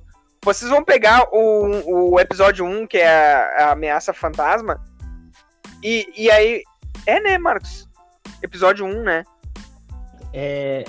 Vocês 0.44 0.70
vão 0.70 0.84
pegar 0.84 1.28
o, 1.32 2.12
o 2.14 2.20
episódio 2.20 2.66
1, 2.66 2.88
que 2.88 2.98
é 2.98 3.08
a, 3.08 3.68
a 3.68 3.72
ameaça 3.72 4.14
fantasma, 4.14 4.80
e, 5.84 6.08
e 6.16 6.32
aí. 6.32 6.64
É, 7.06 7.20
né, 7.20 7.38
Marcos? 7.38 7.90
Episódio 8.42 8.86
1, 8.86 9.04
né? 9.04 9.24
É. 10.34 10.84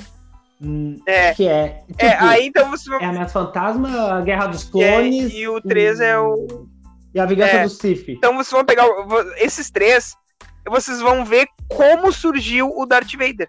hum, 0.61 1.01
É. 1.07 1.35
Que 1.35 1.49
é. 1.49 1.83
Tipo, 1.87 2.05
É, 2.05 2.17
aí 2.21 2.47
então 2.47 2.71
vocês 2.71 2.87
vão. 2.87 3.01
é 3.01 3.05
a 3.05 3.09
Ameaça 3.11 3.33
Fantasma, 3.33 4.13
a 4.13 4.21
Guerra 4.23 4.47
dos 4.47 4.67
é, 4.67 4.71
Clones. 4.71 5.33
e 5.33 5.49
o 5.49 5.61
3 5.61 6.01
é 6.01 6.19
o. 6.19 6.69
E 7.13 7.21
a 7.21 7.27
Vingança 7.27 7.57
é. 7.57 7.63
do 7.65 7.71
Sith. 7.71 8.09
Então 8.09 8.35
vocês 8.35 8.51
vão 8.51 8.65
pegar 8.65 8.87
esses 9.37 9.71
três, 9.71 10.17
e 10.67 10.71
vocês 10.71 11.01
vão 11.01 11.25
ver 11.25 11.47
como 11.69 12.13
surgiu 12.13 12.73
o 12.77 12.87
Darth 12.87 13.13
Vader. 13.13 13.49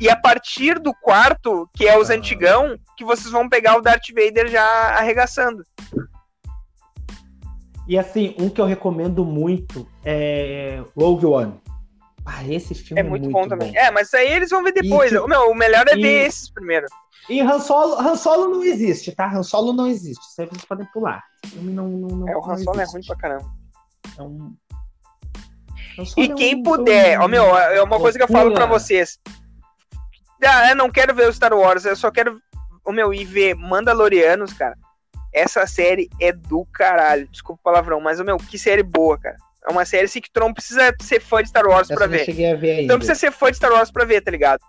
E 0.00 0.08
a 0.08 0.16
partir 0.16 0.78
do 0.78 0.94
quarto, 0.94 1.68
que 1.74 1.86
é 1.88 1.98
os 1.98 2.10
Ah. 2.10 2.14
antigão, 2.14 2.78
que 2.96 3.04
vocês 3.04 3.30
vão 3.30 3.48
pegar 3.48 3.76
o 3.76 3.80
Darth 3.82 4.08
Vader 4.14 4.48
já 4.48 4.64
arregaçando. 4.96 5.62
E 7.86 7.98
assim, 7.98 8.34
um 8.38 8.48
que 8.50 8.60
eu 8.60 8.66
recomendo 8.66 9.24
muito 9.24 9.88
é 10.04 10.82
Rogue 10.96 11.26
One. 11.26 11.60
Ah, 12.24 12.44
esse 12.46 12.74
filme 12.74 13.00
É 13.00 13.02
muito, 13.02 13.30
bom 13.30 13.48
também. 13.48 13.74
É, 13.74 13.90
mas 13.90 14.08
isso 14.08 14.16
aí 14.18 14.30
eles 14.30 14.50
vão 14.50 14.62
ver 14.62 14.74
E 14.76 14.82
depois. 14.82 15.10
que- 15.10 15.26
Meu, 15.26 15.50
o 15.50 15.54
melhor 15.54 15.86
é 15.88 15.96
e- 15.96 16.02
ver 16.02 16.26
esses 16.26 16.50
primeiro. 16.50 16.86
E 17.30 17.40
Han 17.40 17.58
Solo, 17.60 17.94
Han 17.98 18.16
Solo 18.16 18.48
não 18.50 18.62
existe, 18.62 19.12
tá? 19.12 19.26
Han 19.34 19.42
Solo 19.42 19.72
não 19.72 19.86
existe. 19.86 20.20
Isso 20.22 20.40
aí 20.42 20.46
vocês 20.46 20.64
podem 20.66 20.86
pular. 20.92 21.22
Não, 21.54 21.88
não, 21.88 22.08
não 22.08 22.28
É, 22.28 22.36
o 22.36 22.44
Han 22.44 22.58
Solo 22.58 22.78
é 22.80 22.82
existe. 22.82 22.94
ruim 22.96 23.06
pra 23.06 23.16
caramba. 23.16 23.50
É 24.18 24.22
um- 24.22 24.54
E 26.16 26.22
é 26.24 26.28
quem 26.34 26.56
um- 26.56 26.62
puder, 26.62 27.18
um- 27.18 27.22
ó, 27.24 27.28
meu, 27.28 27.44
é 27.56 27.82
uma 27.82 27.98
coisa 27.98 28.18
que 28.18 28.24
eu 28.24 28.28
falo 28.28 28.50
pra 28.52 28.60
loucura. 28.64 28.78
vocês. 28.80 29.18
Ah, 30.44 30.70
eu 30.70 30.76
não 30.76 30.90
quero 30.90 31.14
ver 31.14 31.28
o 31.28 31.32
Star 31.32 31.52
Wars, 31.52 31.84
eu 31.84 31.96
só 31.96 32.10
quero, 32.10 32.40
ô, 32.84 32.92
meu, 32.92 33.12
ir 33.12 33.24
ver 33.24 33.54
Mandalorianos, 33.54 34.52
cara. 34.52 34.76
Essa 35.32 35.66
série 35.66 36.08
é 36.20 36.32
do 36.32 36.64
caralho. 36.72 37.28
Desculpa 37.28 37.60
o 37.60 37.64
palavrão, 37.64 38.00
mas, 38.00 38.18
ô, 38.20 38.24
meu, 38.24 38.36
que 38.38 38.58
série 38.58 38.82
boa, 38.82 39.18
cara. 39.18 39.36
É 39.68 39.70
uma 39.70 39.84
série 39.84 40.04
assim 40.04 40.20
que 40.20 40.30
tu 40.32 40.40
não 40.40 40.54
precisa 40.54 40.94
ser 41.02 41.20
fã 41.20 41.42
de 41.42 41.48
Star 41.50 41.66
Wars 41.66 41.90
Essa 41.90 41.94
pra 41.98 42.06
ver. 42.06 42.24
cheguei 42.24 42.50
a 42.50 42.56
ver 42.56 42.70
ainda. 42.78 42.92
não 42.92 42.98
precisa 42.98 43.18
ser 43.18 43.30
fã 43.32 43.50
de 43.50 43.56
Star 43.58 43.72
Wars 43.72 43.90
pra 43.90 44.04
ver, 44.04 44.22
tá 44.22 44.30
ligado? 44.30 44.60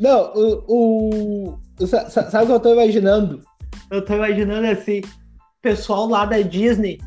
Não, 0.00 0.32
o, 0.34 0.64
o, 0.66 1.58
o- 1.80 1.86
sa- 1.86 2.08
sa- 2.10 2.30
Sabe 2.30 2.44
o 2.44 2.46
que 2.48 2.52
eu 2.52 2.60
tô 2.60 2.72
imaginando? 2.72 3.42
Eu 3.90 4.04
tô 4.04 4.14
imaginando 4.14 4.66
assim, 4.66 5.00
o 5.00 5.62
pessoal 5.62 6.08
lá 6.08 6.24
da 6.24 6.40
Disney 6.40 6.98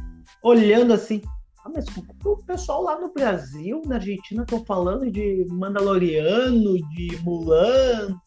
olhando 0.43 0.93
assim. 0.93 1.21
Ah, 1.63 1.69
mas 1.73 1.85
o 2.25 2.37
pessoal 2.37 2.83
lá 2.83 2.99
no 2.99 3.13
Brasil, 3.13 3.81
na 3.85 3.95
Argentina, 3.95 4.43
estão 4.43 4.65
falando 4.65 5.09
de 5.11 5.45
Mandaloriano, 5.49 6.77
de 6.89 7.19
Mulan, 7.23 8.19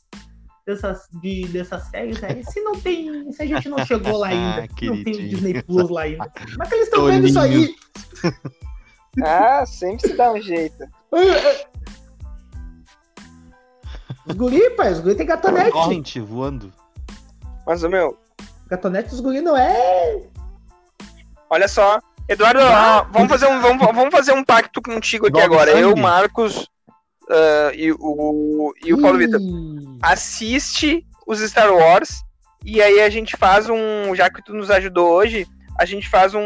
dessas, 0.66 1.08
de, 1.20 1.46
dessas 1.48 1.82
séries 1.88 2.22
aí? 2.22 2.44
Se 2.44 2.60
não 2.60 2.78
tem. 2.78 3.32
Se 3.32 3.42
a 3.42 3.46
gente 3.46 3.68
não 3.68 3.84
chegou 3.84 4.18
lá 4.18 4.28
ainda, 4.34 4.68
se 4.78 4.86
não 4.86 5.02
tem 5.02 5.14
o. 5.14 5.28
Disney 5.28 5.62
Plus 5.62 5.90
lá 5.90 6.02
ainda. 6.02 6.30
Como 6.30 6.62
é 6.62 6.66
que 6.66 6.74
eles 6.74 6.86
estão 6.86 7.06
vendo 7.06 7.26
isso 7.26 7.38
aí? 7.38 7.74
Ah, 9.24 9.64
sempre 9.66 10.08
se 10.08 10.16
dá 10.16 10.32
um 10.32 10.40
jeito. 10.40 10.84
Os 14.26 14.34
guri, 14.34 14.70
pai, 14.70 14.90
os 14.90 15.00
guri 15.00 15.16
tem 15.16 15.26
gatonete. 15.26 15.70
Corrente 15.70 16.18
voando. 16.18 16.72
Mas, 17.66 17.84
ô, 17.84 17.90
meu, 17.90 18.18
Gatonete 18.68 19.10
dos 19.10 19.20
guri 19.20 19.40
não 19.40 19.56
é. 19.56 20.22
olha 21.50 21.68
só. 21.68 22.00
Eduardo, 22.28 22.60
Ah. 22.60 23.02
ó, 23.06 23.12
vamos, 23.12 23.28
fazer 23.28 23.46
um, 23.46 23.60
vamos, 23.60 23.84
vamos 23.86 24.10
fazer 24.10 24.32
um 24.32 24.42
pacto 24.44 24.80
contigo 24.80 25.26
aqui 25.26 25.34
Dog 25.34 25.44
agora. 25.44 25.72
sangue. 25.72 25.82
Eu, 25.82 25.96
Marcos 25.96 26.68
ah, 27.30 27.70
e, 27.74 27.92
o, 27.92 28.72
e 28.84 28.94
o 28.94 29.00
Paulo 29.00 29.18
Vitor. 29.18 29.40
Assiste 30.02 31.06
os 31.26 31.40
Star 31.40 31.72
Wars 31.72 32.22
e 32.64 32.80
aí 32.82 33.00
a 33.00 33.10
gente 33.10 33.36
faz 33.36 33.68
um, 33.68 34.14
já 34.14 34.30
que 34.30 34.42
tu 34.42 34.54
nos 34.54 34.70
ajudou 34.70 35.10
hoje, 35.12 35.46
a 35.78 35.84
gente 35.84 36.08
faz 36.08 36.34
um, 36.34 36.40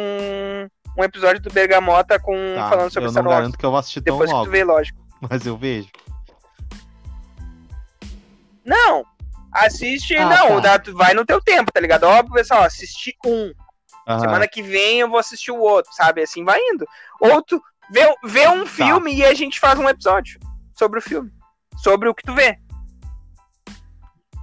um 0.97 1.05
episódio 1.05 1.41
do 1.41 1.51
Bergamota 1.51 2.19
com 2.19 2.35
Tá, 2.57 2.69
falando 2.71 2.91
sobre 2.93 3.07
eu 3.09 3.11
Star 3.13 3.23
não 3.23 3.31
Wars. 3.31 3.41
garanto 3.43 3.59
que 3.59 3.65
eu 3.67 3.71
vou 3.71 3.79
assistir 3.79 4.01
tão 4.01 4.15
Depois 4.15 4.31
que 4.31 4.35
logo, 4.35 4.47
tu 4.47 4.51
vê, 4.51 4.65
lógico. 4.65 4.99
mas 5.31 5.47
eu 5.47 5.57
vejo. 5.57 5.89
Não, 8.65 9.05
assiste, 9.53 10.15
Ah, 10.17 10.29
não, 10.29 10.61
tá. 10.61 10.79
vai 10.93 11.15
no 11.15 11.25
teu 11.25 11.41
tempo, 11.41 11.73
tá 11.73 11.81
ligado? 11.81 12.05
Óbvio, 12.05 12.35
pessoal, 12.35 12.65
assisti 12.65 13.17
um. 13.25 13.53
Aham. 14.09 14.21
Semana 14.21 14.49
que 14.49 14.63
vem 14.63 15.01
eu 15.01 15.11
vou 15.11 15.19
assistir 15.19 15.51
o 15.51 15.61
outro, 15.61 15.93
sabe? 15.93 16.23
Assim 16.23 16.43
vai 16.43 16.59
indo. 16.61 16.87
Ou 17.21 17.43
tu 17.43 17.63
vê, 17.91 18.03
vê 18.25 18.45
Tá. 18.45 18.53
um 18.53 18.65
filme 18.67 19.15
e 19.15 19.25
a 19.25 19.35
gente 19.35 19.61
faz 19.61 19.79
um 19.79 19.89
episódio 19.89 20.41
sobre 20.73 20.99
o 20.99 21.03
filme. 21.03 21.31
Sobre 21.77 22.09
o 22.09 22.15
que 22.15 22.23
tu 22.23 22.35
vê. 22.35 22.59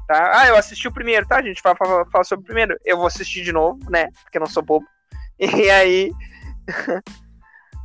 Tá? 0.07 0.39
Ah, 0.39 0.47
eu 0.47 0.55
assisti 0.55 0.88
o 0.88 0.93
primeiro, 0.93 1.26
tá? 1.28 1.38
A 1.38 1.41
gente 1.41 1.63
vai 1.63 1.76
falar, 1.76 2.05
falar 2.05 2.24
sobre 2.24 2.43
o 2.43 2.45
primeiro. 2.45 2.78
Eu 2.86 2.97
vou 2.97 3.07
assistir 3.07 3.43
de 3.43 3.51
novo, 3.51 3.80
né? 3.89 4.11
Porque 4.24 4.38
eu 4.38 4.41
não 4.41 4.47
sou 4.47 4.63
bobo. 4.63 4.86
E 5.39 5.70
aí. 5.70 6.11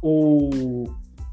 O... 0.03 0.85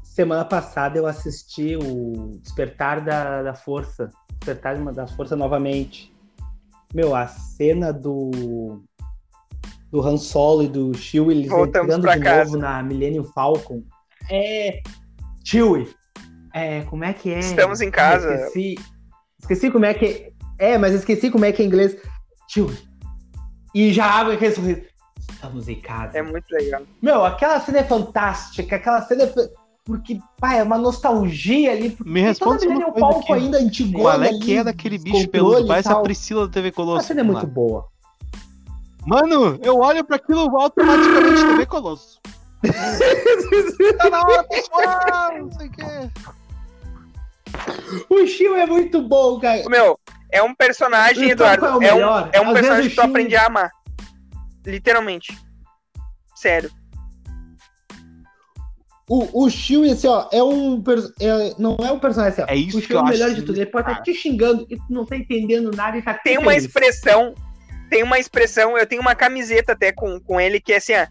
Semana 0.02 0.44
passada 0.44 0.98
eu 0.98 1.06
assisti 1.06 1.76
o 1.76 2.38
Despertar 2.42 3.00
da, 3.02 3.42
da 3.42 3.54
Força. 3.54 4.10
Despertar 4.32 4.76
da 4.92 5.06
Força 5.06 5.36
novamente. 5.36 6.12
Meu, 6.92 7.14
a 7.14 7.26
cena 7.28 7.92
do. 7.92 8.82
Do 9.90 10.00
Han 10.06 10.16
Solo 10.16 10.62
e 10.64 10.68
do 10.68 10.94
Chewie 10.94 11.38
eles 11.38 11.48
Voltamos 11.50 11.94
entrando 11.94 12.18
de 12.18 12.24
casa. 12.24 12.44
novo 12.44 12.58
na 12.58 12.82
Millennium 12.82 13.24
Falcon. 13.24 13.82
É. 14.30 14.80
Chewie. 15.44 15.88
É, 16.52 16.82
como 16.82 17.04
é 17.04 17.12
que 17.12 17.32
é? 17.32 17.38
Estamos 17.38 17.80
em 17.80 17.90
casa. 17.90 18.34
Esqueci, 18.34 18.74
esqueci 19.40 19.70
como 19.70 19.84
é 19.84 19.94
que. 19.94 20.32
É, 20.58 20.76
mas 20.76 20.92
esqueci 20.92 21.30
como 21.30 21.44
é 21.44 21.52
que 21.52 21.62
é 21.62 21.64
em 21.64 21.68
inglês. 21.68 21.96
Chewie. 22.48 22.76
E 23.74 23.92
já 23.92 24.20
abre 24.20 24.34
aquele 24.34 24.54
sorriso. 24.54 24.82
Estamos 25.30 25.68
em 25.68 25.80
casa. 25.80 26.18
É 26.18 26.22
muito 26.22 26.50
legal. 26.50 26.82
Meu, 27.00 27.24
aquela 27.24 27.60
cena 27.60 27.78
é 27.78 27.84
fantástica, 27.84 28.76
aquela 28.76 29.02
cena 29.02 29.24
é. 29.24 29.32
Porque, 29.84 30.20
pá, 30.38 30.54
é 30.54 30.62
uma 30.62 30.76
nostalgia 30.76 31.72
ali. 31.72 31.96
Me 32.04 32.20
responde 32.20 32.66
toda 32.66 32.74
uma 32.74 32.92
coisa 32.92 33.00
Falcon 33.00 33.32
aqui. 33.32 33.44
ainda 33.44 33.58
antigona 33.58 34.02
Qual 34.02 34.22
é 34.22 34.38
que 34.38 34.56
é 34.56 34.64
daquele 34.64 34.98
bicho 34.98 35.28
peludo? 35.28 35.66
Parece 35.66 35.88
a. 35.90 35.96
Priscila 36.00 36.46
da 36.46 36.52
TV 36.52 36.68
A 36.68 36.72
Colosso. 36.72 37.06
cena 37.08 37.20
é 37.20 37.22
muito 37.22 37.38
lá. 37.38 37.46
boa. 37.46 37.86
Mano, 39.08 39.58
eu 39.62 39.78
olho 39.78 40.04
pra 40.04 40.16
aquilo 40.16 40.44
e 40.44 40.62
automaticamente 40.62 41.42
TV 41.42 41.66
Colosso. 41.66 42.20
tá 43.98 44.10
na 44.10 44.22
hora, 44.22 44.44
pessoal! 44.44 45.38
Não 45.38 45.52
sei 45.52 45.68
o 45.68 45.70
quê. 45.70 46.10
O 48.10 48.26
Shio 48.26 48.54
é 48.56 48.66
muito 48.66 49.00
bom, 49.00 49.40
cara. 49.40 49.62
Meu, 49.68 49.98
é 50.30 50.42
um 50.42 50.54
personagem, 50.54 51.30
Então, 51.30 51.46
Eduardo. 51.50 51.82
é 51.82 51.88
É 51.88 51.94
um, 51.94 52.00
é 52.32 52.40
um 52.40 52.48
Às 52.48 52.52
personagem 52.52 52.90
que 52.90 52.96
tu 52.96 53.00
Shin- 53.00 53.08
aprende 53.08 53.36
a 53.36 53.46
amar. 53.46 53.70
Literalmente. 54.66 55.38
Sério. 56.36 56.70
O, 59.08 59.44
o 59.44 59.48
Shio, 59.48 59.90
assim, 59.90 60.06
ó, 60.06 60.28
é 60.30 60.42
um. 60.42 60.82
é- 61.18 61.54
não 61.58 61.76
é 61.80 61.90
um 61.90 61.98
personagem 61.98 62.32
assim, 62.34 62.42
ó. 62.42 62.46
É 62.52 62.56
isso 62.56 62.76
o 62.76 62.80
que 62.82 62.88
Shio 62.88 62.96
é 62.96 62.98
eu 62.98 63.02
o 63.04 63.08
melhor 63.08 63.26
acho 63.28 63.36
de 63.36 63.42
tudo. 63.42 63.56
Ele 63.56 63.64
pode 63.66 63.84
estar 63.88 64.02
cara. 64.02 64.04
te 64.04 64.12
xingando 64.14 64.66
e 64.68 64.76
tu 64.76 64.84
não 64.90 65.06
tá 65.06 65.16
entendendo 65.16 65.70
nada 65.74 65.96
e 65.96 66.02
tá 66.02 66.12
Tem 66.14 66.36
uma 66.36 66.50
feliz. 66.50 66.64
expressão. 66.66 67.34
Tem 67.90 68.02
uma 68.02 68.18
expressão, 68.18 68.76
eu 68.76 68.86
tenho 68.86 69.00
uma 69.00 69.14
camiseta 69.14 69.72
até 69.72 69.92
com, 69.92 70.20
com 70.20 70.40
ele 70.40 70.60
que 70.60 70.72
é 70.72 70.76
assim, 70.76 70.94
ó. 70.94 71.06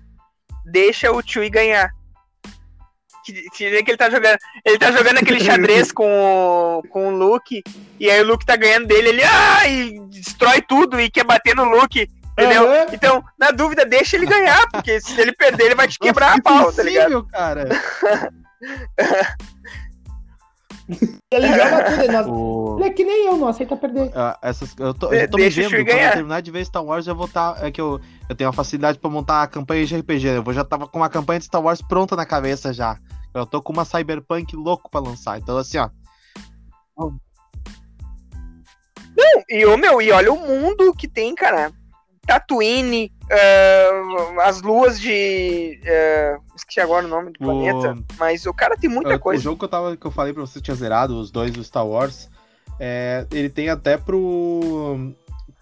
Deixa 0.66 1.12
o 1.12 1.22
Chui 1.26 1.50
ganhar. 1.50 1.92
Que, 3.26 3.34
que 3.52 3.64
ele 3.66 3.98
tá 3.98 4.10
jogando. 4.10 4.38
Ele 4.66 4.78
tá 4.78 4.92
jogando 4.92 5.18
aquele 5.18 5.40
xadrez 5.44 5.92
com, 5.92 6.08
o- 6.10 6.84
com 6.90 7.08
o 7.08 7.12
Luke. 7.12 7.62
E 8.00 8.10
aí 8.10 8.22
o 8.22 8.26
Luke 8.28 8.46
tá 8.46 8.56
ganhando 8.56 8.88
dele, 8.88 9.10
ele 9.10 9.24
ah, 9.24 9.68
e 9.68 10.00
destrói 10.08 10.62
tudo 10.62 11.00
e 11.00 11.10
quer 11.10 11.26
bater 11.26 11.56
no 11.56 11.66
Luke. 11.66 12.08
Entendeu? 12.34 12.70
Aham. 12.72 12.86
Então, 12.94 13.24
na 13.38 13.50
dúvida, 13.52 13.84
deixa 13.86 14.16
ele 14.16 14.28
ganhar, 14.28 14.70
porque 14.70 15.02
se 15.02 15.20
ele 15.20 15.34
perder, 15.34 15.66
ele 15.66 15.76
vai 15.76 15.88
te 15.88 15.98
quebrar 15.98 16.38
Nossa, 16.38 16.40
a 16.40 16.44
pau, 16.44 16.72
tá 16.72 16.84
ligado? 16.84 17.26
cara. 17.28 17.68
Ele 21.32 21.48
joga 21.48 21.84
tudo. 21.92 22.02
Ele, 22.04 22.12
não- 22.14 22.32
O- 22.32 22.78
ele 22.80 22.86
é 22.88 22.90
que 22.92 23.04
nem 23.04 23.26
eu, 23.28 23.36
não 23.38 23.48
aceita 23.50 23.76
perder. 23.76 24.12
Ah, 24.16 24.38
essas, 24.42 24.74
eu 24.80 24.94
tô, 24.94 25.12
eu 25.12 25.30
tô 25.30 25.38
me 25.38 25.48
o 25.48 25.52
vendo, 25.52 25.70
Shui 25.70 25.84
quando 25.86 26.00
eu 26.00 26.12
terminar 26.14 26.42
de 26.42 26.52
ver 26.52 26.66
Star 26.66 26.84
Wars, 26.84 27.06
eu 27.08 27.16
vou 27.16 27.26
estar. 27.26 27.62
é 27.64 27.70
que 27.70 27.82
eu, 27.82 28.00
eu 28.30 28.36
tenho 28.36 28.48
uma 28.50 28.54
facilidade 28.54 28.98
pra 28.98 29.10
montar 29.10 29.44
a 29.44 29.48
campanha 29.48 29.86
de 29.86 29.98
RPG. 29.98 30.28
Eu 30.28 30.44
vou- 30.44 30.54
já 30.54 30.64
tava 30.64 30.88
com 30.88 31.00
uma 31.00 31.10
campanha 31.10 31.40
de 31.40 31.46
Star 31.46 31.62
Wars 31.62 31.82
pronta 31.82 32.16
na 32.16 32.26
cabeça 32.26 32.72
já. 32.74 32.98
Eu 33.34 33.46
tô 33.46 33.62
com 33.62 33.74
uma 33.74 33.84
Cyberpunk 33.86 34.56
louco 34.56 34.90
pra 34.90 35.02
lançar. 35.02 35.38
Então, 35.38 35.58
assim, 35.58 35.78
ó. 35.78 35.90
E, 39.50 39.66
ô, 39.66 39.78
meu, 39.78 40.02
e 40.02 40.12
olha 40.12 40.32
o 40.32 40.40
mundo 40.40 40.94
que 40.94 41.08
tem, 41.08 41.34
cara. 41.36 41.72
Tatooine, 42.28 43.12
ah, 43.32 44.44
as 44.48 44.62
luas 44.62 45.00
de. 45.00 45.80
ah, 45.88 46.38
esqueci 46.56 46.80
agora 46.80 47.06
o 47.06 47.10
nome 47.10 47.32
do 47.32 47.38
O- 47.42 47.46
planeta. 47.46 47.96
Mas 48.20 48.46
o 48.46 48.54
cara 48.54 48.76
tem 48.78 48.90
muita 48.90 49.14
É, 49.14 49.16
O 49.16 49.20
coisa. 49.20 49.42
jogo 49.42 49.58
que 49.58 49.66
eu, 49.66 49.70
tava, 49.70 49.96
que 49.98 50.06
eu 50.06 50.12
falei 50.12 50.34
pra 50.34 50.42
você 50.42 50.60
que 50.60 50.66
tinha 50.66 50.76
zerado, 50.76 51.18
os 51.20 51.32
dois 51.32 51.52
do 51.52 51.64
Star 51.64 51.88
Wars, 51.88 52.30
é, 52.80 53.26
ele 53.32 53.50
tem 53.50 53.70
até 53.70 53.98
pro, 53.98 55.14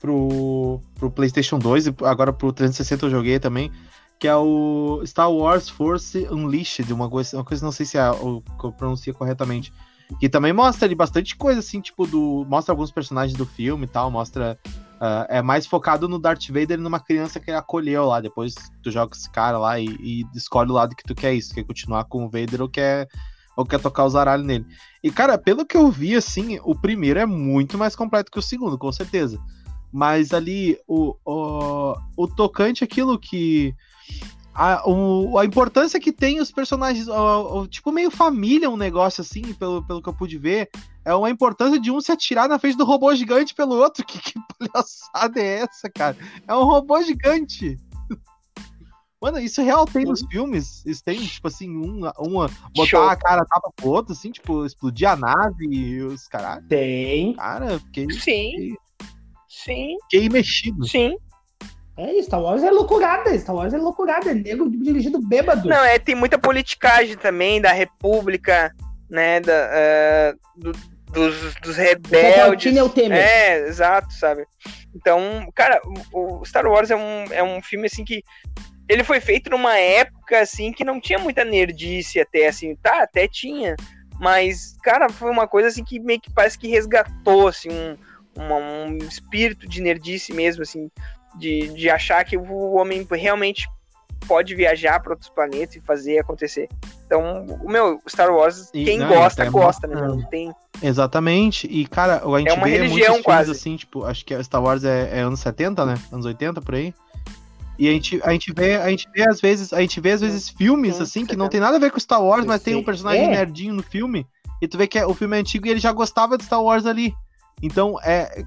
pro, 0.02 0.82
pro 0.96 1.12
PlayStation 1.12 1.60
2 1.60 1.88
e 1.88 1.96
agora 2.04 2.34
pro 2.34 2.52
360 2.52 3.06
eu 3.06 3.10
joguei 3.10 3.40
também, 3.40 3.72
que 4.20 4.28
é 4.28 4.36
o 4.36 5.02
Star 5.06 5.32
Wars 5.32 5.70
Force 5.70 6.28
Unleashed, 6.32 6.92
uma 6.92 7.10
coisa, 7.10 7.38
uma 7.38 7.44
coisa 7.44 7.64
não 7.66 7.72
sei 7.72 7.86
se 7.86 7.98
é 7.98 8.10
o 8.12 8.42
que 8.42 8.66
eu 8.66 8.72
pronuncio 8.72 9.14
corretamente. 9.14 9.72
Que 10.20 10.30
também 10.30 10.54
mostra 10.54 10.86
ali 10.86 10.94
bastante 10.94 11.36
coisa, 11.36 11.60
assim, 11.62 11.82
tipo, 11.82 12.06
do. 12.06 12.46
Mostra 12.48 12.72
alguns 12.72 12.92
personagens 12.92 13.36
do 13.36 13.44
filme 13.46 13.86
e 13.86 13.88
tal, 13.88 14.12
mostra. 14.12 14.56
Ah, 15.00 15.26
é 15.30 15.42
mais 15.42 15.66
focado 15.66 16.08
no 16.08 16.20
Darth 16.20 16.48
Vader 16.48 16.78
e 16.80 16.82
numa 16.82 17.00
criança 17.00 17.40
que 17.40 17.50
ele 17.50 17.58
acolheu 17.58 18.06
lá. 18.06 18.22
Depois 18.22 18.54
tu 18.82 18.92
joga 18.92 19.16
esse 19.16 19.30
cara 19.30 19.58
lá 19.58 19.80
e, 19.80 19.86
e 20.00 20.26
escolhe 20.36 20.70
o 20.72 20.74
lado 20.74 20.96
que 20.96 21.04
tu 21.04 21.14
quer 21.16 21.34
isso. 21.34 21.54
Quer 21.54 21.64
continuar 21.64 22.06
com 22.06 22.26
o 22.26 22.30
Vader 22.30 22.62
ou 22.62 22.70
quer, 22.70 23.08
ou 23.56 23.66
quer 23.66 23.80
tocar 23.80 24.06
os 24.06 24.16
aralhos 24.16 24.46
nele. 24.46 24.66
E, 25.04 25.12
cara, 25.12 25.38
pelo 25.38 25.66
que 25.66 25.78
eu 25.78 25.90
vi, 25.92 26.16
assim, 26.16 26.60
o 26.64 26.74
primeiro 26.74 27.20
é 27.20 27.26
muito 27.26 27.78
mais 27.78 27.96
completo 27.96 28.32
que 28.32 28.40
o 28.40 28.42
segundo, 28.42 28.78
com 28.78 28.92
certeza. 28.92 29.40
Mas 29.92 30.34
ali, 30.34 30.78
o, 30.88 31.16
o, 31.26 31.96
o 32.18 32.28
tocante, 32.28 32.84
aquilo 32.84 33.18
que. 33.20 33.74
A, 34.54 34.90
o, 34.90 35.38
a 35.38 35.46
importância 35.46 36.00
que 36.00 36.14
tem 36.14 36.40
os 36.40 36.50
personagens, 36.52 37.08
o- 37.10 37.60
o- 37.62 37.68
tipo, 37.68 37.92
meio 37.92 38.10
família, 38.10 38.70
um 38.70 38.78
negócio 38.78 39.22
assim, 39.22 39.42
pelo, 39.54 39.84
pelo 39.84 40.02
que 40.02 40.08
eu 40.08 40.14
pude 40.14 40.38
ver. 40.38 40.70
É 41.06 41.14
uma 41.14 41.30
importância 41.30 41.80
de 41.80 41.92
um 41.92 42.02
se 42.02 42.12
atirar 42.12 42.50
na 42.50 42.58
frente 42.58 42.78
do 42.78 42.84
robô 42.84 43.14
gigante 43.16 43.54
pelo 43.54 43.76
outro. 43.76 44.04
Que, 44.08 44.20
que 44.20 44.34
palhaçada 44.58 45.40
é 45.40 45.60
essa, 45.62 45.90
cara? 45.90 46.18
É 46.48 46.54
um 46.56 46.64
robô 46.64 47.02
gigante. 47.04 47.78
Mano, 49.22 49.40
isso 49.40 49.62
real 49.62 49.86
tem 49.86 50.04
nos 50.04 50.22
filmes. 50.30 50.84
Isso 50.86 51.04
tem, 51.04 51.20
tipo 51.24 51.48
assim, 51.48 51.70
um, 51.70 52.02
uma. 52.20 52.50
Botar 52.76 52.88
Show. 52.88 53.10
a 53.10 53.16
cara 53.16 53.46
tapa 53.46 53.72
pro 53.76 53.90
outro, 53.90 54.14
assim, 54.14 54.32
tipo, 54.32 54.66
explodir 54.66 55.10
a 55.10 55.16
nave 55.16 55.66
e 55.70 56.02
os 56.02 56.28
caralho. 56.28 56.68
Tem. 56.68 57.34
Cara, 57.36 57.80
fiquei, 57.80 58.10
Sim. 58.12 58.76
Sim, 59.48 59.98
fiquei 60.04 60.30
mexido. 60.30 60.86
sim. 60.88 61.18
É, 61.98 62.22
Star 62.22 62.42
Wars 62.42 62.62
é 62.62 62.70
loucurada. 62.70 63.36
Star 63.40 63.56
Wars 63.56 63.74
é 63.74 63.78
loucurada. 63.78 64.30
É 64.32 64.34
nego 64.34 64.70
dirigido 64.70 65.20
bêbado. 65.22 65.68
Não, 65.68 65.78
é, 65.84 65.98
tem 65.98 66.14
muita 66.14 66.38
politicagem 66.38 67.16
também 67.16 67.62
da 67.62 67.72
República, 67.72 68.76
né? 69.10 69.40
Da, 69.40 69.54
eh, 69.54 70.36
do- 70.58 70.74
dos, 71.16 71.56
dos 71.56 71.78
rebeldes. 71.78 72.36
Palpatine 72.36 72.78
é 72.78 72.84
o 72.84 72.90
Temer. 72.90 73.18
É, 73.18 73.60
exato, 73.68 74.14
sabe? 74.14 74.46
Então, 74.94 75.50
cara, 75.56 75.82
o, 76.12 76.42
o 76.42 76.46
Star 76.46 76.66
Wars 76.68 76.92
é 76.92 76.96
um, 76.96 77.26
é 77.32 77.42
um 77.42 77.62
filme 77.62 77.88
assim 77.88 78.04
que 78.04 78.22
ele 78.88 79.04
foi 79.04 79.20
feito 79.20 79.50
numa 79.50 79.78
época 79.78 80.40
assim 80.40 80.72
que 80.72 80.84
não 80.84 81.00
tinha 81.00 81.18
muita 81.18 81.44
nerdice 81.44 82.20
até 82.20 82.48
assim, 82.48 82.76
tá, 82.76 83.02
até 83.02 83.28
tinha, 83.28 83.76
mas 84.20 84.76
cara, 84.84 85.10
foi 85.10 85.32
uma 85.32 85.48
coisa 85.48 85.70
assim 85.70 85.84
que 85.84 86.00
meio 86.00 86.22
que 86.22 86.32
parece 86.32 86.60
que 86.60 86.68
resgatou 86.68 87.48
assim 87.48 87.70
um, 87.72 87.98
uma- 88.36 88.58
um 88.58 88.98
espírito 89.00 89.68
de 89.68 89.82
nerdice 89.82 90.34
mesmo 90.34 90.62
assim, 90.62 90.92
de, 91.38 91.70
de 91.70 91.90
achar 91.90 92.24
que 92.24 92.38
o 92.38 92.74
homem 92.74 93.08
realmente 93.12 93.68
pode 94.28 94.54
viajar 94.56 95.00
para 95.00 95.14
outros 95.14 95.30
planetas 95.30 95.76
e 95.76 95.82
fazer 95.82 96.20
acontecer. 96.20 96.68
Então, 97.06 97.46
o 97.62 97.70
meu 97.70 98.00
Star 98.10 98.32
Wars, 98.34 98.70
quem 98.72 99.00
gosta, 99.08 99.44
até 99.44 99.52
gosta, 99.52 99.88
né? 99.88 99.96
Não 99.96 100.22
tem 100.24 100.52
Exatamente. 100.82 101.68
E, 101.68 101.86
cara, 101.88 102.22
a 102.26 102.40
gente 102.40 102.50
É 102.50 102.54
uma 102.54 102.66
vê 102.66 102.72
religião, 102.72 102.90
muitos 102.90 103.06
filmes 103.08 103.24
quase. 103.24 103.52
assim, 103.52 103.76
tipo, 103.78 104.04
acho 104.04 104.26
que 104.26 104.44
Star 104.44 104.62
Wars 104.62 104.84
é, 104.84 105.20
é 105.20 105.22
anos 105.22 105.40
70, 105.40 105.86
né? 105.86 105.96
Anos 106.12 106.26
80, 106.26 106.62
por 106.62 106.76
aí. 106.76 106.94
E 107.78 107.90
a 107.90 107.92
gente, 107.92 108.22
a 108.24 108.32
gente 108.32 108.54
vê, 108.54 108.76
a 108.76 108.90
gente 108.90 109.08
vê 109.14 109.28
às 109.30 109.42
vezes, 109.42 109.74
a 109.74 109.82
gente 109.82 110.00
vê 110.00 110.12
às 110.12 110.22
vezes 110.22 110.50
filmes 110.50 110.96
Sim, 110.96 111.04
assim 111.04 111.20
que 111.22 111.32
70. 111.32 111.38
não 111.38 111.50
tem 111.50 111.60
nada 111.60 111.76
a 111.76 111.80
ver 111.80 111.92
com 111.92 112.00
Star 112.00 112.24
Wars, 112.24 112.46
mas 112.46 112.62
tem 112.64 112.76
um 112.76 112.84
personagem 112.84 113.26
É. 113.26 113.30
nerdinho 113.32 113.74
no 113.74 113.84
filme. 113.84 114.26
E 114.62 114.68
tu 114.68 114.78
vê 114.78 114.88
que 114.88 114.98
é- 114.98 115.06
o 115.06 115.14
filme 115.14 115.36
é 115.36 115.40
antigo 115.42 115.68
e 115.68 115.70
ele 115.72 115.80
já 115.80 115.92
gostava 115.92 116.38
de 116.38 116.46
Star 116.46 116.62
Wars 116.62 116.86
ali. 116.86 117.14
Então, 117.62 118.00
é, 118.02 118.44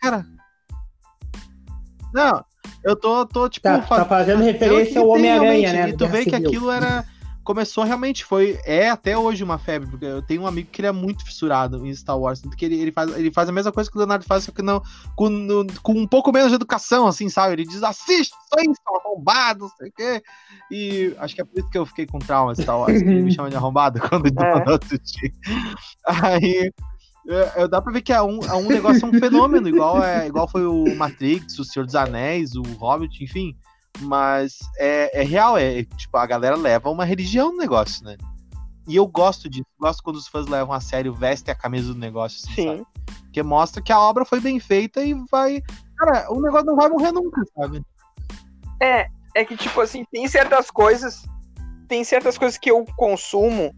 cara, 0.00 0.24
não, 2.14 2.44
eu 2.84 2.96
tô, 2.96 3.26
tô 3.26 3.48
tipo 3.48 3.64
Tá, 3.68 3.80
tá 3.80 4.04
fazendo 4.04 4.42
referência 4.42 5.00
ao 5.00 5.08
Homem-Aranha, 5.08 5.72
né? 5.72 5.88
E 5.90 5.96
tu 5.96 6.06
vê 6.06 6.24
que 6.24 6.34
aquilo 6.34 6.70
era. 6.70 7.04
Começou 7.44 7.82
realmente, 7.82 8.26
foi. 8.26 8.60
É 8.62 8.90
até 8.90 9.16
hoje 9.16 9.42
uma 9.42 9.58
febre, 9.58 9.88
porque 9.88 10.04
eu 10.04 10.20
tenho 10.20 10.42
um 10.42 10.46
amigo 10.46 10.68
que 10.70 10.82
ele 10.82 10.88
é 10.88 10.92
muito 10.92 11.24
fissurado 11.24 11.86
em 11.86 11.94
Star 11.94 12.18
Wars. 12.18 12.42
Tanto 12.42 12.54
que 12.54 12.62
ele, 12.62 12.78
ele, 12.78 12.92
faz, 12.92 13.16
ele 13.16 13.32
faz 13.32 13.48
a 13.48 13.52
mesma 13.52 13.72
coisa 13.72 13.90
que 13.90 13.96
o 13.96 13.98
Leonardo 13.98 14.26
faz, 14.26 14.44
só 14.44 14.52
que 14.52 14.60
não. 14.60 14.82
Com, 15.16 15.66
com 15.82 15.92
um 15.92 16.06
pouco 16.06 16.30
menos 16.30 16.50
de 16.50 16.56
educação, 16.56 17.06
assim, 17.06 17.30
sabe? 17.30 17.54
Ele 17.54 17.64
diz, 17.64 17.82
assiste, 17.82 18.34
isso 18.34 18.58
aí, 18.58 18.66
são 18.66 18.96
arrombados, 18.96 19.62
não 19.62 19.76
sei 19.78 19.88
o 19.88 19.92
quê. 19.92 20.22
E 20.70 21.14
acho 21.18 21.34
que 21.34 21.40
é 21.40 21.44
por 21.44 21.58
isso 21.58 21.70
que 21.70 21.78
eu 21.78 21.86
fiquei 21.86 22.04
com 22.04 22.18
trauma 22.18 22.52
de 22.52 22.60
Star 22.62 22.78
Wars, 22.78 23.00
que 23.00 23.08
ele 23.08 23.22
me 23.22 23.32
chama 23.32 23.48
de 23.48 23.56
arrombado 23.56 23.98
quando 23.98 24.26
É. 24.26 24.64
não 24.66 24.74
assisti. 24.74 25.32
Aí. 26.06 26.70
É, 27.28 27.62
é, 27.62 27.68
dá 27.68 27.82
pra 27.82 27.92
ver 27.92 28.00
que 28.00 28.12
é 28.12 28.22
um, 28.22 28.40
é 28.40 28.54
um 28.54 28.66
negócio, 28.66 29.04
é 29.04 29.08
um 29.08 29.20
fenômeno, 29.20 29.68
igual, 29.68 30.02
é, 30.02 30.26
igual 30.26 30.48
foi 30.48 30.66
o 30.66 30.96
Matrix, 30.96 31.58
o 31.58 31.64
Senhor 31.64 31.84
dos 31.84 31.94
Anéis, 31.94 32.54
o 32.54 32.62
Hobbit, 32.62 33.22
enfim. 33.22 33.54
Mas 34.00 34.58
é, 34.78 35.20
é 35.20 35.24
real, 35.24 35.58
é 35.58 35.84
tipo, 35.84 36.16
a 36.16 36.26
galera 36.26 36.56
leva 36.56 36.88
uma 36.88 37.04
religião 37.04 37.52
no 37.52 37.58
negócio, 37.58 38.02
né? 38.04 38.16
E 38.86 38.96
eu 38.96 39.06
gosto 39.06 39.50
disso, 39.50 39.66
gosto 39.78 40.02
quando 40.02 40.16
os 40.16 40.26
fãs 40.26 40.46
levam 40.46 40.72
a 40.72 40.80
sério, 40.80 41.12
vestem 41.12 41.52
a 41.52 41.54
camisa 41.54 41.92
do 41.92 41.98
negócio, 41.98 42.40
assim, 42.42 42.54
Sim. 42.54 42.68
sabe? 42.68 42.86
Porque 43.24 43.42
mostra 43.42 43.82
que 43.82 43.92
a 43.92 44.00
obra 44.00 44.24
foi 44.24 44.40
bem 44.40 44.58
feita 44.58 45.04
e 45.04 45.12
vai. 45.30 45.60
Cara, 45.98 46.32
o 46.32 46.40
negócio 46.40 46.64
não 46.64 46.76
vai 46.76 46.88
morrer 46.88 47.12
nunca, 47.12 47.42
sabe? 47.54 47.82
É, 48.80 49.08
é 49.34 49.44
que, 49.44 49.56
tipo 49.56 49.78
assim, 49.82 50.04
tem 50.10 50.26
certas 50.26 50.70
coisas. 50.70 51.26
Tem 51.86 52.02
certas 52.04 52.38
coisas 52.38 52.56
que 52.56 52.70
eu 52.70 52.86
consumo 52.96 53.74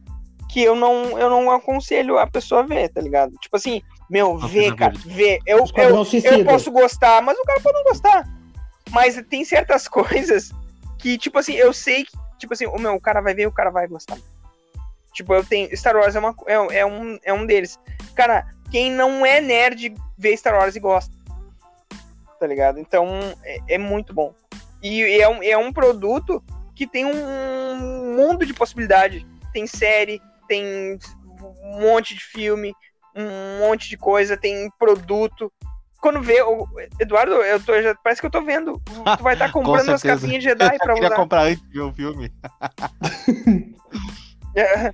que 0.50 0.62
eu 0.62 0.74
não, 0.74 1.16
eu 1.18 1.30
não 1.30 1.50
aconselho 1.50 2.18
a 2.18 2.26
pessoa 2.26 2.62
a 2.62 2.64
ver, 2.64 2.88
tá 2.88 3.00
ligado? 3.00 3.32
Tipo 3.40 3.56
assim, 3.56 3.80
meu, 4.08 4.36
Não, 4.36 4.48
vê, 4.48 4.62
coisa 4.62 4.76
cara, 4.76 4.94
vê. 5.06 5.38
Eu, 5.46 5.58
eu, 5.76 6.04
eu 6.36 6.44
posso 6.44 6.70
gostar, 6.72 7.22
mas 7.22 7.38
o 7.38 7.44
cara 7.44 7.60
pode 7.60 7.78
não 7.78 7.84
gostar. 7.84 8.28
Mas 8.90 9.22
tem 9.28 9.44
certas 9.44 9.86
coisas 9.88 10.50
que, 10.98 11.16
tipo 11.16 11.38
assim, 11.38 11.54
eu 11.54 11.72
sei 11.72 12.04
que, 12.04 12.12
tipo 12.36 12.52
assim, 12.52 12.66
o 12.66 12.78
meu, 12.78 12.94
o 12.94 13.00
cara 13.00 13.20
vai 13.20 13.32
ver, 13.32 13.46
o 13.46 13.52
cara 13.52 13.70
vai 13.70 13.86
gostar. 13.86 14.18
Tipo, 15.12 15.34
eu 15.34 15.44
tenho. 15.44 15.74
Star 15.76 15.96
Wars 15.96 16.16
é, 16.16 16.18
uma, 16.18 16.34
é, 16.46 16.78
é 16.80 16.86
um, 16.86 17.18
é 17.22 17.32
um 17.32 17.46
deles. 17.46 17.78
Cara, 18.16 18.46
quem 18.70 18.90
não 18.90 19.24
é 19.24 19.40
nerd 19.40 19.94
vê 20.18 20.36
Star 20.36 20.54
Wars 20.54 20.74
e 20.74 20.80
gosta. 20.80 21.14
Tá 22.40 22.46
ligado? 22.46 22.80
Então, 22.80 23.06
é, 23.44 23.58
é 23.68 23.78
muito 23.78 24.12
bom. 24.12 24.34
E 24.82 25.02
é 25.20 25.28
um, 25.28 25.42
é 25.42 25.56
um 25.56 25.72
produto 25.72 26.42
que 26.74 26.86
tem 26.86 27.04
um 27.04 28.16
mundo 28.16 28.44
de 28.44 28.54
possibilidade. 28.54 29.26
Tem 29.52 29.66
série, 29.66 30.22
tem 30.50 30.98
um 31.64 31.80
monte 31.80 32.12
de 32.14 32.24
filme, 32.24 32.74
um 33.14 33.60
monte 33.60 33.88
de 33.88 33.96
coisa, 33.96 34.36
tem 34.36 34.68
produto. 34.78 35.50
Quando 36.00 36.20
vê, 36.20 36.42
o- 36.42 36.66
Eduardo, 36.98 37.34
eu 37.34 37.62
tô, 37.62 37.80
já, 37.80 37.94
parece 38.02 38.20
que 38.20 38.26
eu 38.26 38.30
tô 38.30 38.42
vendo. 38.42 38.82
Tu 39.16 39.22
vai 39.22 39.34
estar 39.34 39.52
comprando 39.52 39.90
as 39.90 40.00
certeza. 40.00 40.20
capinhas 40.22 40.42
de 40.42 40.48
Jedi 40.48 40.78
pra 40.78 40.94
Eu 40.94 41.04
usar. 41.04 41.14
comprar 41.14 41.42
antes 41.44 41.62
de 41.62 41.72
ver 41.72 41.80
o 41.82 41.92
filme. 41.92 42.32
É, 44.56 44.92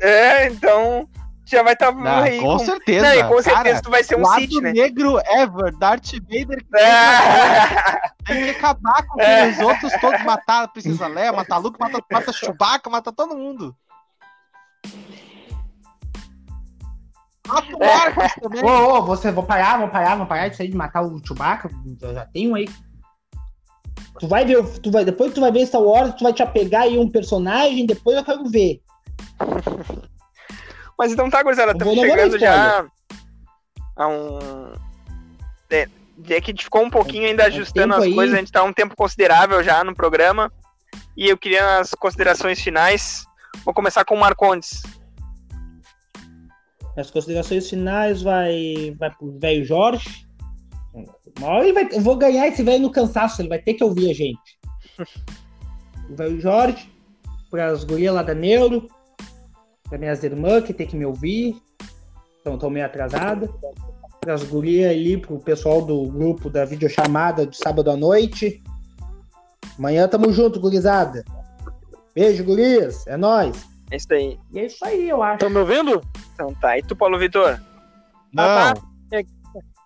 É, 0.00 0.46
então 0.46 1.08
já 1.44 1.64
vai 1.64 1.72
estar 1.72 1.90
Não, 1.92 2.22
aí. 2.22 2.38
com 2.38 2.44
com- 2.56 2.58
certeza. 2.60 3.12
Não, 3.22 3.28
com 3.28 3.42
certeza 3.42 3.64
Cara, 3.64 3.82
tu 3.82 3.90
vai 3.90 4.04
ser 4.04 4.16
um 4.16 4.24
Sith, 4.24 4.62
né? 4.62 4.72
negro 4.72 5.18
ever, 5.26 5.76
Darth 5.76 6.12
Vader. 6.28 6.64
É. 6.76 8.10
Tem 8.24 8.44
que 8.44 8.50
acabar 8.50 9.02
com 9.08 9.18
aqueles 9.20 9.58
outros 9.58 9.92
todos, 10.00 10.22
matar 10.22 10.62
a 10.62 10.68
Princesa 10.68 11.08
Leia, 11.08 11.32
matar 11.32 11.56
Luke, 11.58 11.76
mata, 11.80 12.00
mata 12.12 12.32
Chewbacca, 12.32 12.88
mata 12.88 13.10
todo 13.12 13.36
mundo. 13.36 13.74
Mata 17.46 17.76
o 17.76 17.78
Marcos 17.78 18.34
também. 18.40 18.64
Ô, 18.64 18.98
ô, 18.98 19.02
você, 19.02 19.32
vou 19.32 19.44
parar, 19.44 19.78
vou 19.78 19.88
parar, 19.88 20.16
vou 20.16 20.26
parar 20.26 20.48
disso 20.48 20.62
aí 20.62 20.68
de 20.68 20.76
matar 20.76 21.02
o 21.02 21.20
Chewbacca. 21.26 21.70
Eu 22.00 22.14
já 22.14 22.26
tenho 22.26 22.52
um 22.52 22.54
aí. 22.54 22.68
Tu 24.18 24.28
vai 24.28 24.44
ver, 24.44 24.62
tu 24.80 24.90
vai, 24.90 25.04
depois 25.04 25.32
tu 25.32 25.40
vai 25.40 25.50
ver 25.50 25.66
Star 25.66 25.82
Wars, 25.82 26.14
tu 26.14 26.24
vai 26.24 26.32
te 26.32 26.42
apegar 26.42 26.82
aí 26.82 26.98
um 26.98 27.10
personagem, 27.10 27.86
depois 27.86 28.16
eu 28.16 28.24
quero 28.24 28.44
ver. 28.48 28.80
Mas 30.98 31.12
então 31.12 31.30
tá, 31.30 31.42
gurizada, 31.42 31.72
estamos 31.72 31.94
chegando 31.94 32.38
já 32.38 32.86
a 33.96 34.06
um. 34.06 34.38
É, 35.70 35.88
é 36.28 36.40
que 36.40 36.50
a 36.50 36.52
gente 36.52 36.64
ficou 36.64 36.82
um 36.82 36.90
pouquinho 36.90 37.26
ainda 37.26 37.44
Um 37.44 37.46
ajustando 37.46 37.94
tempo 37.94 38.00
as 38.00 38.04
aí. 38.04 38.14
coisas, 38.14 38.34
a 38.34 38.38
gente 38.38 38.52
tá 38.52 38.62
um 38.62 38.72
tempo 38.72 38.94
considerável 38.94 39.62
já 39.62 39.82
no 39.82 39.94
programa. 39.94 40.52
E 41.16 41.28
eu 41.28 41.38
queria 41.38 41.78
as 41.78 41.94
considerações 41.94 42.60
finais. 42.60 43.24
Vou 43.64 43.74
começar 43.74 44.04
com 44.04 44.14
o 44.14 44.20
Marcondes. 44.20 44.82
As 46.96 47.10
considerações 47.10 47.68
finais 47.68 48.22
vai, 48.22 48.94
vai 48.98 49.10
pro 49.10 49.38
velho 49.38 49.64
Jorge. 49.64 50.26
Hora 51.40 51.64
ele 51.64 51.72
vai, 51.72 51.88
eu 51.92 52.00
vou 52.00 52.16
ganhar 52.16 52.48
esse 52.48 52.62
velho 52.62 52.82
no 52.82 52.90
cansaço, 52.90 53.40
ele 53.40 53.48
vai 53.48 53.60
ter 53.60 53.74
que 53.74 53.84
ouvir 53.84 54.10
a 54.10 54.14
gente. 54.14 54.58
O 56.10 56.16
velho 56.16 56.40
Jorge, 56.40 56.92
pras 57.50 57.84
gurias 57.84 58.14
lá 58.14 58.22
da 58.22 58.34
Neuro, 58.34 58.88
para 59.88 59.98
minhas 59.98 60.22
irmãs 60.24 60.64
que 60.64 60.74
tem 60.74 60.86
que 60.86 60.96
me 60.96 61.06
ouvir, 61.06 61.56
então 62.40 62.54
estão 62.54 62.68
meio 62.68 62.84
atrasada. 62.84 63.48
Pras 64.20 64.42
gurias 64.42 64.90
ali, 64.90 65.16
pro 65.16 65.38
pessoal 65.38 65.80
do 65.80 66.06
grupo 66.06 66.50
da 66.50 66.64
videochamada 66.64 67.46
de 67.46 67.56
sábado 67.56 67.90
à 67.90 67.96
noite. 67.96 68.62
Amanhã 69.78 70.06
tamo 70.06 70.32
junto, 70.32 70.60
gurizada. 70.60 71.24
Beijo, 72.14 72.44
gurias. 72.44 73.06
É 73.06 73.16
nóis. 73.16 73.68
É 73.90 73.96
isso 73.96 74.12
aí. 74.12 74.38
E 74.52 74.58
é 74.60 74.66
isso 74.66 74.84
aí, 74.84 75.08
eu 75.08 75.22
acho. 75.22 75.34
Estão 75.34 75.50
me 75.50 75.58
ouvindo? 75.58 76.00
Então 76.34 76.54
tá. 76.54 76.78
E 76.78 76.82
tu, 76.82 76.94
Paulo 76.96 77.18
Vitor? 77.18 77.60
Não, 78.32 78.44
Ah, 78.44 78.74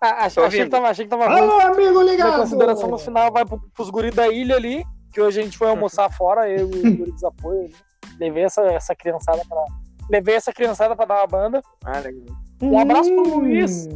Ah, 0.03 0.27
achei, 0.27 0.43
achei 0.45 0.65
que 0.65 0.71
tava, 0.71 0.89
achei 0.89 1.05
que 1.07 1.11
tava 1.11 1.27
ruim. 1.27 1.39
Alô, 1.41 1.61
amigo 1.61 2.01
Minha 2.01 2.13
ligado! 2.13 2.37
consideração 2.41 2.91
no 2.91 2.99
final 2.99 3.33
vai 3.33 3.45
pro, 3.47 3.59
pros 3.75 3.89
guris 3.89 4.15
da 4.15 4.29
ilha 4.29 4.55
ali, 4.57 4.85
que 5.11 5.19
hoje 5.21 5.41
a 5.41 5.43
gente 5.45 5.57
foi 5.57 5.69
almoçar 5.69 6.11
fora, 6.13 6.47
eu 6.51 6.69
e 6.71 6.75
os 6.89 6.97
guris 6.97 7.17
de 7.17 7.27
apoio. 7.27 7.61
ali. 7.61 7.75
Levei 8.21 8.45
essa, 8.45 8.61
essa 8.63 8.95
criançada 8.95 9.43
pra. 9.49 9.65
Levei 10.11 10.35
essa 10.35 10.53
criançada 10.53 10.95
pra 10.95 11.07
dar 11.07 11.21
uma 11.21 11.27
banda. 11.27 11.63
Ah, 11.83 11.99
legal. 12.01 12.37
Um 12.61 12.79
abraço 12.79 13.11
pro 13.15 13.23
Hum. 13.27 13.39
Luiz. 13.39 13.89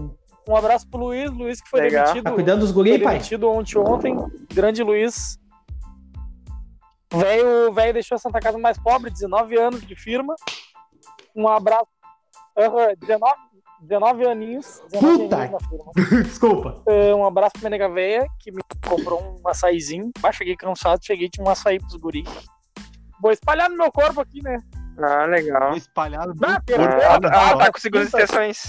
Um 0.49 0.57
abraço 0.57 0.89
pro 0.89 0.99
Luiz, 1.01 1.31
Luiz 1.31 1.61
que 1.61 1.69
foi 1.69 1.83
Legal. 1.83 2.05
demitido. 2.07 2.25
Tá 2.25 2.31
cuidando 2.33 2.61
dos 2.61 2.71
guri, 2.73 2.99
pai? 2.99 3.15
demitido 3.19 3.51
ontem, 3.51 3.77
ontem. 3.79 4.17
Grande 4.55 4.83
Luiz. 4.83 5.39
O 7.13 7.19
velho 7.19 7.71
o 7.71 7.73
velho 7.73 7.93
deixou 7.95 8.17
a 8.17 8.19
Santa 8.19 8.39
Casa 8.41 8.59
mais 8.59 8.79
pobre, 8.79 9.11
19 9.11 9.59
anos 9.59 9.87
de 9.87 9.97
firma. 9.97 10.35
Um 11.35 11.49
abraço. 11.49 11.87
Aham, 12.59 12.95
19, 12.99 13.35
19 13.83 14.27
aninhos. 14.27 14.83
19 14.93 15.19
Puta. 15.23 15.37
aninhos 15.37 15.53
na 15.63 15.69
firma. 15.69 15.93
Desculpa. 16.25 16.83
Eh, 16.87 17.15
Um 17.15 17.25
abraço 17.25 17.53
pra 17.53 17.61
minha 17.63 17.71
nega 17.71 17.89
véia, 17.89 18.27
que 18.41 18.51
me 18.53 18.61
comprou 18.87 19.41
um 19.43 19.49
açaizinho. 19.49 20.11
Bah, 20.21 20.33
cheguei 20.33 20.57
cansado, 20.57 21.05
cheguei 21.05 21.29
tinha 21.29 21.47
um 21.47 21.51
açaí 21.51 21.79
pros 21.79 21.95
guri. 21.97 22.25
Vou 23.21 23.33
espalhar 23.33 23.69
no 23.71 23.77
meu 23.77 23.91
corpo 23.91 24.21
aqui, 24.21 24.43
né? 24.43 24.59
Ah, 25.01 25.25
legal. 25.27 25.77
espalhado. 25.77 26.35
Ah, 26.43 26.53
no 26.59 26.63
perdeu. 26.65 26.89
corpo. 26.89 27.03
Ela, 27.03 27.15
ela 27.17 27.57
tá 27.57 27.65
Ah, 27.67 27.73
com 27.73 27.79
segundas 27.81 28.09
intenções. 28.09 28.63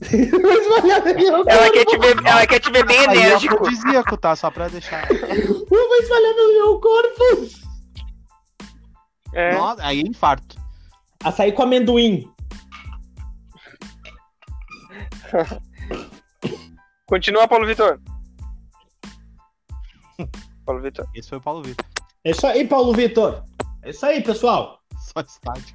Vou 0.00 1.44
Ela 1.48 1.72
quer 1.72 1.84
te 1.86 1.98
ver, 1.98 2.16
ela 2.26 2.46
quer 2.46 2.60
te 2.60 2.70
ver 2.70 2.84
bem 2.84 2.98
Aí 2.98 3.06
é 3.06 3.26
enérgico. 3.26 3.54
afrodisíaco, 3.54 4.16
tá? 4.18 4.36
Só 4.36 4.50
pra 4.50 4.68
deixar. 4.68 5.10
espalhar 5.10 6.34
no 6.36 6.52
meu 6.52 6.80
corpo. 6.80 7.48
É. 9.32 9.54
Nossa, 9.54 9.84
aí 9.84 10.00
é 10.00 10.02
infarto. 10.02 10.56
Açaí 11.24 11.52
com 11.52 11.62
amendoim. 11.62 12.30
Continua, 17.06 17.48
Paulo 17.48 17.66
Vitor. 17.66 18.00
Paulo 20.64 20.82
Vitor. 20.82 21.08
Esse 21.14 21.28
foi 21.28 21.38
o 21.38 21.40
Paulo 21.40 21.62
Vitor. 21.62 21.84
É 22.24 22.30
isso 22.30 22.46
aí, 22.46 22.66
Paulo 22.66 22.92
Vitor. 22.92 23.44
É 23.82 23.90
isso 23.90 24.04
aí, 24.04 24.22
pessoal. 24.22 24.80
Só 24.98 25.20
estádio. 25.20 25.74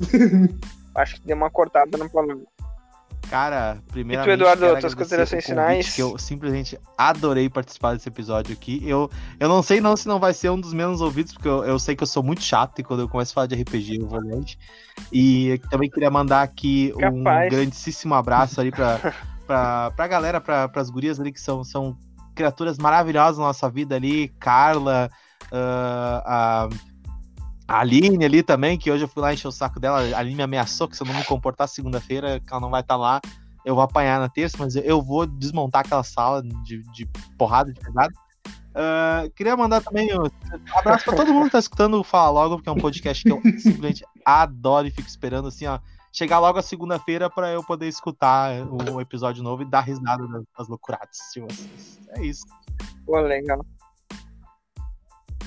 Acho 0.94 1.16
que 1.16 1.26
deu 1.26 1.36
uma 1.36 1.50
cortada 1.50 1.96
no 1.96 2.04
Vitor. 2.04 2.46
Cara, 3.30 3.78
primeiro. 3.90 4.30
Eduardo, 4.30 4.78
tuas 4.78 4.94
considerações 4.94 5.44
finais? 5.44 5.94
Que 5.94 6.02
eu 6.02 6.18
simplesmente 6.18 6.78
adorei 6.98 7.48
participar 7.48 7.94
desse 7.94 8.08
episódio 8.08 8.52
aqui. 8.52 8.82
Eu, 8.86 9.10
eu 9.40 9.48
não 9.48 9.62
sei 9.62 9.80
não 9.80 9.96
se 9.96 10.06
não 10.06 10.20
vai 10.20 10.34
ser 10.34 10.50
um 10.50 10.60
dos 10.60 10.74
menos 10.74 11.00
ouvidos, 11.00 11.32
porque 11.32 11.48
eu, 11.48 11.64
eu 11.64 11.78
sei 11.78 11.96
que 11.96 12.02
eu 12.02 12.06
sou 12.06 12.22
muito 12.22 12.42
chato 12.42 12.78
e 12.78 12.84
quando 12.84 13.00
eu 13.00 13.08
começo 13.08 13.32
a 13.32 13.34
falar 13.34 13.46
de 13.46 13.54
RPG 13.54 14.00
eu 14.00 14.06
vou 14.06 14.20
longe. 14.20 14.58
E 15.10 15.58
também 15.70 15.88
queria 15.88 16.10
mandar 16.10 16.42
aqui 16.42 16.92
um 16.94 17.24
Capaz. 17.24 17.50
grandíssimo 17.50 18.14
abraço 18.14 18.60
ali 18.60 18.70
pra, 18.70 18.98
pra, 19.46 19.90
pra 19.92 20.08
galera, 20.08 20.38
pra, 20.38 20.68
pras 20.68 20.90
gurias 20.90 21.18
ali 21.18 21.32
que 21.32 21.40
são, 21.40 21.64
são 21.64 21.96
criaturas 22.34 22.76
maravilhosas 22.76 23.38
na 23.38 23.44
nossa 23.44 23.70
vida 23.70 23.94
ali. 23.94 24.28
Carla, 24.38 25.10
ah, 25.50 26.22
a. 26.26 26.91
A 27.72 27.80
Aline 27.80 28.24
ali 28.24 28.42
também, 28.42 28.76
que 28.78 28.90
hoje 28.90 29.04
eu 29.04 29.08
fui 29.08 29.22
lá 29.22 29.32
encher 29.32 29.48
o 29.48 29.52
saco 29.52 29.80
dela. 29.80 30.00
A 30.14 30.18
Aline 30.18 30.36
me 30.36 30.42
ameaçou 30.42 30.86
que 30.86 30.96
se 30.96 31.02
eu 31.02 31.06
não 31.06 31.14
me 31.14 31.24
comportar 31.24 31.66
segunda-feira, 31.68 32.38
que 32.38 32.50
ela 32.52 32.60
não 32.60 32.70
vai 32.70 32.82
estar 32.82 32.96
lá, 32.96 33.20
eu 33.64 33.74
vou 33.74 33.82
apanhar 33.82 34.20
na 34.20 34.28
terça, 34.28 34.56
mas 34.58 34.76
eu- 34.76 35.00
vou 35.02 35.24
desmontar 35.26 35.80
aquela 35.80 36.02
sala 36.02 36.42
de, 36.42 36.82
de 36.92 37.06
porrada, 37.38 37.72
de 37.72 37.80
pedrada. 37.80 38.12
Ah, 38.74 39.24
queria 39.36 39.56
mandar 39.56 39.80
também 39.82 40.08
um 40.14 40.26
abraço 40.78 41.04
pra 41.04 41.14
todo 41.16 41.32
mundo 41.32 41.46
que 41.46 41.52
tá 41.52 41.58
escutando 41.58 41.98
o 42.00 42.04
Fala 42.04 42.30
Logo, 42.30 42.56
porque 42.56 42.68
é 42.68 42.72
um 42.72 42.76
podcast 42.80 43.22
que 43.22 43.30
eu 43.30 43.40
simplesmente 43.58 44.04
adoro 44.24 44.86
e 44.86 44.90
fico 44.90 45.08
esperando 45.08 45.48
assim, 45.48 45.66
ó. 45.66 45.78
Chegar 46.14 46.40
logo 46.40 46.58
a 46.58 46.62
segunda-feira 46.62 47.30
pra 47.30 47.50
eu 47.50 47.62
poder 47.64 47.88
escutar 47.88 48.50
o 48.66 49.00
episódio 49.00 49.42
novo 49.42 49.62
e 49.62 49.64
dar 49.64 49.80
risada 49.80 50.26
das 50.58 50.68
loucuradas 50.68 51.16
de 51.34 51.40
vocês. 51.40 51.98
É 52.10 52.22
isso. 52.22 52.44
Pô, 53.06 53.18
legal. 53.18 53.64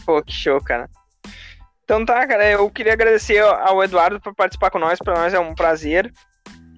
Pô, 0.06 0.22
que 0.24 0.34
show, 0.34 0.60
cara. 0.60 0.90
Então 1.86 2.04
tá, 2.04 2.26
cara, 2.28 2.50
eu 2.50 2.68
queria 2.72 2.94
agradecer 2.94 3.38
ao 3.40 3.84
Eduardo 3.84 4.20
por 4.20 4.34
participar 4.34 4.72
com 4.72 4.80
nós. 4.80 4.98
Pra 4.98 5.14
nós 5.14 5.36
é 5.36 5.40
um 5.40 5.54
prazer, 5.54 6.12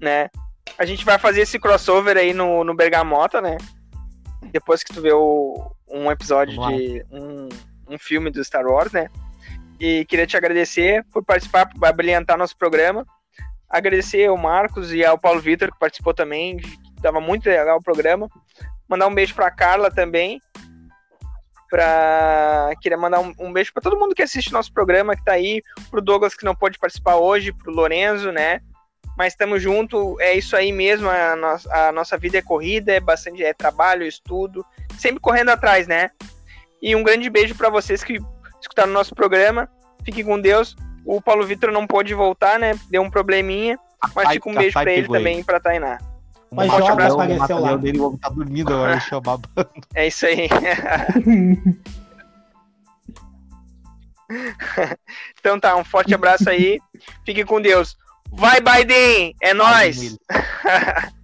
né? 0.01 0.30
A 0.78 0.86
gente 0.86 1.05
vai 1.05 1.18
fazer 1.18 1.41
esse 1.41 1.58
crossover 1.58 2.18
aí 2.18 2.34
no, 2.34 2.62
no 2.66 2.76
Bergamota, 2.76 3.41
né? 3.41 3.55
Depois 4.51 4.84
que 4.84 4.93
tu 4.93 5.01
vê 5.01 5.14
o, 5.14 5.72
um 5.89 6.12
episódio 6.12 6.55
de 6.68 7.05
um, 7.10 7.47
um 7.89 7.97
filme 7.97 8.30
do 8.30 8.43
Star 8.43 8.66
Wars, 8.66 8.91
né? 8.91 9.08
E 9.80 10.03
queria 10.05 10.28
te 10.28 10.36
agradecer 10.36 11.05
por 11.14 11.24
participar, 11.24 11.68
por 11.68 11.93
brilhantar 11.93 12.38
nosso 12.38 12.58
programa. 12.58 13.05
agradecer 13.70 14.28
ao 14.28 14.38
Marcos 14.38 14.93
e 14.93 15.05
ao 15.05 15.18
Paulo 15.18 15.39
Vitor, 15.39 15.72
que 15.72 15.80
participou 15.80 16.14
também, 16.14 16.58
que 16.58 16.78
tava 17.01 17.22
muito 17.22 17.47
legal 17.47 17.78
o 17.78 17.84
programa. 17.84 18.28
Mandar 18.89 19.08
um 19.08 19.16
beijo 19.16 19.34
pra 19.34 19.49
Carla 19.51 19.89
também. 19.89 20.41
Pra... 21.70 22.72
Queria 22.82 22.97
mandar 22.97 23.20
um, 23.20 23.34
um 23.39 23.51
beijo 23.51 23.74
para 23.74 23.84
todo 23.84 23.99
mundo 23.99 24.15
que 24.15 24.24
assiste 24.24 24.51
nosso 24.51 24.72
programa, 24.72 25.15
que 25.15 25.24
tá 25.24 25.34
aí, 25.34 25.61
pro 25.89 26.01
Douglas 26.01 26.36
que 26.36 26.45
não 26.45 26.55
pôde 26.55 26.80
participar 26.80 27.15
hoje, 27.15 27.51
pro 27.51 27.74
Lorenzo, 27.74 28.32
né? 28.32 28.61
Mas 29.18 29.34
estamos 29.34 29.61
junto, 29.61 30.15
é 30.22 30.36
isso 30.36 30.55
aí 30.55 30.72
mesmo, 30.72 31.09
a, 31.09 31.36
no 31.36 31.47
a 31.72 31.91
nossa 31.91 32.18
vida 32.18 32.38
é 32.38 32.41
corrida, 32.41 32.93
é 32.93 32.99
bastante 32.99 33.43
é 33.43 33.51
trabalho, 33.51 34.05
estudo, 34.05 34.63
sempre 34.97 35.20
correndo 35.20 35.49
atrás, 35.49 35.88
né? 35.88 36.11
E 36.82 36.95
um 36.95 37.03
grande 37.03 37.30
beijo 37.30 37.55
para 37.55 37.70
vocês 37.70 38.03
que 38.03 38.20
escutaram 38.61 38.91
o 38.91 38.93
nosso 38.93 39.15
programa. 39.15 39.68
Fiquem 40.03 40.24
com 40.24 40.39
Deus. 40.39 40.76
O 41.05 41.22
Paulo 41.22 41.45
Vitor 41.45 41.72
não 41.72 41.88
pôde 41.88 42.13
voltar, 42.13 42.59
né? 42.59 42.74
Deu 42.89 43.01
um 43.01 43.09
probleminha. 43.09 43.80
Mas 44.15 44.30
fica 44.30 44.49
um 44.49 44.53
beijo 44.53 44.74
pra 44.74 44.91
ele 44.91 45.07
também 45.07 45.39
e 45.39 45.43
pra 45.43 45.59
Tainá. 45.59 45.97
Mas 46.52 46.70
Forte 46.70 46.88
Joga 46.88 46.93
abraço, 46.93 47.16
apareceu 47.16 47.58
o 47.58 47.60
lá. 47.60 47.76
Dele 47.76 48.00
o 48.00 48.08
homem 48.08 48.20
tá 48.20 48.30
dormindo 48.30 48.74
agora, 48.74 48.91
deixa 48.93 49.20
babando. 49.20 49.70
É 49.93 50.08
isso 50.08 50.26
aí. 50.26 50.48
então 55.39 55.60
tá, 55.60 55.76
um 55.76 55.84
forte 55.84 56.14
abraço 56.14 56.50
aí. 56.50 56.80
Fique 57.26 57.43
com 57.43 57.62
Deus. 57.62 57.98
Vai, 58.32 58.60
Biden! 58.62 59.36
É 59.41 59.54
nóis! 59.54 59.98
Nele. 59.98 60.18